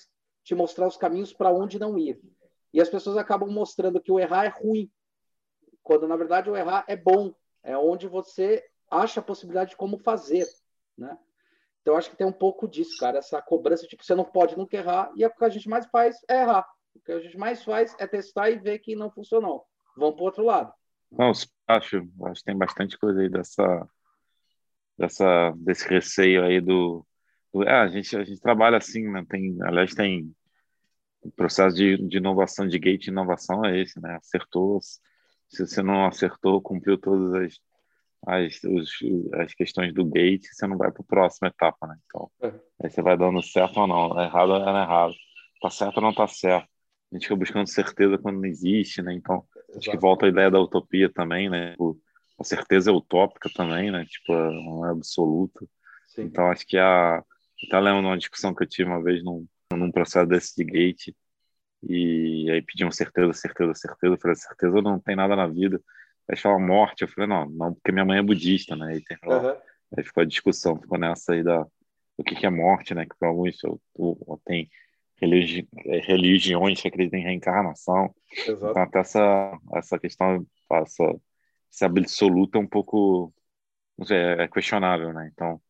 te 0.41 0.55
mostrar 0.55 0.88
os 0.88 0.95
caminhos 0.95 1.34
para 1.34 1.51
onde 1.51 1.77
não 1.77 1.97
ir. 1.97 2.21
E 2.74 2.82
as 2.82 2.89
pessoas 2.89 3.17
acabam 3.17 3.49
mostrando 3.49 4.01
que 4.01 4.11
o 4.11 4.19
errar 4.19 4.45
é 4.45 4.49
ruim, 4.49 4.91
quando 5.84 6.07
na 6.07 6.15
verdade 6.15 6.49
o 6.49 6.55
errar 6.55 6.84
é 6.88 6.95
bom, 6.95 7.34
é 7.61 7.78
onde 7.78 8.07
você 8.07 8.63
acha 8.89 9.19
a 9.19 9.24
possibilidade 9.24 9.71
de 9.71 9.78
como 9.78 9.97
fazer, 9.99 10.45
né? 10.97 11.17
Então, 11.82 11.97
acho 11.97 12.09
que 12.09 12.15
tem 12.15 12.26
um 12.26 12.32
pouco 12.32 12.65
disso, 12.65 12.97
cara, 12.97 13.17
essa 13.17 13.41
cobrança, 13.41 13.86
tipo, 13.86 14.05
você 14.05 14.15
não 14.15 14.24
pode 14.24 14.57
nunca 14.57 14.78
errar, 14.78 15.11
e 15.17 15.26
o 15.26 15.30
que 15.30 15.43
a 15.43 15.49
gente 15.49 15.67
mais 15.67 15.86
faz 15.88 16.15
é 16.30 16.41
errar. 16.41 16.65
O 16.95 16.99
que 17.01 17.11
a 17.11 17.19
gente 17.19 17.38
mais 17.38 17.61
faz 17.61 17.93
é 17.99 18.07
testar 18.07 18.49
e 18.49 18.57
ver 18.57 18.80
que 18.80 18.95
não 18.95 19.11
funcionou. 19.11 19.65
Vamos 19.97 20.15
para 20.15 20.21
o 20.21 20.26
outro 20.26 20.45
lado. 20.45 20.74
Não, 21.11 21.30
Acho, 21.30 21.47
acho 21.67 22.39
que 22.39 22.45
tem 22.45 22.57
bastante 22.57 22.97
coisa 22.97 23.19
aí 23.19 23.30
dessa, 23.30 23.88
dessa 24.97 25.53
desse 25.57 25.88
receio 25.88 26.43
aí 26.43 26.61
do, 26.61 27.05
do 27.53 27.63
é, 27.63 27.82
a 27.82 27.88
gente 27.88 28.15
a 28.15 28.24
gente 28.24 28.41
trabalha 28.41 28.78
assim, 28.78 29.09
né? 29.09 29.26
Tem, 29.30 29.57
aliás, 29.63 29.93
tem 29.93 30.34
o 31.24 31.32
processo 31.32 31.76
de, 31.76 31.97
de 31.97 32.17
inovação 32.17 32.67
de 32.67 32.78
gate 32.78 33.07
inovação 33.07 33.63
é 33.65 33.80
esse, 33.80 34.01
né? 34.01 34.15
Acertou, 34.15 34.80
se 34.82 35.65
você 35.65 35.82
não 35.82 36.05
acertou, 36.05 36.61
cumpriu 36.61 36.97
todas 36.97 37.34
as 37.34 37.59
as, 38.26 38.63
os, 38.63 38.89
as 39.34 39.53
questões 39.53 39.93
do 39.93 40.05
gate, 40.05 40.47
você 40.51 40.65
não 40.65 40.78
vai 40.78 40.91
para 40.91 41.01
a 41.01 41.05
próxima 41.05 41.49
etapa, 41.49 41.88
né? 41.88 41.95
Então, 42.05 42.32
é. 42.41 42.53
aí 42.84 42.89
você 42.89 43.01
vai 43.01 43.17
dando 43.17 43.41
certo 43.41 43.80
ou 43.80 43.88
não, 43.88 44.19
é 44.19 44.26
errado 44.26 44.49
ou 44.49 44.59
não 44.59 44.78
é 44.78 44.84
errado, 44.84 45.13
tá 45.61 45.69
certo 45.69 45.97
ou 45.97 46.03
não 46.03 46.13
tá 46.13 46.28
certo. 46.28 46.67
A 47.11 47.15
gente 47.15 47.24
fica 47.24 47.36
buscando 47.36 47.67
certeza 47.67 48.17
quando 48.17 48.38
não 48.38 48.45
existe, 48.45 49.01
né? 49.01 49.13
Então, 49.13 49.45
Exato. 49.55 49.78
acho 49.78 49.91
que 49.91 49.97
volta 49.97 50.26
a 50.26 50.30
ideia 50.30 50.49
da 50.49 50.59
utopia 50.59 51.11
também, 51.11 51.49
né? 51.49 51.71
Tipo, 51.71 51.99
a 52.39 52.43
certeza 52.43 52.89
é 52.89 52.93
utópica 52.93 53.49
também, 53.53 53.91
né? 53.91 54.05
Tipo, 54.05 54.34
não 54.34 54.86
é 54.86 54.91
absoluta. 54.91 55.65
Sim. 56.07 56.24
Então, 56.24 56.49
acho 56.49 56.65
que 56.65 56.78
a. 56.78 57.24
Eu 57.61 57.69
tá 57.69 57.80
lembro 57.80 58.01
uma 58.01 58.17
discussão 58.17 58.53
que 58.53 58.63
eu 58.63 58.67
tive 58.67 58.89
uma 58.89 59.01
vez 59.01 59.24
num, 59.24 59.45
num 59.78 59.91
processo 59.91 60.28
desse 60.28 60.55
de 60.55 60.63
gate, 60.63 61.15
e 61.84 62.49
aí 62.51 62.61
pediam 62.61 62.91
certeza, 62.91 63.34
certeza, 63.34 63.74
certeza. 63.74 64.13
Eu 64.13 64.19
falei, 64.19 64.36
certeza 64.36 64.82
não 64.82 64.99
tem 64.99 65.15
nada 65.15 65.36
na 65.36 65.47
vida. 65.47 65.82
Aí 66.30 66.38
fala 66.38 66.57
morte. 66.59 67.01
Eu 67.01 67.07
falei, 67.09 67.30
não, 67.30 67.49
não, 67.49 67.74
porque 67.74 67.91
minha 67.91 68.05
mãe 68.05 68.19
é 68.19 68.24
budista, 68.24 68.76
né? 68.76 68.93
Aí, 68.93 69.03
tem, 69.03 69.17
uhum. 69.26 69.55
aí 69.97 70.03
ficou 70.03 70.24
a 70.24 70.26
discussão, 70.26 70.80
ficou 70.80 70.97
nessa 70.97 71.34
aí 71.34 71.43
da 71.43 71.65
o 72.15 72.24
que, 72.24 72.36
que 72.36 72.45
é 72.45 72.49
morte, 72.49 72.93
né? 72.93 73.05
Que 73.05 73.15
para 73.17 73.28
alguns 73.28 73.57
tem 74.45 74.69
religi 75.19 75.67
religiões 76.05 76.82
que 76.82 76.88
acreditam 76.88 77.19
em 77.19 77.24
reencarnação. 77.24 78.13
Exato. 78.32 78.71
Então, 78.71 78.82
até 78.84 78.99
essa, 78.99 79.59
essa 79.76 79.99
questão, 79.99 80.45
essa, 80.71 81.15
essa 81.71 81.86
absoluta 81.86 82.57
é 82.57 82.61
um 82.61 82.67
pouco 82.67 83.34
sei, 84.01 84.17
é 84.17 84.47
questionável, 84.47 85.13
né? 85.13 85.30
Então, 85.32 85.61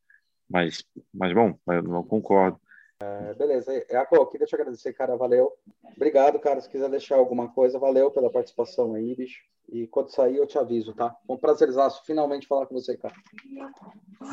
mas, 0.50 0.84
mas 1.14 1.34
bom, 1.34 1.58
eu 1.68 1.84
não 1.84 2.04
concordo. 2.04 2.60
É, 3.04 3.34
beleza. 3.34 3.86
Iaco, 3.92 4.26
queria 4.28 4.48
te 4.48 4.56
agradecer, 4.56 4.94
cara. 4.94 5.18
Valeu. 5.18 5.52
Obrigado, 5.96 6.40
cara. 6.40 6.62
Se 6.62 6.70
quiser 6.70 6.90
deixar 6.90 7.18
alguma 7.18 7.50
coisa, 7.50 7.78
valeu 7.78 8.10
pela 8.10 8.30
participação 8.30 8.94
aí, 8.96 9.14
bicho. 9.14 9.42
E 9.70 9.88
quando 9.88 10.10
sair, 10.10 10.38
eu 10.38 10.48
te 10.48 10.58
aviso, 10.58 10.94
tá? 10.94 11.16
Foi 11.28 11.36
um 11.36 11.40
prazerzaço 11.40 12.04
finalmente 12.06 12.48
falar 12.48 12.66
com 12.66 12.76
você, 12.76 12.96
cara. 12.96 13.14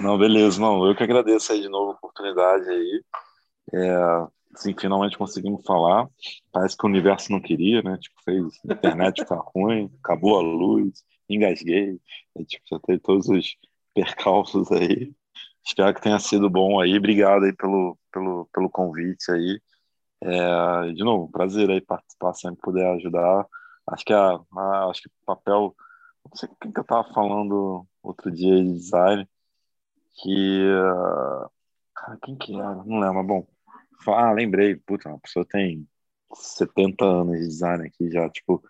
Não, 0.00 0.16
beleza. 0.16 0.60
Não, 0.60 0.86
eu 0.86 0.94
que 0.94 1.02
agradeço 1.02 1.52
aí 1.52 1.60
de 1.60 1.68
novo 1.68 1.90
a 1.90 1.94
oportunidade 1.94 2.68
aí. 2.68 3.02
É, 3.72 4.26
assim, 4.54 4.74
finalmente 4.78 5.18
conseguimos 5.18 5.64
falar. 5.64 6.08
Parece 6.52 6.76
que 6.76 6.84
o 6.86 6.88
universo 6.88 7.32
não 7.32 7.40
queria, 7.40 7.82
né? 7.82 7.98
Tipo, 7.98 8.22
fez 8.22 8.44
a 8.68 8.72
internet 8.72 9.22
ficar 9.22 9.42
ruim, 9.54 9.90
acabou 10.02 10.38
a 10.38 10.42
luz, 10.42 11.04
engasguei. 11.28 11.98
É, 12.36 12.44
tipo, 12.44 12.64
já 12.70 12.78
teve 12.80 13.00
todos 13.00 13.28
os 13.28 13.56
percalços 13.94 14.70
aí. 14.70 15.12
Espero 15.64 15.94
que 15.94 16.00
tenha 16.00 16.18
sido 16.18 16.50
bom 16.50 16.80
aí. 16.80 16.96
Obrigado 16.96 17.44
aí 17.44 17.52
pelo, 17.54 17.98
pelo, 18.12 18.48
pelo 18.52 18.70
convite 18.70 19.30
aí. 19.30 19.60
É, 20.22 20.92
de 20.92 21.02
novo, 21.02 21.30
prazer 21.30 21.70
aí 21.70 21.80
participar, 21.80 22.34
sempre 22.34 22.60
puder 22.60 22.86
ajudar. 22.96 23.46
Acho 23.86 24.04
que 24.04 24.12
a, 24.12 24.38
a 24.56 24.90
acho 24.90 25.02
que 25.02 25.08
o 25.08 25.26
papel, 25.26 25.74
não 26.24 26.36
sei 26.36 26.48
quem 26.60 26.72
que 26.72 26.80
eu 26.80 26.82
estava 26.82 27.04
falando 27.12 27.86
outro 28.02 28.30
dia 28.30 28.56
de 28.56 28.72
design, 28.72 29.28
que 30.22 30.62
cara, 31.94 32.18
quem 32.22 32.36
que 32.36 32.54
era? 32.54 32.84
Não 32.84 33.00
lembro, 33.00 33.22
bom. 33.24 33.46
Ah, 34.08 34.32
lembrei, 34.32 34.76
puta, 34.76 35.08
uma 35.08 35.18
pessoa 35.20 35.44
tem 35.44 35.86
70 36.34 37.04
anos 37.04 37.38
de 37.38 37.46
design 37.46 37.86
aqui 37.86 38.10
já, 38.10 38.28
tipo, 38.30 38.62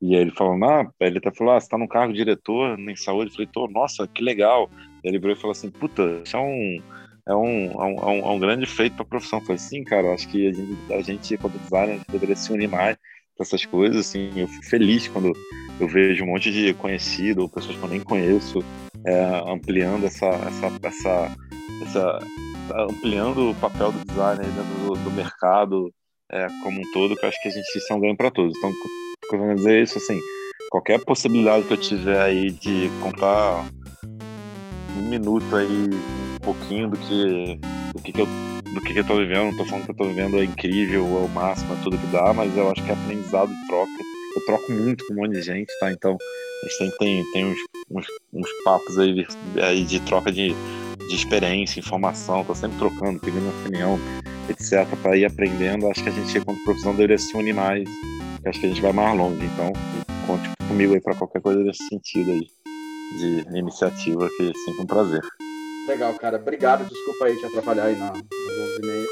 e 0.00 0.14
aí 0.14 0.20
ele 0.20 0.32
falou, 0.32 0.62
ah, 0.64 0.90
ele 1.00 1.18
até 1.18 1.30
falou, 1.32 1.54
ah, 1.54 1.60
você 1.60 1.68
tá 1.68 1.78
no 1.78 1.88
cargo 1.88 2.12
de 2.12 2.18
diretor 2.18 2.78
em 2.78 2.96
saúde, 2.96 3.30
eu 3.30 3.34
falei, 3.34 3.48
tô, 3.52 3.68
nossa, 3.68 4.06
que 4.06 4.22
legal. 4.22 4.68
Ele 5.04 5.18
virou 5.18 5.36
e 5.36 5.38
falou 5.38 5.52
assim, 5.52 5.70
puta, 5.70 6.22
isso 6.24 6.36
é 6.36 6.40
um, 6.40 6.82
é 7.28 7.34
um, 7.34 7.72
é 7.72 7.84
um, 7.84 8.18
é 8.18 8.30
um, 8.30 8.38
grande 8.38 8.66
feito 8.66 8.96
para 8.96 9.04
a 9.04 9.08
profissão. 9.08 9.38
Eu 9.38 9.44
falei, 9.44 9.58
sim, 9.58 9.84
cara, 9.84 10.12
acho 10.14 10.28
que 10.28 10.48
a 10.48 10.52
gente, 10.52 10.92
a 10.92 11.00
gente 11.02 11.36
quando 11.36 11.60
designer, 11.60 12.00
deveria 12.10 12.36
se 12.36 12.52
unir 12.52 12.68
mais 12.68 12.96
para 13.36 13.44
essas 13.44 13.66
coisas, 13.66 14.06
assim, 14.06 14.30
eu 14.36 14.46
fico 14.46 14.64
feliz 14.66 15.08
quando 15.08 15.32
eu 15.80 15.88
vejo 15.88 16.24
um 16.24 16.28
monte 16.28 16.52
de 16.52 16.72
conhecido 16.74 17.42
ou 17.42 17.48
pessoas 17.48 17.76
que 17.76 17.82
eu 17.82 17.88
nem 17.88 18.00
conheço 18.00 18.60
é, 19.04 19.42
ampliando 19.46 20.06
essa, 20.06 20.26
essa, 20.26 20.66
essa, 20.82 21.36
essa, 21.82 22.18
ampliando 22.88 23.50
o 23.50 23.54
papel 23.56 23.90
do 23.90 24.04
designer 24.04 24.46
dentro 24.46 24.94
do, 24.94 25.04
do 25.04 25.10
mercado 25.10 25.92
é, 26.30 26.46
como 26.62 26.80
um 26.80 26.92
todo, 26.92 27.16
que 27.16 27.24
eu 27.24 27.28
acho 27.28 27.42
que 27.42 27.48
a 27.48 27.50
gente 27.50 27.66
isso 27.76 27.92
é 27.92 27.96
um 27.96 28.00
ganho 28.00 28.16
para 28.16 28.30
todos. 28.30 28.56
Então, 28.56 28.72
eu 29.32 29.38
vou 29.38 29.54
dizer 29.54 29.82
isso, 29.82 29.98
assim, 29.98 30.18
qualquer 30.70 31.04
possibilidade 31.04 31.66
que 31.66 31.72
eu 31.72 31.76
tiver 31.76 32.20
aí 32.20 32.50
de 32.50 32.88
contar 33.02 33.68
um 34.96 35.08
minuto 35.08 35.56
aí, 35.56 35.90
um 36.36 36.38
pouquinho 36.40 36.90
do 36.90 36.96
que, 36.96 37.58
do 37.94 38.02
que, 38.02 38.12
que 38.12 38.20
eu 38.20 38.28
do 38.74 38.80
que, 38.80 38.92
que 38.92 38.98
eu 38.98 39.06
tô 39.06 39.16
vivendo, 39.16 39.44
não 39.44 39.56
tô 39.56 39.64
falando 39.64 39.84
que 39.84 39.90
eu 39.92 39.96
tô 39.96 40.04
vivendo 40.04 40.36
é 40.38 40.44
incrível, 40.44 41.04
é 41.04 41.24
o 41.24 41.28
máximo, 41.28 41.72
é 41.74 41.82
tudo 41.82 41.96
que 41.96 42.06
dá, 42.08 42.32
mas 42.34 42.56
eu 42.56 42.70
acho 42.70 42.82
que 42.82 42.90
é 42.90 42.92
aprendizado 42.92 43.52
e 43.52 43.66
troca. 43.68 43.92
Eu 44.34 44.44
troco 44.46 44.72
muito 44.72 45.06
com 45.06 45.14
um 45.14 45.16
monte 45.18 45.32
de 45.32 45.42
gente, 45.42 45.72
tá? 45.78 45.92
Então, 45.92 46.16
a 46.18 46.66
gente 46.66 46.78
sempre 46.78 46.98
tem, 46.98 47.32
tem 47.32 47.44
uns, 47.46 47.58
uns, 47.88 48.06
uns 48.32 48.48
papos 48.64 48.98
aí, 48.98 49.24
aí 49.62 49.84
de 49.84 50.00
troca 50.00 50.32
de, 50.32 50.52
de 51.08 51.14
experiência, 51.14 51.78
informação, 51.78 52.44
tô 52.44 52.54
sempre 52.54 52.76
trocando, 52.78 53.20
pedindo 53.20 53.48
opinião, 53.60 53.96
etc, 54.48 54.88
para 55.00 55.16
ir 55.16 55.24
aprendendo. 55.24 55.88
Acho 55.88 56.02
que 56.02 56.08
a 56.08 56.12
gente, 56.12 56.40
quanto 56.40 56.64
profissão, 56.64 56.92
deveria 56.92 57.18
se 57.18 57.36
unir 57.36 57.54
mais, 57.54 57.88
acho 58.44 58.58
que 58.58 58.66
a 58.66 58.68
gente 58.70 58.80
vai 58.80 58.92
mais 58.92 59.16
longe. 59.16 59.44
Então, 59.44 59.72
conte 60.26 60.48
comigo 60.66 60.94
aí 60.94 61.00
para 61.00 61.14
qualquer 61.14 61.40
coisa 61.40 61.62
desse 61.62 61.86
sentido 61.88 62.32
aí, 62.32 62.48
de 63.18 63.58
iniciativa 63.58 64.28
que 64.36 64.50
é 64.50 64.52
sempre 64.64 64.82
um 64.82 64.86
prazer. 64.86 65.22
Legal, 65.86 66.14
cara. 66.14 66.36
Obrigado. 66.38 66.88
Desculpa 66.88 67.26
aí 67.26 67.36
te 67.36 67.46
atrapalhar 67.46 67.86
aí 67.86 67.96
na, 67.96 68.12
nos 68.12 68.22
11 68.22 68.28
e 68.82 68.86
meio. 68.86 69.08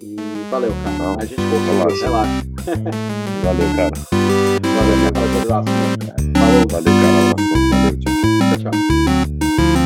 E 0.00 0.16
valeu, 0.50 0.72
cara. 0.84 0.98
Não. 0.98 1.16
A 1.18 1.24
gente 1.24 1.36
continua, 1.36 1.86
relaxa. 1.88 2.42
valeu, 3.44 3.76
cara. 3.76 3.90
Valeu, 4.76 4.98
cara. 5.12 5.62
Valeu, 5.62 6.66
cara. 6.68 6.80
Valeu, 6.80 6.98
cara. 6.98 7.26
Valeu, 7.70 7.98
tchau. 7.98 8.70
tchau. 8.70 9.85